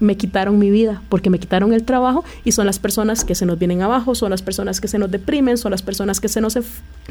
me 0.00 0.16
quitaron 0.16 0.58
mi 0.58 0.70
vida, 0.70 1.02
porque 1.08 1.30
me 1.30 1.38
quitaron 1.38 1.72
el 1.72 1.84
trabajo 1.84 2.24
y 2.44 2.52
son 2.52 2.66
las 2.66 2.78
personas 2.78 3.24
que 3.24 3.34
se 3.34 3.46
nos 3.46 3.58
vienen 3.58 3.82
abajo, 3.82 4.14
son 4.14 4.30
las 4.30 4.42
personas 4.42 4.80
que 4.80 4.88
se 4.88 4.98
nos 4.98 5.10
deprimen, 5.10 5.56
son 5.56 5.70
las 5.70 5.82
personas 5.82 6.20
que 6.20 6.28
se 6.28 6.40
nos, 6.40 6.58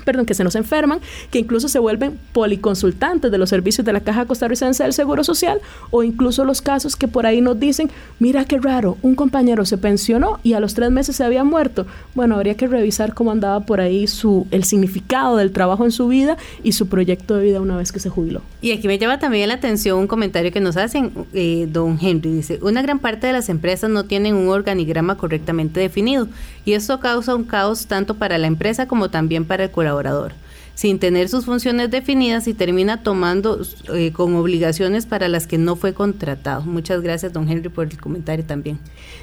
perdón, 0.06 0.26
que 0.26 0.34
se 0.34 0.44
nos 0.44 0.56
enferman, 0.56 1.00
que 1.32 1.39
incluso 1.39 1.68
se 1.68 1.80
vuelven 1.80 2.20
policonsultantes 2.34 3.32
de 3.32 3.38
los 3.38 3.50
servicios 3.50 3.86
de 3.86 3.94
la 3.94 4.02
Caja 4.02 4.26
Costarricense 4.26 4.84
del 4.84 4.94
Seguro 4.94 5.24
Social 5.24 5.60
o 5.91 6.04
incluso 6.04 6.46
los 6.46 6.62
casos 6.62 6.96
que 6.96 7.08
por 7.08 7.26
ahí 7.26 7.41
nos 7.41 7.60
dicen, 7.60 7.89
mira 8.20 8.46
qué 8.46 8.60
raro, 8.60 8.98
un 9.02 9.16
compañero 9.16 9.66
se 9.66 9.78
pensionó 9.78 10.39
y 10.44 10.54
a 10.54 10.60
los 10.60 10.74
tres 10.74 10.91
meses 10.91 11.16
se 11.16 11.24
había 11.24 11.44
muerto. 11.44 11.86
Bueno, 12.16 12.36
habría 12.36 12.56
que 12.56 12.68
revisar 12.68 13.14
cómo 13.14 13.32
andaba 13.32 13.62
por 13.62 13.82
ahí 13.82 14.08
su, 14.08 14.48
el 14.52 14.64
significado 14.64 15.38
del 15.38 15.52
trabajo 15.52 15.86
en 15.86 15.91
su 15.91 16.08
vida 16.08 16.38
y 16.64 16.74
su 16.74 16.88
proyecto 16.88 17.36
de 17.36 17.44
vida 17.44 17.62
una 17.62 17.78
vez 17.78 17.91
que 17.91 18.00
se 18.00 18.10
jubiló. 18.10 18.41
Y 18.62 18.72
aquí 18.72 18.88
me 18.88 18.98
llama 18.98 19.20
también 19.20 19.48
la 19.48 19.56
atención 19.56 20.00
un 20.00 20.08
comentario 20.08 20.52
que 20.52 20.60
nos 20.60 20.78
hacen, 20.78 21.12
eh, 21.34 21.68
don 21.72 21.98
Henry 22.02 22.32
dice, 22.34 22.59
una 22.61 22.81
gran 22.81 22.99
parte 22.99 23.27
de 23.27 23.34
las 23.34 23.49
empresas 23.49 23.89
no 23.89 24.05
tienen 24.05 24.36
un 24.36 24.49
organigrama 24.49 25.17
correctamente 25.17 25.79
definido 25.79 26.27
y 26.65 26.73
esto 26.73 26.99
causa 26.99 27.36
un 27.36 27.43
caos 27.43 27.88
tanto 27.88 28.15
para 28.15 28.38
la 28.38 28.47
empresa 28.47 28.88
como 28.88 29.09
también 29.09 29.45
para 29.45 29.65
el 29.65 29.71
colaborador 29.71 30.34
sin 30.75 30.97
tener 30.99 31.29
sus 31.29 31.45
funciones 31.45 31.91
definidas 31.91 32.47
y 32.47 32.53
termina 32.53 33.03
tomando 33.03 33.61
eh, 33.93 34.11
con 34.11 34.36
obligaciones 34.36 35.05
para 35.05 35.27
las 35.27 35.45
que 35.45 35.57
no 35.57 35.75
fue 35.75 35.93
contratado. 35.93 36.63
Muchas 36.63 37.01
gracias, 37.01 37.31
don 37.31 37.49
Henry, 37.49 37.69
por 37.69 37.86
el 37.86 37.99
comentario 37.99 38.43
también. 38.43 38.79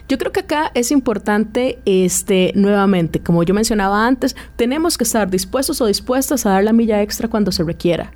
Yo 0.08 0.16
creo 0.18 0.32
que 0.32 0.40
acá 0.40 0.70
es 0.74 0.90
importante, 0.92 1.78
este, 1.84 2.52
nuevamente, 2.54 3.20
como 3.20 3.42
yo 3.42 3.52
mencionaba 3.52 4.06
antes, 4.06 4.36
tenemos 4.56 4.96
que 4.96 5.04
estar 5.04 5.28
dispuestos 5.28 5.80
o 5.80 5.86
dispuestas 5.86 6.46
a 6.46 6.50
dar 6.50 6.64
la 6.64 6.72
milla 6.72 7.02
extra 7.02 7.28
cuando 7.28 7.50
se 7.50 7.64
requiera. 7.64 8.12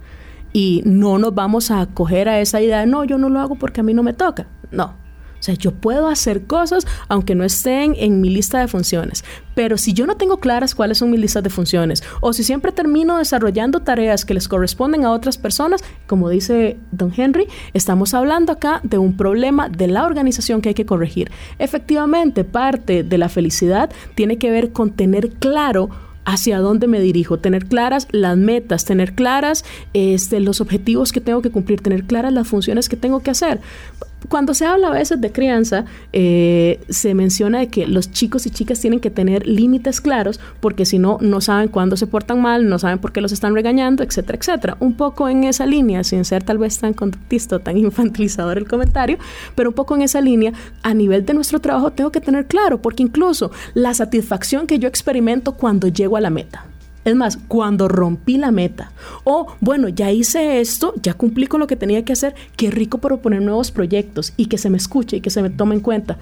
Y 0.55 0.81
no 0.87 1.19
nos 1.19 1.35
vamos 1.35 1.71
a 1.71 1.83
acoger 1.83 2.31
a 2.31 2.41
esa 2.41 2.63
idea, 2.63 2.87
no, 2.87 3.05
yo 3.05 3.19
no 3.19 3.29
lo 3.29 3.41
hago 3.41 3.57
porque 3.57 3.81
a 3.81 3.85
mí 3.85 3.93
no 3.93 4.03
me 4.03 4.15
toca. 4.15 4.47
No, 4.71 4.95
o 5.45 5.47
sea, 5.47 5.57
yo 5.57 5.73
puedo 5.73 6.09
hacer 6.09 6.47
cosas 6.47 6.87
aunque 7.07 7.35
no 7.35 7.45
estén 7.45 7.95
en 7.99 8.23
mi 8.23 8.31
lista 8.31 8.61
de 8.61 8.67
funciones, 8.67 9.27
pero 9.55 9.77
si 9.77 9.93
yo 9.93 10.07
no 10.07 10.17
tengo 10.17 10.39
claras 10.39 10.75
cuáles 10.75 10.97
son 10.97 11.11
mis 11.11 11.21
listas 11.21 11.43
de 11.43 11.51
funciones 11.51 12.03
o 12.23 12.33
si 12.33 12.43
siempre 12.43 12.73
termino 12.73 13.19
desarrollando 13.19 13.81
tareas 13.81 14.25
que 14.25 14.33
les 14.33 14.49
corresponden 14.49 15.05
a 15.05 15.11
otras 15.11 15.37
personas, 15.37 15.85
como 16.07 16.31
dice 16.31 16.79
don 16.93 17.13
Henry, 17.15 17.47
estamos 17.75 18.15
hablando 18.15 18.53
acá 18.53 18.81
de 18.85 18.97
un 18.97 19.19
problema 19.19 19.69
de 19.69 19.87
la 19.87 20.07
organización 20.07 20.63
que 20.63 20.71
hay 20.71 20.75
que 20.75 20.87
corregir. 20.87 21.31
Efectivamente, 21.59 22.45
parte 22.45 23.03
de 23.03 23.19
la 23.19 23.29
felicidad 23.29 23.91
tiene 24.15 24.39
que 24.39 24.51
ver 24.51 24.73
con 24.73 24.93
tener 24.93 25.29
claro 25.33 25.91
hacia 26.25 26.59
dónde 26.59 26.87
me 26.87 27.01
dirijo, 27.01 27.39
tener 27.39 27.67
claras 27.67 28.09
las 28.11 28.37
metas, 28.37 28.85
tener 28.85 29.15
claras 29.15 29.65
este, 29.93 30.41
los 30.41 30.61
objetivos 30.61 31.13
que 31.13 31.21
tengo 31.21 31.43
que 31.43 31.51
cumplir, 31.51 31.81
tener 31.81 32.05
claras 32.05 32.33
las 32.33 32.49
funciones 32.49 32.89
que 32.89 32.97
tengo 32.97 33.21
que 33.21 33.31
hacer 33.31 33.61
cuando 34.29 34.55
se 34.55 34.67
habla 34.67 34.89
a 34.89 34.93
veces 34.93 35.21
de 35.21 35.33
crianza, 35.33 35.85
eh, 36.13 36.81
se 36.89 37.15
menciona 37.15 37.59
de 37.59 37.69
que 37.69 37.87
los 37.87 38.11
chicos 38.11 38.47
y 38.47 38.51
chicas 38.51 38.81
tienen 38.81 39.01
que 39.01 39.11
tener 39.11 39.47
límites 39.47 40.01
claros 40.01 40.41
porque 40.61 40.87
si 40.87 40.99
no, 40.99 41.19
no 41.21 41.41
saben 41.41 41.69
cuándo 41.69 41.97
se 41.97 42.07
portan 42.07 42.41
mal, 42.41 42.69
no 42.69 42.79
saben 42.79 42.99
por 42.99 43.13
qué 43.13 43.21
los 43.21 43.33
están 43.33 43.55
regañando, 43.55 44.03
etcétera, 44.03 44.39
etcétera. 44.39 44.77
Un 44.81 44.95
poco 44.95 45.29
en 45.29 45.45
esa 45.45 45.67
línea, 45.67 46.05
sin 46.05 46.25
ser 46.25 46.43
tal 46.43 46.59
vez 46.59 46.79
tan 46.79 46.95
conductista 46.95 47.57
o 47.57 47.61
tan 47.61 47.77
infantilizador 47.79 48.59
el 48.59 48.69
comentario, 48.69 49.19
pero 49.55 49.71
un 49.71 49.75
poco 49.75 49.95
en 49.95 50.03
esa 50.03 50.21
línea, 50.21 50.53
a 50.83 50.95
nivel 50.95 51.25
de 51.25 51.35
nuestro 51.35 51.61
trabajo 51.61 51.91
tengo 51.91 52.11
que 52.11 52.21
tener 52.21 52.47
claro, 52.47 52.81
porque 52.81 53.03
incluso 53.03 53.51
la 53.75 53.95
satisfacción 53.95 54.67
que 54.67 54.79
yo 54.79 54.89
experimento 54.89 55.53
cuando 55.53 55.89
llego 55.89 56.17
a 56.17 56.21
la 56.21 56.31
meta. 56.31 56.67
Es 57.05 57.15
más, 57.15 57.39
cuando 57.49 57.87
rompí 57.89 58.39
la 58.39 58.51
meta. 58.51 58.93
O, 59.25 59.47
bueno, 59.61 59.89
ya 59.89 60.11
hice 60.11 60.61
esto, 60.61 60.95
ya 61.03 61.15
cumplí 61.15 61.47
con 61.47 61.61
lo 61.61 61.67
que 61.67 61.77
tenía 61.77 62.05
que 62.05 62.15
hacer, 62.15 62.35
qué 62.57 62.71
rico 62.71 62.99
proponer 62.99 63.43
nuevos 63.43 63.71
proyectos 63.71 64.33
y 64.37 64.47
que 64.47 64.59
se 64.59 64.71
me 64.71 64.79
escuche 64.79 65.19
y 65.19 65.21
que 65.21 65.31
se 65.31 65.43
me 65.43 65.51
tome 65.51 65.75
en 65.75 65.81
cuenta. 65.81 66.19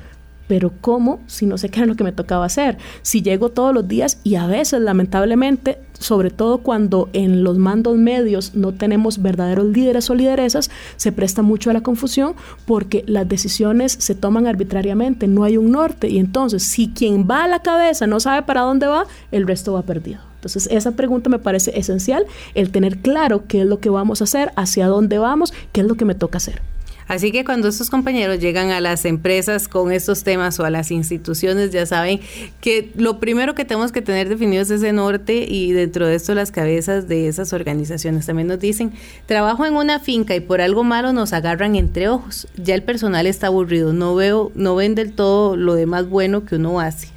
Pero 0.49 0.72
¿cómo 0.80 1.20
si 1.28 1.47
no 1.47 1.57
sé 1.57 1.68
qué 1.68 1.78
era 1.80 1.87
lo 1.87 1.95
que 1.95 2.05
me 2.05 2.12
tocaba 2.12 2.45
hacer? 2.45 2.76
Si 3.03 3.22
llego 3.22 3.51
todos 3.51 3.72
los 3.72 3.87
días 3.87 4.18
y 4.24 4.35
a 4.35 4.47
veces, 4.49 4.80
lamentablemente, 4.80 5.78
sobre 5.93 6.30
todo 6.30 6.59
cuando 6.59 7.09
en 7.12 7.45
los 7.45 7.59
mandos 7.59 7.97
medios 7.97 8.55
no 8.55 8.72
tenemos 8.72 9.22
verdaderos 9.22 9.66
líderes 9.66 10.11
o 10.11 10.14
lideresas, 10.16 10.68
se 10.97 11.12
presta 11.12 11.43
mucho 11.43 11.70
a 11.70 11.74
la 11.74 11.83
confusión 11.83 12.35
porque 12.66 13.05
las 13.07 13.28
decisiones 13.28 13.93
se 13.93 14.16
toman 14.16 14.49
arbitrariamente, 14.49 15.28
no 15.28 15.45
hay 15.45 15.57
un 15.57 15.70
norte 15.70 16.09
y 16.09 16.18
entonces 16.18 16.64
si 16.64 16.89
quien 16.89 17.26
va 17.30 17.45
a 17.45 17.49
la 17.49 17.61
cabeza 17.61 18.09
no 18.09 18.18
sabe 18.18 18.43
para 18.43 18.62
dónde 18.62 18.89
va, 18.89 19.07
el 19.30 19.47
resto 19.47 19.74
va 19.74 19.83
perdido. 19.83 20.32
Entonces, 20.43 20.66
esa 20.72 20.90
pregunta 20.90 21.30
me 21.30 21.38
parece 21.38 21.78
esencial, 21.78 22.26
el 22.55 22.72
tener 22.72 22.99
claro 22.99 23.45
qué 23.47 23.61
es 23.61 23.66
lo 23.66 23.78
que 23.78 23.90
vamos 23.90 24.20
a 24.20 24.24
hacer, 24.24 24.51
hacia 24.57 24.88
dónde 24.88 25.18
vamos, 25.18 25.55
qué 25.70 25.82
es 25.82 25.86
lo 25.86 25.95
que 25.95 26.05
me 26.05 26.16
toca 26.16 26.38
hacer. 26.38 26.61
Así 27.07 27.30
que 27.30 27.45
cuando 27.45 27.68
estos 27.68 27.90
compañeros 27.90 28.40
llegan 28.40 28.70
a 28.70 28.80
las 28.80 29.05
empresas 29.05 29.68
con 29.68 29.93
estos 29.93 30.24
temas 30.24 30.59
o 30.59 30.64
a 30.64 30.70
las 30.70 30.90
instituciones, 30.90 31.70
ya 31.70 31.86
saben 31.86 32.20
que 32.61 32.90
lo 32.97 33.20
primero 33.20 33.55
que 33.55 33.64
tenemos 33.64 33.93
que 33.93 34.03
tener 34.03 34.28
definido 34.28 34.62
es 34.62 34.70
ese 34.70 34.93
norte 34.93 35.47
y 35.49 35.70
dentro 35.70 36.09
de 36.09 36.16
esto 36.16 36.34
las 36.34 36.51
cabezas 36.51 37.07
de 37.07 37.28
esas 37.28 37.53
organizaciones. 37.53 38.26
También 38.26 38.49
nos 38.49 38.59
dicen, 38.59 38.93
trabajo 39.26 39.64
en 39.64 39.74
una 39.74 40.01
finca 40.01 40.34
y 40.34 40.40
por 40.40 40.61
algo 40.61 40.82
malo 40.82 41.12
nos 41.12 41.32
agarran 41.32 41.76
entre 41.76 42.09
ojos. 42.09 42.49
Ya 42.57 42.74
el 42.74 42.82
personal 42.82 43.28
está 43.28 43.47
aburrido, 43.47 43.93
no 43.93 44.16
veo, 44.16 44.51
no 44.57 44.74
ven 44.74 44.97
del 44.97 45.12
todo 45.12 45.55
lo 45.55 45.74
demás 45.74 46.09
bueno 46.09 46.45
que 46.45 46.57
uno 46.57 46.80
hace 46.80 47.11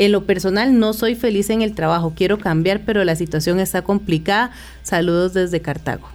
En 0.00 0.12
lo 0.12 0.24
personal 0.24 0.78
no 0.78 0.94
soy 0.94 1.14
feliz 1.14 1.50
en 1.50 1.60
el 1.60 1.74
trabajo, 1.74 2.14
quiero 2.16 2.38
cambiar, 2.38 2.80
pero 2.86 3.04
la 3.04 3.16
situación 3.16 3.60
está 3.60 3.82
complicada. 3.82 4.50
Saludos 4.82 5.34
desde 5.34 5.60
Cartago. 5.60 6.08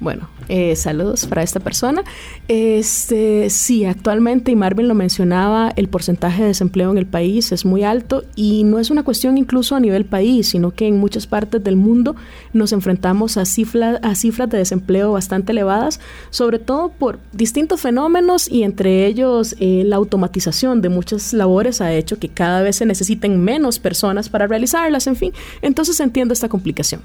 Bueno, 0.00 0.28
eh, 0.48 0.76
saludos 0.76 1.26
para 1.26 1.42
esta 1.42 1.58
persona. 1.58 2.04
Este, 2.46 3.50
sí, 3.50 3.84
actualmente, 3.84 4.52
y 4.52 4.56
Marvin 4.56 4.86
lo 4.86 4.94
mencionaba, 4.94 5.72
el 5.74 5.88
porcentaje 5.88 6.42
de 6.42 6.48
desempleo 6.48 6.92
en 6.92 6.98
el 6.98 7.06
país 7.06 7.50
es 7.50 7.64
muy 7.64 7.82
alto 7.82 8.22
y 8.36 8.62
no 8.62 8.78
es 8.78 8.90
una 8.90 9.02
cuestión 9.02 9.36
incluso 9.38 9.74
a 9.74 9.80
nivel 9.80 10.04
país, 10.04 10.50
sino 10.50 10.70
que 10.70 10.86
en 10.86 10.98
muchas 10.98 11.26
partes 11.26 11.64
del 11.64 11.74
mundo 11.74 12.14
nos 12.52 12.72
enfrentamos 12.72 13.36
a, 13.36 13.44
cifras 13.44 13.98
de 14.00 14.58
desempleo 14.58 15.12
bastante 15.12 15.50
elevadas, 15.50 15.98
sobre 16.30 16.60
todo 16.60 16.90
por 16.90 17.18
distintos 17.32 17.80
fenómenos 17.80 18.48
y 18.48 18.62
entre 18.62 19.04
ellos 19.04 19.56
eh, 19.58 19.82
la 19.84 19.96
automatización 19.96 20.80
de 20.80 20.90
muchas 20.90 21.32
labores 21.32 21.80
ha 21.80 21.92
hecho 21.92 22.20
que 22.20 22.28
cada 22.28 22.62
vez 22.62 22.76
se 22.76 22.86
necesiten 22.86 23.40
menos 23.42 23.80
personas 23.80 24.28
para 24.28 24.46
realizarlas, 24.46 25.08
en 25.08 25.16
fin, 25.16 25.32
entonces 25.60 25.98
entiendo 25.98 26.34
esta 26.34 26.48
complicación. 26.48 27.00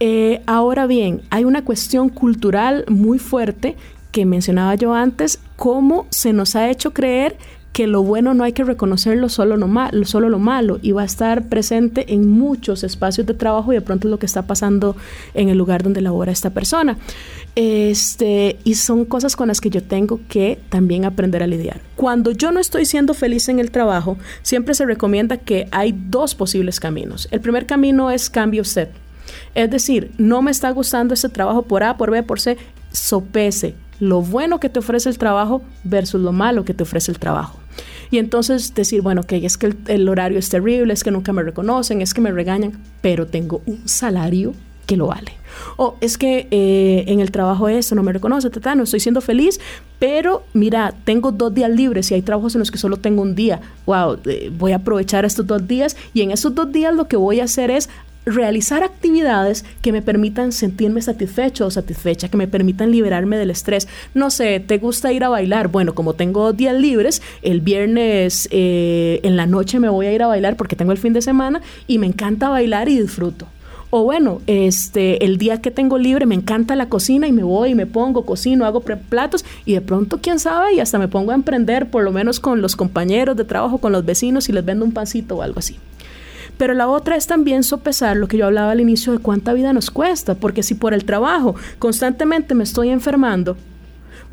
Eh, 0.00 0.42
ahora 0.46 0.86
bien, 0.86 1.20
hay 1.30 1.44
una 1.44 1.64
cuestión 1.64 2.08
cultural 2.08 2.84
muy 2.88 3.18
fuerte 3.18 3.76
que 4.12 4.24
mencionaba 4.24 4.74
yo 4.74 4.94
antes, 4.94 5.38
cómo 5.56 6.06
se 6.10 6.32
nos 6.32 6.56
ha 6.56 6.70
hecho 6.70 6.92
creer 6.92 7.36
que 7.72 7.86
lo 7.86 8.02
bueno 8.02 8.34
no 8.34 8.42
hay 8.42 8.52
que 8.52 8.64
reconocerlo 8.64 9.28
solo, 9.28 9.56
no 9.56 9.68
malo, 9.68 10.04
solo 10.04 10.28
lo 10.28 10.38
malo 10.38 10.78
y 10.82 10.92
va 10.92 11.02
a 11.02 11.04
estar 11.04 11.48
presente 11.48 12.12
en 12.12 12.28
muchos 12.28 12.82
espacios 12.82 13.26
de 13.26 13.34
trabajo 13.34 13.72
y 13.72 13.76
de 13.76 13.80
pronto 13.80 14.08
es 14.08 14.10
lo 14.10 14.18
que 14.18 14.26
está 14.26 14.42
pasando 14.42 14.96
en 15.34 15.50
el 15.50 15.58
lugar 15.58 15.82
donde 15.82 16.00
labora 16.00 16.32
esta 16.32 16.50
persona. 16.50 16.98
Este, 17.54 18.58
y 18.64 18.74
son 18.74 19.04
cosas 19.04 19.36
con 19.36 19.48
las 19.48 19.60
que 19.60 19.70
yo 19.70 19.82
tengo 19.82 20.20
que 20.28 20.58
también 20.68 21.04
aprender 21.04 21.42
a 21.42 21.46
lidiar. 21.46 21.80
Cuando 21.94 22.32
yo 22.32 22.50
no 22.50 22.58
estoy 22.58 22.86
siendo 22.86 23.14
feliz 23.14 23.48
en 23.48 23.60
el 23.60 23.70
trabajo, 23.70 24.18
siempre 24.42 24.74
se 24.74 24.84
recomienda 24.84 25.36
que 25.36 25.68
hay 25.70 25.94
dos 25.96 26.34
posibles 26.34 26.80
caminos. 26.80 27.28
El 27.30 27.40
primer 27.40 27.66
camino 27.66 28.10
es 28.10 28.30
cambio 28.30 28.62
usted. 28.62 28.88
Es 29.54 29.70
decir, 29.70 30.12
no 30.18 30.42
me 30.42 30.50
está 30.50 30.70
gustando 30.70 31.14
ese 31.14 31.28
trabajo 31.28 31.62
por 31.62 31.82
A, 31.82 31.96
por 31.96 32.10
B, 32.10 32.22
por 32.22 32.40
C, 32.40 32.56
sopese 32.92 33.74
lo 34.00 34.22
bueno 34.22 34.58
que 34.58 34.68
te 34.68 34.78
ofrece 34.78 35.08
el 35.08 35.18
trabajo 35.18 35.62
versus 35.84 36.20
lo 36.20 36.32
malo 36.32 36.64
que 36.64 36.74
te 36.74 36.82
ofrece 36.82 37.12
el 37.12 37.18
trabajo. 37.18 37.58
Y 38.10 38.18
entonces 38.18 38.74
decir, 38.74 39.02
bueno, 39.02 39.22
que 39.22 39.44
es 39.44 39.56
que 39.56 39.72
el, 39.86 40.08
horario 40.08 40.38
es 40.38 40.48
terrible, 40.48 40.92
es 40.92 41.04
que 41.04 41.12
nunca 41.12 41.32
me 41.32 41.42
reconocen, 41.42 42.00
es 42.02 42.12
que 42.12 42.20
me 42.20 42.32
regañan, 42.32 42.72
pero 43.02 43.26
tengo 43.26 43.62
un 43.66 43.86
salario 43.86 44.52
que 44.86 44.96
lo 44.96 45.06
vale. 45.06 45.32
O 45.76 45.96
es 46.00 46.18
que 46.18 46.48
eh, 46.50 47.04
en 47.06 47.20
el 47.20 47.30
trabajo 47.30 47.68
eso 47.68 47.94
no 47.94 48.02
me 48.02 48.12
reconoce, 48.12 48.50
tata, 48.50 48.74
no 48.74 48.82
estoy 48.82 48.98
siendo 48.98 49.20
feliz, 49.20 49.60
pero 50.00 50.42
mira, 50.54 50.92
tengo 51.04 51.30
dos 51.30 51.54
días 51.54 51.70
libres 51.70 52.10
y 52.10 52.14
hay 52.14 52.22
trabajos 52.22 52.56
en 52.56 52.60
los 52.60 52.72
que 52.72 52.78
solo 52.78 52.96
tengo 52.96 53.22
un 53.22 53.36
día. 53.36 53.60
Wow, 53.86 54.18
eh, 54.24 54.50
voy 54.56 54.72
a 54.72 54.76
aprovechar 54.76 55.24
estos 55.24 55.46
dos 55.46 55.68
días 55.68 55.96
y 56.12 56.22
en 56.22 56.32
esos 56.32 56.52
dos 56.54 56.72
días 56.72 56.92
lo 56.92 57.06
que 57.06 57.16
voy 57.16 57.38
a 57.38 57.44
hacer 57.44 57.70
es 57.70 57.88
realizar 58.26 58.82
actividades 58.82 59.64
que 59.82 59.92
me 59.92 60.02
permitan 60.02 60.52
sentirme 60.52 61.02
satisfecho 61.02 61.66
o 61.66 61.70
satisfecha, 61.70 62.28
que 62.28 62.36
me 62.36 62.48
permitan 62.48 62.90
liberarme 62.90 63.36
del 63.36 63.50
estrés. 63.50 63.88
No 64.14 64.30
sé, 64.30 64.60
¿te 64.60 64.78
gusta 64.78 65.12
ir 65.12 65.24
a 65.24 65.28
bailar? 65.28 65.68
Bueno, 65.68 65.94
como 65.94 66.14
tengo 66.14 66.52
días 66.52 66.74
libres, 66.74 67.22
el 67.42 67.60
viernes 67.60 68.48
eh, 68.50 69.20
en 69.22 69.36
la 69.36 69.46
noche 69.46 69.80
me 69.80 69.88
voy 69.88 70.06
a 70.06 70.12
ir 70.12 70.22
a 70.22 70.26
bailar 70.26 70.56
porque 70.56 70.76
tengo 70.76 70.92
el 70.92 70.98
fin 70.98 71.12
de 71.12 71.22
semana 71.22 71.60
y 71.86 71.98
me 71.98 72.06
encanta 72.06 72.48
bailar 72.48 72.88
y 72.88 73.00
disfruto. 73.00 73.46
O 73.92 74.04
bueno, 74.04 74.40
este, 74.46 75.24
el 75.24 75.36
día 75.36 75.60
que 75.60 75.72
tengo 75.72 75.98
libre 75.98 76.24
me 76.24 76.36
encanta 76.36 76.76
la 76.76 76.88
cocina 76.88 77.26
y 77.26 77.32
me 77.32 77.42
voy 77.42 77.70
y 77.70 77.74
me 77.74 77.86
pongo, 77.86 78.24
cocino, 78.24 78.64
hago 78.64 78.82
platos 78.82 79.44
y 79.64 79.74
de 79.74 79.80
pronto, 79.80 80.20
quién 80.22 80.38
sabe, 80.38 80.74
y 80.74 80.80
hasta 80.80 81.00
me 81.00 81.08
pongo 81.08 81.32
a 81.32 81.34
emprender, 81.34 81.90
por 81.90 82.04
lo 82.04 82.12
menos 82.12 82.38
con 82.38 82.62
los 82.62 82.76
compañeros 82.76 83.36
de 83.36 83.44
trabajo, 83.44 83.78
con 83.78 83.90
los 83.90 84.04
vecinos 84.04 84.48
y 84.48 84.52
les 84.52 84.64
vendo 84.64 84.84
un 84.84 84.92
pancito 84.92 85.38
o 85.38 85.42
algo 85.42 85.58
así. 85.58 85.76
Pero 86.60 86.74
la 86.74 86.88
otra 86.88 87.16
es 87.16 87.26
también 87.26 87.62
sopesar 87.62 88.18
lo 88.18 88.28
que 88.28 88.36
yo 88.36 88.44
hablaba 88.44 88.72
al 88.72 88.82
inicio 88.82 89.14
de 89.14 89.18
cuánta 89.18 89.54
vida 89.54 89.72
nos 89.72 89.90
cuesta, 89.90 90.34
porque 90.34 90.62
si 90.62 90.74
por 90.74 90.92
el 90.92 91.06
trabajo 91.06 91.54
constantemente 91.78 92.54
me 92.54 92.64
estoy 92.64 92.90
enfermando, 92.90 93.56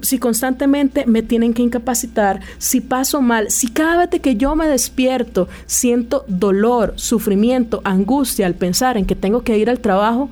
si 0.02 0.20
constantemente 0.20 1.06
me 1.06 1.22
tienen 1.24 1.54
que 1.54 1.62
incapacitar, 1.62 2.42
si 2.58 2.82
paso 2.82 3.22
mal, 3.22 3.50
si 3.50 3.70
cada 3.70 4.06
vez 4.06 4.20
que 4.20 4.36
yo 4.36 4.58
me 4.58 4.68
despierto 4.68 5.48
siento 5.68 6.26
dolor, 6.28 6.96
sufrimiento, 6.98 7.80
angustia 7.86 8.46
al 8.46 8.56
pensar 8.56 8.98
en 8.98 9.06
que 9.06 9.16
tengo 9.16 9.44
que 9.44 9.58
ir 9.58 9.70
al 9.70 9.80
trabajo, 9.80 10.30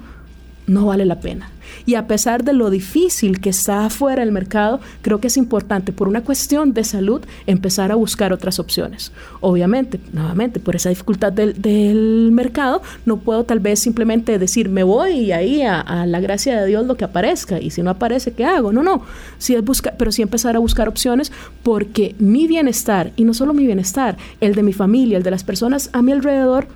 no 0.68 0.88
vale 0.88 1.06
la 1.06 1.22
pena. 1.22 1.50
Y 1.86 1.96
a 1.96 2.08
pesar 2.08 2.44
de 2.44 2.54
lo 2.54 2.70
difícil 2.70 3.40
que 3.40 3.50
está 3.50 3.86
afuera 3.86 4.24
el 4.24 4.32
mercado, 4.32 4.80
creo 5.02 5.20
que 5.20 5.28
es 5.28 5.38
importante, 5.38 5.92
por 5.92 6.08
una 6.08 6.22
cuestión 6.22 6.74
de 6.74 6.84
salud, 6.84 7.22
empezar 7.46 7.92
a 7.92 7.96
buscar 7.96 8.34
otras 8.34 8.60
opciones. 8.60 9.12
Obviamente, 9.42 10.00
nuevamente, 10.14 10.60
por 10.60 10.76
esa 10.76 10.90
dificultad 10.90 11.32
del, 11.32 12.32
mercado, 12.32 12.82
no 13.06 13.18
puedo 13.18 13.44
tal 13.44 13.60
vez 13.60 13.80
simplemente 13.80 14.38
decir, 14.40 14.70
me 14.70 14.84
voy 14.84 15.12
y 15.12 15.32
ahí 15.32 15.62
a, 15.62 16.06
la 16.06 16.20
gracia 16.20 16.60
de 16.60 16.68
Dios 16.68 16.86
lo 16.86 16.96
que 16.96 17.06
aparezca. 17.06 17.60
Y 17.60 17.70
si 17.70 17.82
no 17.82 17.90
aparece, 17.90 18.34
¿qué 18.34 18.46
hago? 18.46 18.72
No, 18.72 18.84
no. 18.84 19.04
Sí 19.38 19.56
es 19.56 19.64
buscar, 19.64 19.96
pero 19.98 20.12
sí 20.12 20.22
empezar 20.22 20.56
a 20.56 20.60
buscar 20.60 20.88
opciones 20.88 21.32
porque 21.64 22.16
mi 22.20 22.48
bienestar, 22.48 23.12
y 23.16 23.24
no 23.24 23.34
solo 23.34 23.54
mi 23.54 23.66
bienestar, 23.66 24.18
el 24.42 24.56
de 24.56 24.64
mi 24.64 24.74
familia, 24.74 25.18
el 25.18 25.24
de 25.24 25.32
las 25.32 25.44
personas 25.44 25.90
a 25.94 26.02
mi 26.02 26.12
alrededor, 26.12 26.68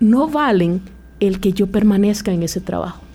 no 0.00 0.28
valen 0.28 0.80
el 1.20 1.40
que 1.40 1.52
yo 1.52 1.66
permanezca 1.66 2.32
en 2.32 2.42
ese 2.42 2.60
trabajo. 2.60 3.07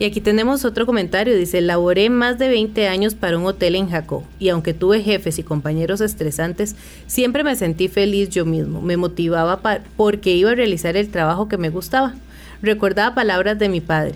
Y 0.00 0.04
aquí 0.04 0.20
tenemos 0.20 0.64
otro 0.64 0.86
comentario, 0.86 1.36
dice, 1.36 1.60
laboré 1.60 2.08
más 2.08 2.38
de 2.38 2.46
20 2.46 2.86
años 2.86 3.16
para 3.16 3.36
un 3.36 3.46
hotel 3.46 3.74
en 3.74 3.90
Jacó 3.90 4.22
y 4.38 4.48
aunque 4.48 4.72
tuve 4.72 5.02
jefes 5.02 5.40
y 5.40 5.42
compañeros 5.42 6.00
estresantes, 6.00 6.76
siempre 7.08 7.42
me 7.42 7.56
sentí 7.56 7.88
feliz 7.88 8.28
yo 8.28 8.46
mismo, 8.46 8.80
me 8.80 8.96
motivaba 8.96 9.60
porque 9.96 10.36
iba 10.36 10.52
a 10.52 10.54
realizar 10.54 10.96
el 10.96 11.08
trabajo 11.08 11.48
que 11.48 11.58
me 11.58 11.70
gustaba. 11.70 12.14
Recordaba 12.62 13.16
palabras 13.16 13.58
de 13.58 13.68
mi 13.68 13.80
padre, 13.80 14.14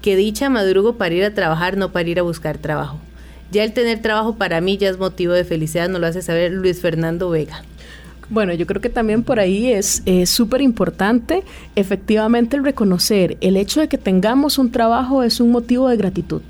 que 0.00 0.16
dicha 0.16 0.48
madrugo 0.48 0.96
para 0.96 1.14
ir 1.14 1.24
a 1.24 1.34
trabajar, 1.34 1.76
no 1.76 1.92
para 1.92 2.08
ir 2.08 2.18
a 2.18 2.22
buscar 2.22 2.56
trabajo. 2.56 2.98
Ya 3.50 3.64
el 3.64 3.74
tener 3.74 4.00
trabajo 4.00 4.36
para 4.36 4.62
mí 4.62 4.78
ya 4.78 4.88
es 4.88 4.98
motivo 4.98 5.34
de 5.34 5.44
felicidad, 5.44 5.90
nos 5.90 6.00
lo 6.00 6.06
hace 6.06 6.22
saber 6.22 6.52
Luis 6.52 6.80
Fernando 6.80 7.28
Vega. 7.28 7.64
Bueno, 8.30 8.54
yo 8.54 8.64
creo 8.64 8.80
que 8.80 8.88
también 8.88 9.24
por 9.24 9.40
ahí 9.40 9.72
es 9.72 10.04
súper 10.26 10.60
importante 10.60 11.42
efectivamente 11.74 12.56
el 12.56 12.64
reconocer 12.64 13.36
el 13.40 13.56
hecho 13.56 13.80
de 13.80 13.88
que 13.88 13.98
tengamos 13.98 14.56
un 14.56 14.70
trabajo 14.70 15.24
es 15.24 15.40
un 15.40 15.50
motivo 15.50 15.88
de 15.88 15.96
gratitud. 15.96 16.40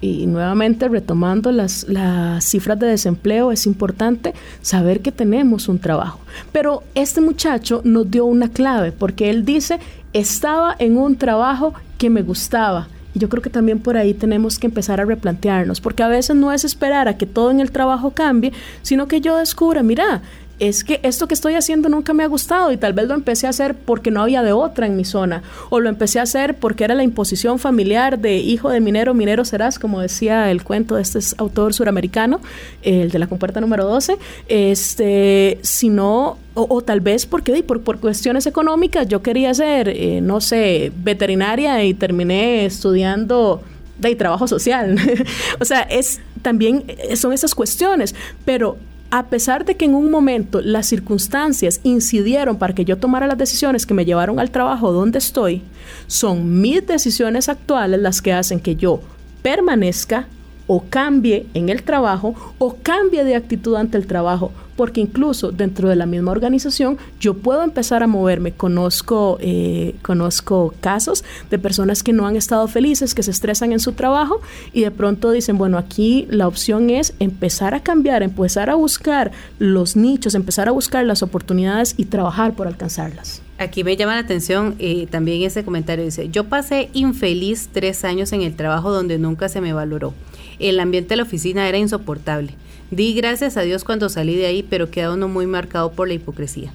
Y 0.00 0.26
nuevamente 0.26 0.88
retomando 0.88 1.52
las, 1.52 1.86
las 1.88 2.44
cifras 2.44 2.78
de 2.78 2.86
desempleo, 2.86 3.52
es 3.52 3.66
importante 3.66 4.32
saber 4.62 5.00
que 5.00 5.12
tenemos 5.12 5.68
un 5.68 5.78
trabajo. 5.80 6.20
Pero 6.52 6.82
este 6.94 7.20
muchacho 7.20 7.82
nos 7.84 8.10
dio 8.10 8.24
una 8.24 8.48
clave 8.48 8.92
porque 8.92 9.28
él 9.28 9.44
dice, 9.44 9.80
estaba 10.12 10.76
en 10.78 10.96
un 10.96 11.16
trabajo 11.16 11.74
que 11.98 12.10
me 12.10 12.22
gustaba. 12.22 12.88
Y 13.14 13.18
yo 13.18 13.28
creo 13.28 13.42
que 13.42 13.50
también 13.50 13.80
por 13.80 13.96
ahí 13.96 14.14
tenemos 14.14 14.58
que 14.58 14.68
empezar 14.68 15.00
a 15.00 15.04
replantearnos, 15.04 15.80
porque 15.80 16.02
a 16.02 16.08
veces 16.08 16.36
no 16.36 16.52
es 16.52 16.64
esperar 16.64 17.08
a 17.08 17.18
que 17.18 17.26
todo 17.26 17.50
en 17.50 17.60
el 17.60 17.72
trabajo 17.72 18.12
cambie, 18.12 18.52
sino 18.82 19.08
que 19.08 19.20
yo 19.20 19.36
descubra, 19.36 19.82
mira, 19.82 20.22
es 20.58 20.84
que 20.84 21.00
esto 21.02 21.28
que 21.28 21.34
estoy 21.34 21.54
haciendo 21.54 21.88
nunca 21.88 22.12
me 22.12 22.24
ha 22.24 22.26
gustado 22.26 22.72
y 22.72 22.76
tal 22.76 22.92
vez 22.92 23.06
lo 23.06 23.14
empecé 23.14 23.46
a 23.46 23.50
hacer 23.50 23.74
porque 23.74 24.10
no 24.10 24.22
había 24.22 24.42
de 24.42 24.52
otra 24.52 24.86
en 24.86 24.96
mi 24.96 25.04
zona 25.04 25.42
o 25.70 25.80
lo 25.80 25.88
empecé 25.88 26.18
a 26.18 26.22
hacer 26.22 26.56
porque 26.56 26.84
era 26.84 26.94
la 26.94 27.04
imposición 27.04 27.58
familiar 27.58 28.18
de 28.18 28.36
hijo 28.36 28.68
de 28.70 28.80
minero, 28.80 29.14
minero 29.14 29.44
serás, 29.44 29.78
como 29.78 30.00
decía 30.00 30.50
el 30.50 30.62
cuento 30.64 30.96
de 30.96 31.02
este 31.02 31.18
autor 31.38 31.74
suramericano, 31.74 32.40
el 32.82 33.10
de 33.10 33.18
la 33.18 33.26
compuerta 33.26 33.60
número 33.60 33.84
12, 33.84 34.18
este, 34.48 35.58
sino 35.62 36.38
o, 36.54 36.82
tal 36.82 37.00
vez 37.00 37.24
porque 37.24 37.62
por, 37.62 37.82
por 37.82 38.00
cuestiones 38.00 38.46
económicas 38.46 39.06
yo 39.06 39.22
quería 39.22 39.54
ser, 39.54 39.88
eh, 39.88 40.20
no 40.20 40.40
sé, 40.40 40.90
veterinaria 40.96 41.84
y 41.84 41.94
terminé 41.94 42.66
estudiando 42.66 43.62
de 43.98 44.16
trabajo 44.16 44.48
social. 44.48 44.96
o 45.60 45.64
sea, 45.64 45.82
es 45.82 46.20
también 46.42 46.84
son 47.14 47.32
esas 47.32 47.54
cuestiones, 47.54 48.14
pero 48.44 48.76
a 49.10 49.26
pesar 49.26 49.64
de 49.64 49.76
que 49.76 49.86
en 49.86 49.94
un 49.94 50.10
momento 50.10 50.60
las 50.60 50.86
circunstancias 50.86 51.80
incidieron 51.82 52.58
para 52.58 52.74
que 52.74 52.84
yo 52.84 52.98
tomara 52.98 53.26
las 53.26 53.38
decisiones 53.38 53.86
que 53.86 53.94
me 53.94 54.04
llevaron 54.04 54.38
al 54.38 54.50
trabajo 54.50 54.92
donde 54.92 55.18
estoy, 55.18 55.62
son 56.06 56.60
mis 56.60 56.86
decisiones 56.86 57.48
actuales 57.48 58.00
las 58.00 58.20
que 58.20 58.32
hacen 58.32 58.60
que 58.60 58.76
yo 58.76 59.00
permanezca 59.42 60.26
o 60.68 60.84
cambie 60.88 61.46
en 61.54 61.70
el 61.70 61.82
trabajo 61.82 62.34
o 62.58 62.76
cambie 62.80 63.24
de 63.24 63.34
actitud 63.34 63.74
ante 63.74 63.98
el 63.98 64.06
trabajo, 64.06 64.52
porque 64.76 65.00
incluso 65.00 65.50
dentro 65.50 65.88
de 65.88 65.96
la 65.96 66.06
misma 66.06 66.30
organización 66.30 66.98
yo 67.18 67.34
puedo 67.34 67.64
empezar 67.64 68.04
a 68.04 68.06
moverme. 68.06 68.52
Conozco, 68.52 69.38
eh, 69.40 69.96
conozco 70.02 70.72
casos 70.80 71.24
de 71.50 71.58
personas 71.58 72.04
que 72.04 72.12
no 72.12 72.28
han 72.28 72.36
estado 72.36 72.68
felices, 72.68 73.14
que 73.14 73.24
se 73.24 73.32
estresan 73.32 73.72
en 73.72 73.80
su 73.80 73.92
trabajo 73.92 74.40
y 74.72 74.82
de 74.82 74.92
pronto 74.92 75.32
dicen, 75.32 75.58
bueno, 75.58 75.78
aquí 75.78 76.28
la 76.30 76.46
opción 76.46 76.90
es 76.90 77.14
empezar 77.18 77.74
a 77.74 77.80
cambiar, 77.80 78.22
empezar 78.22 78.70
a 78.70 78.76
buscar 78.76 79.32
los 79.58 79.96
nichos, 79.96 80.36
empezar 80.36 80.68
a 80.68 80.72
buscar 80.72 81.04
las 81.04 81.24
oportunidades 81.24 81.94
y 81.96 82.04
trabajar 82.04 82.54
por 82.54 82.68
alcanzarlas. 82.68 83.42
Aquí 83.58 83.82
me 83.82 83.96
llama 83.96 84.14
la 84.14 84.20
atención 84.20 84.76
eh, 84.78 85.08
también 85.10 85.42
ese 85.42 85.64
comentario, 85.64 86.04
dice, 86.04 86.28
yo 86.28 86.44
pasé 86.44 86.90
infeliz 86.92 87.70
tres 87.72 88.04
años 88.04 88.32
en 88.32 88.42
el 88.42 88.54
trabajo 88.54 88.92
donde 88.92 89.18
nunca 89.18 89.48
se 89.48 89.60
me 89.60 89.72
valoró. 89.72 90.14
El 90.58 90.80
ambiente 90.80 91.10
de 91.10 91.16
la 91.16 91.22
oficina 91.22 91.68
era 91.68 91.78
insoportable. 91.78 92.54
Di 92.90 93.12
gracias 93.14 93.56
a 93.56 93.62
Dios 93.62 93.84
cuando 93.84 94.08
salí 94.08 94.36
de 94.36 94.46
ahí, 94.46 94.62
pero 94.62 94.90
quedó 94.90 95.14
uno 95.14 95.28
muy 95.28 95.46
marcado 95.46 95.92
por 95.92 96.08
la 96.08 96.14
hipocresía. 96.14 96.72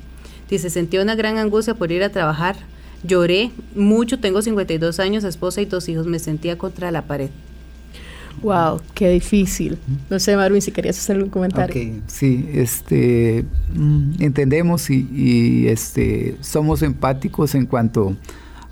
Dice, 0.50 0.70
sentía 0.70 1.02
una 1.02 1.16
gran 1.16 1.38
angustia 1.38 1.74
por 1.74 1.92
ir 1.92 2.04
a 2.04 2.10
trabajar. 2.10 2.56
Lloré 3.04 3.52
mucho, 3.76 4.20
tengo 4.20 4.42
52 4.42 5.00
años, 5.00 5.24
esposa 5.24 5.62
y 5.62 5.66
dos 5.66 5.90
hijos, 5.90 6.06
me 6.06 6.20
sentía 6.20 6.58
contra 6.58 6.92
la 6.92 7.02
pared. 7.02 7.30
Wow, 8.42 8.82
qué 8.94 9.10
difícil. 9.10 9.78
No 10.10 10.20
sé, 10.20 10.36
Marvin, 10.36 10.62
si 10.62 10.72
querías 10.72 10.98
hacer 10.98 11.22
un 11.22 11.30
comentario. 11.30 11.72
Okay, 11.72 12.02
sí, 12.08 12.50
este, 12.54 13.46
mm, 13.74 14.22
entendemos 14.22 14.90
y, 14.90 15.08
y, 15.14 15.68
este, 15.68 16.38
somos 16.42 16.82
empáticos 16.82 17.56
en 17.56 17.66
cuanto 17.66 18.16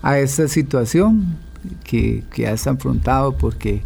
a 0.01 0.19
esta 0.19 0.47
situación 0.47 1.37
que, 1.83 2.23
que 2.33 2.47
has 2.47 2.67
afrontado 2.67 3.37
porque 3.37 3.83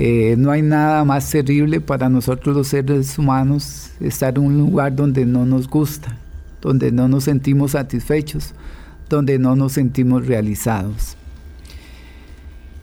eh, 0.00 0.36
no 0.38 0.52
hay 0.52 0.62
nada 0.62 1.04
más 1.04 1.28
terrible 1.28 1.80
para 1.80 2.08
nosotros 2.08 2.54
los 2.54 2.68
seres 2.68 3.18
humanos 3.18 3.90
estar 3.98 4.38
en 4.38 4.44
un 4.44 4.56
lugar 4.56 4.94
donde 4.94 5.26
no 5.26 5.44
nos 5.44 5.68
gusta, 5.68 6.16
donde 6.62 6.92
no 6.92 7.08
nos 7.08 7.24
sentimos 7.24 7.72
satisfechos, 7.72 8.54
donde 9.08 9.40
no 9.40 9.56
nos 9.56 9.72
sentimos 9.72 10.24
realizados. 10.24 11.16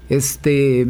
Este, 0.10 0.88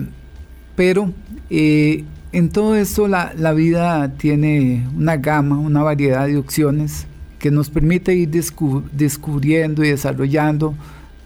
pero 0.75 1.13
eh, 1.51 2.03
en 2.31 2.49
todo 2.49 2.75
esto 2.75 3.07
la, 3.07 3.31
la, 3.37 3.53
vida 3.53 4.11
tiene 4.17 4.87
una 4.97 5.17
gama, 5.17 5.59
una 5.59 5.83
variedad 5.83 6.25
de 6.25 6.37
opciones 6.37 7.05
que 7.37 7.51
nos 7.51 7.69
permite 7.69 8.15
ir 8.15 8.31
descubriendo 8.31 9.83
y 9.83 9.89
desarrollando 9.89 10.73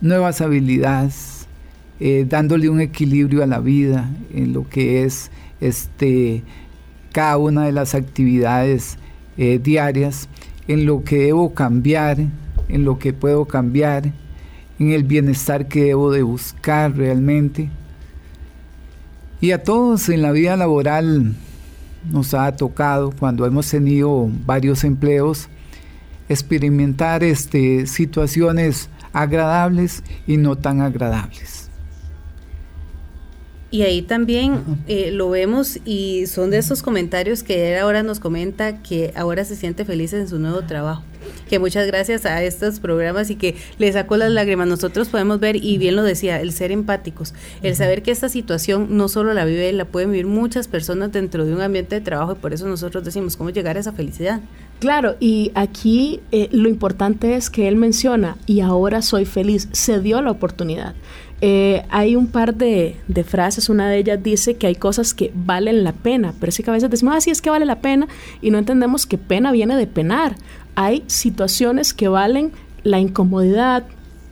nuevas 0.02 0.42
habilidades, 0.42 1.39
eh, 2.00 2.26
dándole 2.28 2.70
un 2.70 2.82
equilibrio 2.82 3.44
a 3.44 3.48
la 3.48 3.60
vida 3.60 4.10
en 4.34 4.54
lo 4.54 4.68
que 4.70 5.04
es 5.04 5.32
este, 5.60 6.44
cada 7.12 7.38
una 7.38 7.66
de 7.66 7.72
las 7.72 7.96
actividades 7.96 8.98
eh, 9.38 9.60
diarias, 9.62 10.30
en 10.68 10.86
lo 10.86 11.04
que 11.04 11.18
debo 11.18 11.54
cambiar, 11.54 12.18
en 12.70 12.86
lo 12.86 13.00
que 13.00 13.14
puedo 13.14 13.46
cambiar, 13.46 14.14
en 14.80 14.92
el 14.92 15.04
bienestar 15.04 15.68
que 15.68 15.86
debo 15.86 16.12
de 16.12 16.24
buscar 16.24 16.96
realmente. 16.96 17.70
Y 19.42 19.52
a 19.52 19.64
todos 19.64 20.10
en 20.10 20.22
la 20.22 20.32
vida 20.32 20.56
laboral 20.56 21.36
nos 22.10 22.34
ha 22.34 22.56
tocado, 22.56 23.12
cuando 23.12 23.46
hemos 23.46 23.70
tenido 23.70 24.30
varios 24.46 24.84
empleos, 24.84 25.50
experimentar 26.30 27.24
este, 27.24 27.88
situaciones 27.88 28.90
agradables 29.12 30.04
y 30.28 30.38
no 30.38 30.56
tan 30.56 30.82
agradables. 30.82 31.69
Y 33.72 33.84
ahí 33.84 34.02
también 34.02 34.64
eh, 34.88 35.12
lo 35.12 35.30
vemos 35.30 35.78
y 35.86 36.26
son 36.26 36.50
de 36.50 36.58
esos 36.58 36.82
comentarios 36.82 37.44
que 37.44 37.74
él 37.74 37.80
ahora 37.80 38.02
nos 38.02 38.20
comenta 38.20 38.82
que 38.82 39.14
ahora 39.16 39.46
se 39.46 39.56
siente 39.56 39.86
feliz 39.86 40.12
en 40.14 40.28
su 40.28 40.40
nuevo 40.40 40.64
trabajo. 40.64 41.04
Que 41.48 41.60
muchas 41.60 41.86
gracias 41.86 42.26
a 42.26 42.42
estos 42.44 42.80
programas 42.80 43.30
y 43.30 43.36
que 43.36 43.56
le 43.78 43.92
sacó 43.92 44.18
las 44.18 44.32
lágrimas. 44.32 44.68
Nosotros 44.68 45.10
podemos 45.10 45.40
ver, 45.40 45.56
y 45.56 45.78
bien 45.78 45.96
lo 45.96 46.02
decía, 46.02 46.42
el 46.42 46.52
ser 46.52 46.72
empáticos, 46.72 47.36
el 47.62 47.76
saber 47.76 48.02
que 48.02 48.10
esta 48.10 48.30
situación 48.30 48.88
no 48.98 49.08
solo 49.08 49.34
la 49.34 49.46
vive 49.46 49.70
él, 49.70 49.78
la 49.78 49.86
pueden 49.86 50.12
vivir 50.12 50.26
muchas 50.26 50.68
personas 50.68 51.12
dentro 51.12 51.46
de 51.46 51.54
un 51.54 51.62
ambiente 51.62 51.96
de 51.96 52.02
trabajo 52.02 52.32
y 52.32 52.36
por 52.36 52.54
eso 52.54 52.68
nosotros 52.68 53.04
decimos 53.04 53.38
cómo 53.38 53.52
llegar 53.52 53.78
a 53.78 53.82
esa 53.82 53.92
felicidad. 53.92 54.42
Claro, 54.80 55.18
y 55.20 55.52
aquí 55.56 56.22
eh, 56.32 56.48
lo 56.52 56.70
importante 56.70 57.36
es 57.36 57.50
que 57.50 57.68
él 57.68 57.76
menciona, 57.76 58.38
y 58.46 58.62
ahora 58.62 59.02
soy 59.02 59.26
feliz, 59.26 59.68
se 59.74 60.00
dio 60.00 60.22
la 60.22 60.32
oportunidad. 60.32 60.96
Eh, 61.42 61.86
hay 61.90 62.16
un 62.16 62.28
par 62.28 62.56
de, 62.56 62.98
frases, 63.26 63.70
una 63.70 63.90
de 63.90 63.98
ellas 63.98 64.22
dice 64.22 64.58
que 64.58 64.68
hay 64.68 64.76
cosas 64.76 65.14
que 65.14 65.32
valen 65.34 65.84
la 65.84 65.94
pena, 65.94 66.34
pero 66.40 66.52
sí 66.52 66.64
que 66.64 66.70
a 66.70 66.74
veces 66.74 66.90
decimos, 66.90 67.16
ah, 67.16 67.22
sí, 67.22 67.30
es 67.30 67.42
que 67.42 67.50
vale 67.50 67.66
la 67.66 67.80
pena, 67.80 68.08
y 68.42 68.52
no 68.52 68.58
entendemos 68.58 69.06
que 69.06 69.18
pena 69.18 69.52
viene 69.52 69.78
de 69.78 69.88
penar. 69.88 70.36
Hay 70.76 71.04
situaciones 71.08 71.94
que 71.94 72.08
valen 72.08 72.52
la 72.84 73.00
incomodidad, 73.00 73.84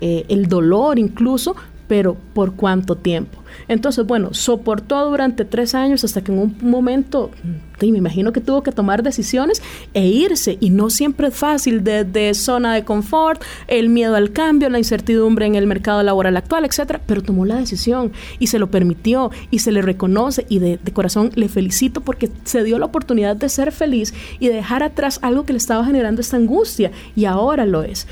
eh, 0.01 0.25
el 0.27 0.47
dolor 0.47 0.99
incluso, 0.99 1.55
pero 1.87 2.17
¿por 2.33 2.53
cuánto 2.53 2.95
tiempo? 2.95 3.39
Entonces, 3.69 4.05
bueno, 4.05 4.33
soportó 4.33 5.09
durante 5.09 5.45
tres 5.45 5.75
años 5.75 6.03
hasta 6.03 6.21
que 6.21 6.33
en 6.33 6.39
un 6.39 6.57
momento 6.61 7.31
me 7.79 7.99
imagino 7.99 8.31
que 8.31 8.41
tuvo 8.41 8.63
que 8.63 8.71
tomar 8.71 9.03
decisiones 9.03 9.61
e 9.93 10.07
irse. 10.07 10.57
Y 10.59 10.69
no 10.71 10.89
siempre 10.89 11.27
es 11.27 11.35
fácil 11.35 11.83
desde 11.83 12.33
zona 12.33 12.73
de 12.73 12.83
confort, 12.83 13.41
el 13.67 13.89
miedo 13.89 14.15
al 14.15 14.31
cambio, 14.31 14.69
la 14.69 14.79
incertidumbre 14.79 15.45
en 15.45 15.55
el 15.55 15.67
mercado 15.67 16.01
laboral 16.03 16.35
actual, 16.37 16.65
etcétera. 16.65 17.01
Pero 17.05 17.21
tomó 17.21 17.45
la 17.45 17.57
decisión 17.57 18.11
y 18.39 18.47
se 18.47 18.59
lo 18.59 18.71
permitió 18.71 19.31
y 19.51 19.59
se 19.59 19.71
le 19.71 19.81
reconoce. 19.81 20.45
Y 20.49 20.59
de, 20.59 20.79
corazón 20.93 21.31
le 21.35 21.47
felicito 21.47 22.01
porque 22.01 22.31
se 22.43 22.63
dio 22.63 22.79
la 22.79 22.85
oportunidad 22.85 23.35
de 23.35 23.49
ser 23.49 23.71
feliz 23.71 24.13
y 24.39 24.47
dejar 24.47 24.81
atrás 24.81 25.19
algo 25.21 25.45
que 25.45 25.53
le 25.53 25.57
estaba 25.57 25.85
generando 25.85 26.21
esta 26.21 26.37
angustia. 26.37 26.91
Y 27.15 27.25
ahora 27.25 27.65
lo 27.65 27.83
es. 27.83 28.07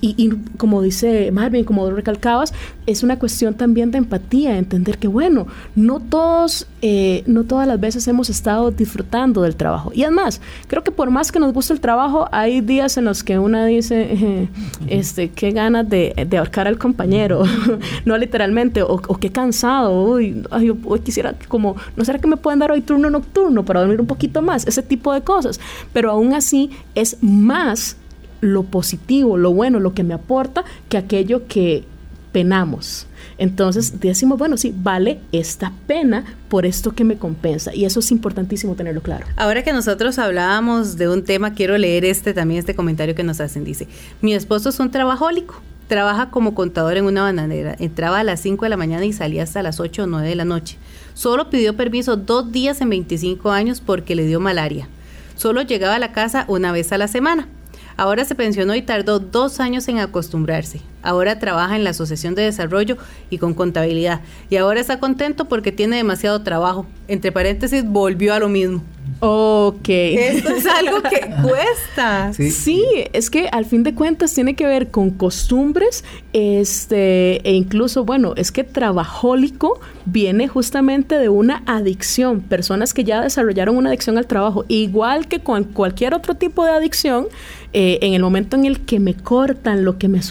Y, 0.00 0.14
y 0.16 0.30
como 0.56 0.82
dice 0.82 1.32
Marvin, 1.32 1.64
como 1.64 1.90
recalcabas, 1.90 2.52
es 2.86 3.02
una 3.02 3.18
cuestión 3.18 3.54
también 3.54 3.90
de 3.90 3.98
empatía, 3.98 4.56
entender 4.56 4.98
que, 4.98 5.08
bueno, 5.08 5.46
no 5.74 6.00
todos, 6.00 6.66
eh, 6.82 7.22
no 7.26 7.44
todas 7.44 7.66
las 7.66 7.80
veces 7.80 8.06
hemos 8.08 8.30
estado 8.30 8.70
disfrutando 8.70 8.99
disfrutando 9.00 9.42
del 9.42 9.56
trabajo. 9.56 9.92
Y 9.94 10.02
además, 10.02 10.40
creo 10.66 10.84
que 10.84 10.90
por 10.90 11.10
más 11.10 11.32
que 11.32 11.38
nos 11.38 11.52
guste 11.52 11.72
el 11.72 11.80
trabajo, 11.80 12.28
hay 12.32 12.60
días 12.60 12.96
en 12.96 13.04
los 13.04 13.24
que 13.24 13.38
una 13.38 13.64
dice, 13.66 14.48
este, 14.88 15.30
qué 15.30 15.52
ganas 15.52 15.88
de, 15.88 16.14
de, 16.28 16.38
ahorcar 16.38 16.66
al 16.66 16.78
compañero, 16.78 17.42
no 18.04 18.18
literalmente, 18.18 18.82
o, 18.82 18.98
qué 19.18 19.30
cansado, 19.30 20.02
uy, 20.02 20.42
hoy 20.50 21.00
quisiera 21.00 21.34
como, 21.48 21.76
¿no 21.96 22.04
será 22.04 22.18
que 22.18 22.26
me 22.26 22.36
pueden 22.36 22.58
dar 22.58 22.70
hoy 22.72 22.82
turno 22.82 23.10
nocturno 23.10 23.64
para 23.64 23.80
dormir 23.80 24.00
un 24.00 24.06
poquito 24.06 24.42
más? 24.42 24.66
Ese 24.66 24.82
tipo 24.82 25.12
de 25.12 25.22
cosas. 25.22 25.60
Pero 25.92 26.10
aún 26.10 26.34
así 26.34 26.70
es 26.94 27.16
más 27.22 27.96
lo 28.40 28.64
positivo, 28.64 29.36
lo 29.36 29.52
bueno, 29.52 29.80
lo 29.80 29.92
que 29.94 30.04
me 30.04 30.14
aporta, 30.14 30.64
que 30.88 30.98
aquello 30.98 31.46
que 31.46 31.84
penamos. 32.32 33.06
Entonces 33.40 34.00
decimos, 34.00 34.38
bueno, 34.38 34.58
sí, 34.58 34.74
vale 34.76 35.18
esta 35.32 35.72
pena 35.86 36.26
por 36.50 36.66
esto 36.66 36.92
que 36.92 37.04
me 37.04 37.16
compensa. 37.16 37.74
Y 37.74 37.86
eso 37.86 38.00
es 38.00 38.10
importantísimo 38.10 38.74
tenerlo 38.74 39.00
claro. 39.00 39.24
Ahora 39.34 39.64
que 39.64 39.72
nosotros 39.72 40.18
hablábamos 40.18 40.98
de 40.98 41.08
un 41.08 41.24
tema, 41.24 41.54
quiero 41.54 41.78
leer 41.78 42.04
este 42.04 42.34
también, 42.34 42.58
este 42.58 42.74
comentario 42.74 43.14
que 43.14 43.22
nos 43.22 43.40
hacen. 43.40 43.64
Dice, 43.64 43.88
mi 44.20 44.34
esposo 44.34 44.68
es 44.68 44.78
un 44.78 44.90
trabajólico. 44.90 45.54
Trabaja 45.88 46.28
como 46.30 46.54
contador 46.54 46.98
en 46.98 47.06
una 47.06 47.22
bananera. 47.22 47.74
Entraba 47.78 48.20
a 48.20 48.24
las 48.24 48.40
5 48.40 48.66
de 48.66 48.68
la 48.68 48.76
mañana 48.76 49.06
y 49.06 49.14
salía 49.14 49.42
hasta 49.42 49.62
las 49.62 49.80
8 49.80 50.02
o 50.02 50.06
9 50.06 50.28
de 50.28 50.34
la 50.34 50.44
noche. 50.44 50.76
Solo 51.14 51.48
pidió 51.48 51.74
permiso 51.74 52.16
dos 52.18 52.52
días 52.52 52.82
en 52.82 52.90
25 52.90 53.50
años 53.52 53.80
porque 53.80 54.14
le 54.14 54.26
dio 54.26 54.38
malaria. 54.38 54.86
Solo 55.34 55.62
llegaba 55.62 55.94
a 55.94 55.98
la 55.98 56.12
casa 56.12 56.44
una 56.46 56.72
vez 56.72 56.92
a 56.92 56.98
la 56.98 57.08
semana. 57.08 57.48
Ahora 57.96 58.24
se 58.26 58.34
pensionó 58.34 58.74
y 58.74 58.82
tardó 58.82 59.18
dos 59.18 59.60
años 59.60 59.88
en 59.88 59.98
acostumbrarse. 59.98 60.82
Ahora 61.02 61.38
trabaja 61.38 61.76
en 61.76 61.84
la 61.84 61.90
Asociación 61.90 62.34
de 62.34 62.42
Desarrollo 62.42 62.96
y 63.30 63.38
con 63.38 63.54
contabilidad. 63.54 64.20
Y 64.48 64.56
ahora 64.56 64.80
está 64.80 65.00
contento 65.00 65.46
porque 65.46 65.72
tiene 65.72 65.96
demasiado 65.96 66.42
trabajo. 66.42 66.86
Entre 67.08 67.32
paréntesis, 67.32 67.84
volvió 67.84 68.34
a 68.34 68.38
lo 68.38 68.48
mismo. 68.48 68.82
Ok. 69.20 69.88
Esto 69.88 70.50
es 70.50 70.66
algo 70.66 71.02
que 71.02 71.30
cuesta. 71.42 72.32
Sí. 72.32 72.84
es 73.12 73.28
que 73.28 73.48
al 73.52 73.66
fin 73.66 73.82
de 73.82 73.94
cuentas 73.94 74.32
tiene 74.32 74.54
que 74.54 74.66
ver 74.66 74.90
con 74.90 75.10
costumbres, 75.10 76.04
este, 76.32 77.46
e 77.48 77.52
incluso, 77.52 78.04
bueno, 78.04 78.32
es 78.36 78.50
que 78.50 78.64
trabajólico 78.64 79.80
viene 80.06 80.48
justamente 80.48 81.18
de 81.18 81.28
una 81.28 81.62
adicción. 81.66 82.40
Personas 82.40 82.94
que 82.94 83.04
ya 83.04 83.20
desarrollaron 83.20 83.76
una 83.76 83.90
adicción 83.90 84.16
al 84.16 84.26
trabajo, 84.26 84.64
igual 84.68 85.28
que 85.28 85.40
con 85.40 85.64
cualquier 85.64 86.14
otro 86.14 86.34
tipo 86.34 86.64
de 86.64 86.70
adicción, 86.70 87.26
eh, 87.72 87.98
en 88.02 88.14
el 88.14 88.22
momento 88.22 88.56
en 88.56 88.64
el 88.64 88.80
que 88.80 88.98
me 88.98 89.14
cortan 89.14 89.84
lo 89.84 89.98
que 89.98 90.08
me 90.08 90.22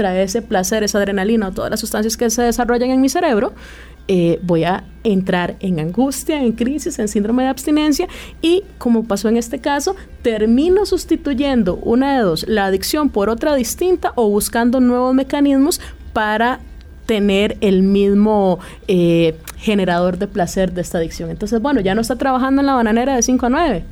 suministra 0.00 0.22
ese 0.22 0.42
placer, 0.42 0.82
esa 0.82 0.98
adrenalina 0.98 1.48
o 1.48 1.52
todas 1.52 1.70
las 1.70 1.80
sustancias 1.80 2.16
que 2.16 2.30
se 2.30 2.42
desarrollan 2.42 2.90
en 2.90 3.00
mi 3.00 3.08
cerebro, 3.08 3.52
eh, 4.08 4.38
voy 4.42 4.64
a 4.64 4.84
entrar 5.04 5.56
en 5.60 5.78
angustia, 5.78 6.42
en 6.42 6.52
crisis, 6.52 6.98
en 6.98 7.08
síndrome 7.08 7.44
de 7.44 7.48
abstinencia 7.50 8.08
y 8.42 8.64
como 8.78 9.04
pasó 9.04 9.28
en 9.28 9.36
este 9.36 9.60
caso, 9.60 9.94
termino 10.22 10.84
sustituyendo 10.86 11.76
una 11.76 12.16
de 12.16 12.22
dos, 12.22 12.48
la 12.48 12.66
adicción 12.66 13.10
por 13.10 13.28
otra 13.28 13.54
distinta 13.54 14.12
o 14.16 14.28
buscando 14.28 14.80
nuevos 14.80 15.14
mecanismos 15.14 15.80
para 16.12 16.60
tener 17.06 17.56
el 17.60 17.82
mismo 17.82 18.58
eh, 18.88 19.36
generador 19.58 20.16
de 20.18 20.28
placer 20.28 20.72
de 20.72 20.80
esta 20.80 20.98
adicción. 20.98 21.30
Entonces, 21.30 21.60
bueno, 21.60 21.80
ya 21.80 21.94
no 21.94 22.00
está 22.00 22.16
trabajando 22.16 22.62
en 22.62 22.66
la 22.66 22.74
bananera 22.74 23.16
de 23.16 23.22
5 23.22 23.46
a 23.46 23.48
9 23.48 23.84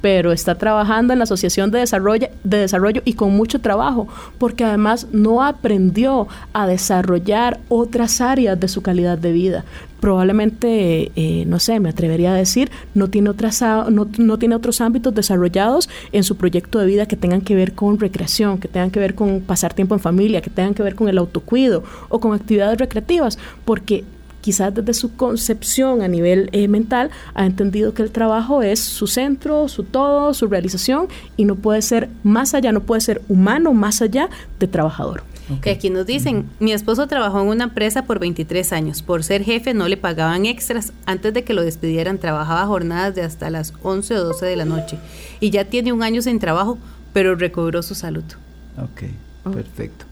pero 0.00 0.32
está 0.32 0.54
trabajando 0.56 1.12
en 1.12 1.18
la 1.18 1.24
Asociación 1.24 1.70
de 1.70 1.80
Desarrollo, 1.80 2.28
de 2.44 2.58
Desarrollo 2.58 3.02
y 3.04 3.14
con 3.14 3.36
mucho 3.36 3.60
trabajo, 3.60 4.08
porque 4.38 4.64
además 4.64 5.06
no 5.12 5.42
aprendió 5.42 6.28
a 6.52 6.66
desarrollar 6.66 7.60
otras 7.68 8.20
áreas 8.20 8.58
de 8.58 8.68
su 8.68 8.82
calidad 8.82 9.18
de 9.18 9.32
vida. 9.32 9.64
Probablemente, 10.00 11.12
eh, 11.14 11.44
no 11.46 11.60
sé, 11.60 11.78
me 11.78 11.90
atrevería 11.90 12.32
a 12.32 12.34
decir, 12.34 12.70
no 12.94 13.10
tiene, 13.10 13.28
otras, 13.28 13.60
no, 13.60 14.08
no 14.16 14.38
tiene 14.38 14.54
otros 14.54 14.80
ámbitos 14.80 15.14
desarrollados 15.14 15.90
en 16.12 16.24
su 16.24 16.36
proyecto 16.36 16.78
de 16.78 16.86
vida 16.86 17.04
que 17.04 17.16
tengan 17.16 17.42
que 17.42 17.54
ver 17.54 17.74
con 17.74 18.00
recreación, 18.00 18.58
que 18.58 18.68
tengan 18.68 18.90
que 18.90 19.00
ver 19.00 19.14
con 19.14 19.42
pasar 19.42 19.74
tiempo 19.74 19.94
en 19.94 20.00
familia, 20.00 20.40
que 20.40 20.48
tengan 20.48 20.72
que 20.72 20.82
ver 20.82 20.94
con 20.94 21.10
el 21.10 21.18
autocuido 21.18 21.84
o 22.08 22.18
con 22.18 22.32
actividades 22.32 22.78
recreativas, 22.78 23.38
porque 23.66 24.04
quizás 24.40 24.74
desde 24.74 24.94
su 24.94 25.14
concepción 25.16 26.02
a 26.02 26.08
nivel 26.08 26.48
eh, 26.52 26.68
mental, 26.68 27.10
ha 27.34 27.46
entendido 27.46 27.94
que 27.94 28.02
el 28.02 28.10
trabajo 28.10 28.62
es 28.62 28.80
su 28.80 29.06
centro, 29.06 29.68
su 29.68 29.84
todo, 29.84 30.34
su 30.34 30.46
realización 30.46 31.08
y 31.36 31.44
no 31.44 31.56
puede 31.56 31.82
ser 31.82 32.08
más 32.22 32.54
allá, 32.54 32.72
no 32.72 32.80
puede 32.80 33.00
ser 33.00 33.22
humano 33.28 33.72
más 33.72 34.02
allá 34.02 34.28
de 34.58 34.66
trabajador. 34.66 35.22
Que 35.62 35.70
aquí 35.70 35.90
nos 35.90 36.06
dicen, 36.06 36.48
mi 36.60 36.72
esposo 36.72 37.08
trabajó 37.08 37.40
en 37.40 37.48
una 37.48 37.64
empresa 37.64 38.04
por 38.04 38.20
23 38.20 38.72
años. 38.72 39.02
Por 39.02 39.24
ser 39.24 39.42
jefe 39.42 39.74
no 39.74 39.88
le 39.88 39.96
pagaban 39.96 40.46
extras. 40.46 40.92
Antes 41.06 41.34
de 41.34 41.42
que 41.42 41.54
lo 41.54 41.62
despidieran 41.62 42.18
trabajaba 42.18 42.66
jornadas 42.66 43.16
de 43.16 43.22
hasta 43.22 43.50
las 43.50 43.74
11 43.82 44.14
o 44.16 44.24
12 44.24 44.46
de 44.46 44.56
la 44.56 44.64
noche. 44.64 44.98
Y 45.40 45.50
ya 45.50 45.64
tiene 45.64 45.92
un 45.92 46.04
año 46.04 46.22
sin 46.22 46.38
trabajo, 46.38 46.78
pero 47.12 47.34
recobró 47.34 47.82
su 47.82 47.96
salud. 47.96 48.22
Ok, 48.78 49.10
oh. 49.44 49.50
perfecto. 49.50 50.04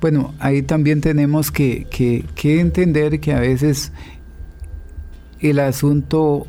Bueno, 0.00 0.34
ahí 0.38 0.62
también 0.62 1.00
tenemos 1.00 1.50
que, 1.50 1.86
que 1.90 2.60
entender 2.60 3.18
que 3.20 3.32
a 3.32 3.40
veces 3.40 3.92
el 5.40 5.58
asunto 5.58 6.46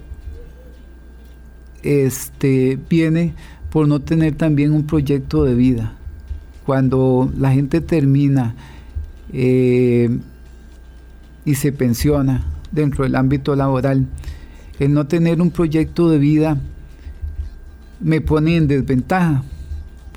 este, 1.84 2.78
viene 2.90 3.34
por 3.70 3.88
no 3.88 4.02
tener 4.02 4.36
también 4.36 4.74
un 4.74 4.86
proyecto 4.86 5.44
de 5.44 5.56
vida 5.56 5.94
cuando 6.66 7.32
la 7.38 7.52
gente 7.52 7.80
termina 7.80 8.56
eh, 9.32 10.20
y 11.46 11.56
se 11.56 11.72
pensiona 11.72 12.44
dentro 12.72 13.06
del 13.06 13.16
ámbito 13.16 13.56
laboral, 13.56 14.06
el 14.80 14.94
no 14.94 15.08
tener 15.08 15.42
un 15.42 15.52
proyecto 15.52 16.10
de 16.10 16.18
vida 16.18 16.58
me 18.02 18.20
pone 18.20 18.58
en 18.58 18.68
desventaja. 18.68 19.44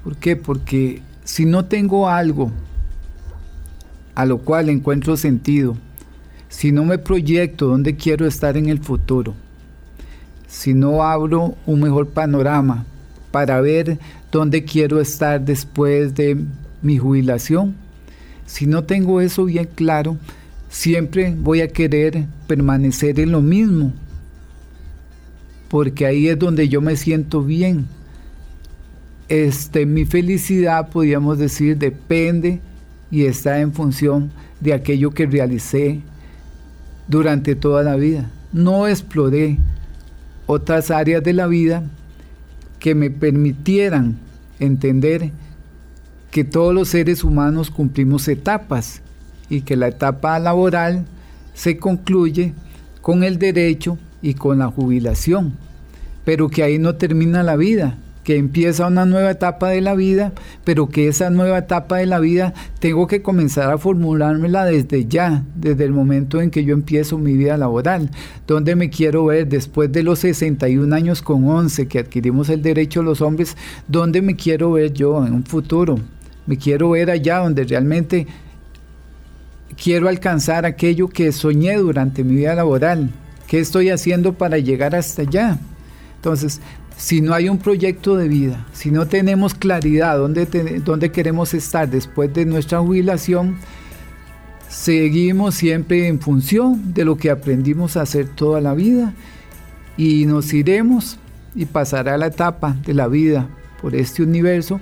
¿Por 0.02 0.16
qué? 0.16 0.34
Porque 0.34 1.02
si 1.24 1.44
no 1.44 1.66
tengo 1.66 2.08
algo 2.08 2.50
a 4.20 4.26
lo 4.26 4.36
cual 4.36 4.68
encuentro 4.68 5.16
sentido, 5.16 5.78
si 6.50 6.72
no 6.72 6.84
me 6.84 6.98
proyecto 6.98 7.68
dónde 7.68 7.96
quiero 7.96 8.26
estar 8.26 8.58
en 8.58 8.68
el 8.68 8.78
futuro, 8.78 9.34
si 10.46 10.74
no 10.74 11.02
abro 11.02 11.56
un 11.64 11.80
mejor 11.80 12.08
panorama 12.08 12.84
para 13.30 13.62
ver 13.62 13.98
dónde 14.30 14.62
quiero 14.62 15.00
estar 15.00 15.40
después 15.40 16.14
de 16.14 16.36
mi 16.82 16.98
jubilación. 16.98 17.74
Si 18.44 18.66
no 18.66 18.84
tengo 18.84 19.22
eso 19.22 19.46
bien 19.46 19.70
claro, 19.74 20.18
siempre 20.68 21.34
voy 21.34 21.62
a 21.62 21.68
querer 21.68 22.26
permanecer 22.46 23.20
en 23.20 23.32
lo 23.32 23.40
mismo, 23.40 23.94
porque 25.70 26.04
ahí 26.04 26.28
es 26.28 26.38
donde 26.38 26.68
yo 26.68 26.82
me 26.82 26.94
siento 26.96 27.42
bien. 27.42 27.86
Este, 29.30 29.86
mi 29.86 30.04
felicidad, 30.04 30.90
podríamos 30.90 31.38
decir, 31.38 31.78
depende 31.78 32.60
y 33.10 33.24
está 33.24 33.60
en 33.60 33.72
función 33.72 34.30
de 34.60 34.72
aquello 34.72 35.10
que 35.10 35.26
realicé 35.26 36.00
durante 37.08 37.54
toda 37.54 37.82
la 37.82 37.96
vida. 37.96 38.30
No 38.52 38.86
exploré 38.86 39.58
otras 40.46 40.90
áreas 40.90 41.22
de 41.22 41.32
la 41.32 41.46
vida 41.46 41.82
que 42.78 42.94
me 42.94 43.10
permitieran 43.10 44.18
entender 44.58 45.30
que 46.30 46.44
todos 46.44 46.74
los 46.74 46.88
seres 46.88 47.24
humanos 47.24 47.70
cumplimos 47.70 48.28
etapas 48.28 49.02
y 49.48 49.62
que 49.62 49.76
la 49.76 49.88
etapa 49.88 50.38
laboral 50.38 51.06
se 51.54 51.76
concluye 51.78 52.54
con 53.00 53.24
el 53.24 53.38
derecho 53.38 53.98
y 54.22 54.34
con 54.34 54.58
la 54.58 54.68
jubilación, 54.68 55.54
pero 56.24 56.48
que 56.48 56.62
ahí 56.62 56.78
no 56.78 56.94
termina 56.94 57.42
la 57.42 57.56
vida, 57.56 57.98
que 58.24 58.36
empieza 58.36 58.86
una 58.86 59.06
nueva 59.06 59.30
etapa 59.30 59.70
de 59.70 59.80
la 59.80 59.94
vida, 59.94 60.32
pero 60.64 60.88
que 60.88 61.08
esa 61.08 61.30
nueva 61.30 61.58
etapa 61.58 61.98
de 61.98 62.06
la 62.06 62.18
vida 62.18 62.52
tengo 62.78 63.06
que 63.06 63.22
comenzar 63.22 63.70
a 63.70 63.78
formulármela 63.78 64.64
desde 64.64 65.06
ya, 65.06 65.44
desde 65.54 65.84
el 65.84 65.92
momento 65.92 66.40
en 66.40 66.50
que 66.50 66.64
yo 66.64 66.74
empiezo 66.74 67.18
mi 67.18 67.34
vida 67.34 67.56
laboral. 67.56 68.10
¿Dónde 68.46 68.76
me 68.76 68.90
quiero 68.90 69.26
ver 69.26 69.48
después 69.48 69.90
de 69.90 70.02
los 70.02 70.18
61 70.20 70.94
años 70.94 71.22
con 71.22 71.48
11 71.48 71.88
que 71.88 71.98
adquirimos 71.98 72.48
el 72.50 72.62
derecho 72.62 73.02
los 73.02 73.20
hombres? 73.20 73.56
¿Dónde 73.88 74.22
me 74.22 74.36
quiero 74.36 74.72
ver 74.72 74.92
yo 74.92 75.26
en 75.26 75.32
un 75.32 75.44
futuro? 75.44 75.98
Me 76.46 76.58
quiero 76.58 76.90
ver 76.90 77.10
allá 77.10 77.38
donde 77.38 77.64
realmente 77.64 78.26
quiero 79.82 80.08
alcanzar 80.08 80.66
aquello 80.66 81.08
que 81.08 81.32
soñé 81.32 81.76
durante 81.76 82.24
mi 82.24 82.36
vida 82.36 82.54
laboral. 82.54 83.10
¿Qué 83.46 83.58
estoy 83.60 83.90
haciendo 83.90 84.34
para 84.34 84.58
llegar 84.58 84.94
hasta 84.94 85.22
allá? 85.22 85.58
Entonces, 86.16 86.60
si 86.96 87.20
no 87.20 87.34
hay 87.34 87.48
un 87.48 87.58
proyecto 87.58 88.16
de 88.16 88.28
vida, 88.28 88.66
si 88.72 88.90
no 88.90 89.06
tenemos 89.06 89.54
claridad 89.54 90.18
dónde, 90.18 90.46
dónde 90.84 91.10
queremos 91.10 91.54
estar 91.54 91.88
después 91.88 92.32
de 92.34 92.44
nuestra 92.44 92.80
jubilación, 92.80 93.56
seguimos 94.68 95.54
siempre 95.54 96.08
en 96.08 96.20
función 96.20 96.92
de 96.94 97.04
lo 97.04 97.16
que 97.16 97.30
aprendimos 97.30 97.96
a 97.96 98.02
hacer 98.02 98.28
toda 98.28 98.60
la 98.60 98.74
vida 98.74 99.14
y 99.96 100.26
nos 100.26 100.52
iremos 100.52 101.18
y 101.54 101.66
pasará 101.66 102.16
la 102.16 102.26
etapa 102.26 102.76
de 102.84 102.94
la 102.94 103.08
vida 103.08 103.48
por 103.80 103.94
este 103.94 104.22
universo 104.22 104.80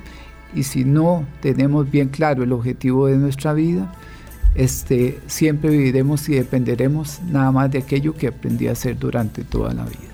y 0.54 0.62
si 0.64 0.84
no 0.84 1.24
tenemos 1.40 1.90
bien 1.90 2.08
claro 2.08 2.42
el 2.42 2.52
objetivo 2.52 3.06
de 3.06 3.16
nuestra 3.16 3.52
vida, 3.52 3.92
este, 4.54 5.18
siempre 5.26 5.70
viviremos 5.70 6.28
y 6.28 6.34
dependeremos 6.34 7.20
nada 7.30 7.52
más 7.52 7.70
de 7.70 7.78
aquello 7.78 8.14
que 8.14 8.28
aprendí 8.28 8.66
a 8.66 8.72
hacer 8.72 8.98
durante 8.98 9.44
toda 9.44 9.74
la 9.74 9.84
vida. 9.84 10.07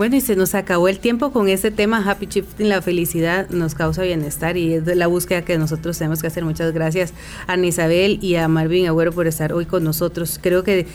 Bueno, 0.00 0.16
y 0.16 0.22
se 0.22 0.34
nos 0.34 0.54
acabó 0.54 0.88
el 0.88 0.98
tiempo 0.98 1.30
con 1.30 1.50
este 1.50 1.70
tema 1.70 2.02
Happy 2.02 2.24
Shifting, 2.24 2.70
la 2.70 2.80
felicidad 2.80 3.50
nos 3.50 3.74
causa 3.74 4.02
bienestar 4.02 4.56
y 4.56 4.72
es 4.72 4.86
la 4.86 5.06
búsqueda 5.08 5.42
que 5.42 5.58
nosotros 5.58 5.98
tenemos 5.98 6.22
que 6.22 6.28
hacer. 6.28 6.42
Muchas 6.42 6.72
gracias 6.72 7.12
a 7.46 7.52
Ana 7.52 7.66
Isabel 7.66 8.18
y 8.22 8.36
a 8.36 8.48
Marvin 8.48 8.86
Agüero 8.86 9.12
por 9.12 9.26
estar 9.26 9.52
hoy 9.52 9.66
con 9.66 9.84
nosotros. 9.84 10.40
Creo 10.42 10.64
que 10.64 10.86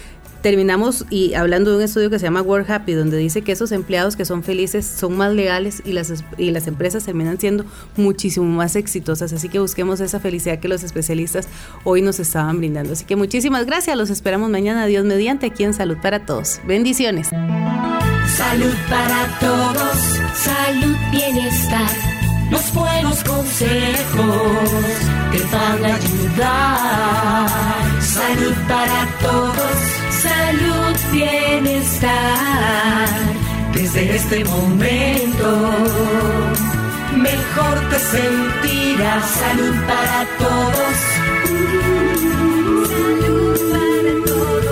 terminamos 0.41 1.05
y 1.11 1.35
hablando 1.35 1.69
de 1.69 1.77
un 1.77 1.83
estudio 1.83 2.09
que 2.09 2.17
se 2.17 2.25
llama 2.25 2.41
Work 2.41 2.67
Happy, 2.67 2.93
donde 2.93 3.17
dice 3.17 3.43
que 3.43 3.51
esos 3.51 3.71
empleados 3.71 4.15
que 4.15 4.25
son 4.25 4.41
felices 4.41 4.87
son 4.87 5.15
más 5.15 5.31
legales 5.35 5.83
y 5.85 5.91
las, 5.91 6.11
y 6.39 6.49
las 6.49 6.65
empresas 6.65 7.05
terminan 7.05 7.39
siendo 7.39 7.63
muchísimo 7.97 8.47
más 8.47 8.75
exitosas. 8.75 9.31
Así 9.33 9.49
que 9.49 9.59
busquemos 9.59 9.99
esa 9.99 10.19
felicidad 10.19 10.57
que 10.57 10.67
los 10.67 10.81
especialistas 10.81 11.47
hoy 11.83 12.01
nos 12.01 12.19
estaban 12.19 12.57
brindando. 12.57 12.93
Así 12.93 13.05
que 13.05 13.15
muchísimas 13.15 13.67
gracias, 13.67 13.95
los 13.95 14.09
esperamos 14.09 14.49
mañana, 14.49 14.87
Dios 14.87 15.05
mediante, 15.05 15.45
aquí 15.45 15.63
en 15.63 15.75
Salud 15.75 15.97
para 16.01 16.25
Todos. 16.25 16.59
Bendiciones. 16.65 17.29
Salud 18.28 18.76
para 18.89 19.28
todos, 19.39 19.97
salud, 20.36 20.97
bienestar, 21.11 21.89
los 22.49 22.73
buenos 22.73 23.23
consejos 23.23 24.69
que 25.32 25.39
van 25.55 25.86
a 25.86 25.95
ayudar. 25.95 27.47
Salud 28.01 28.55
para 28.67 29.07
todos, 29.21 29.78
salud, 30.23 30.95
bienestar. 31.11 32.15
Desde 33.73 34.15
este 34.15 34.43
momento, 34.45 35.71
mejor 37.15 37.80
te 37.89 37.99
sentirás. 37.99 39.26
Salud 39.26 39.76
para 39.88 40.26
todos. 40.38 40.95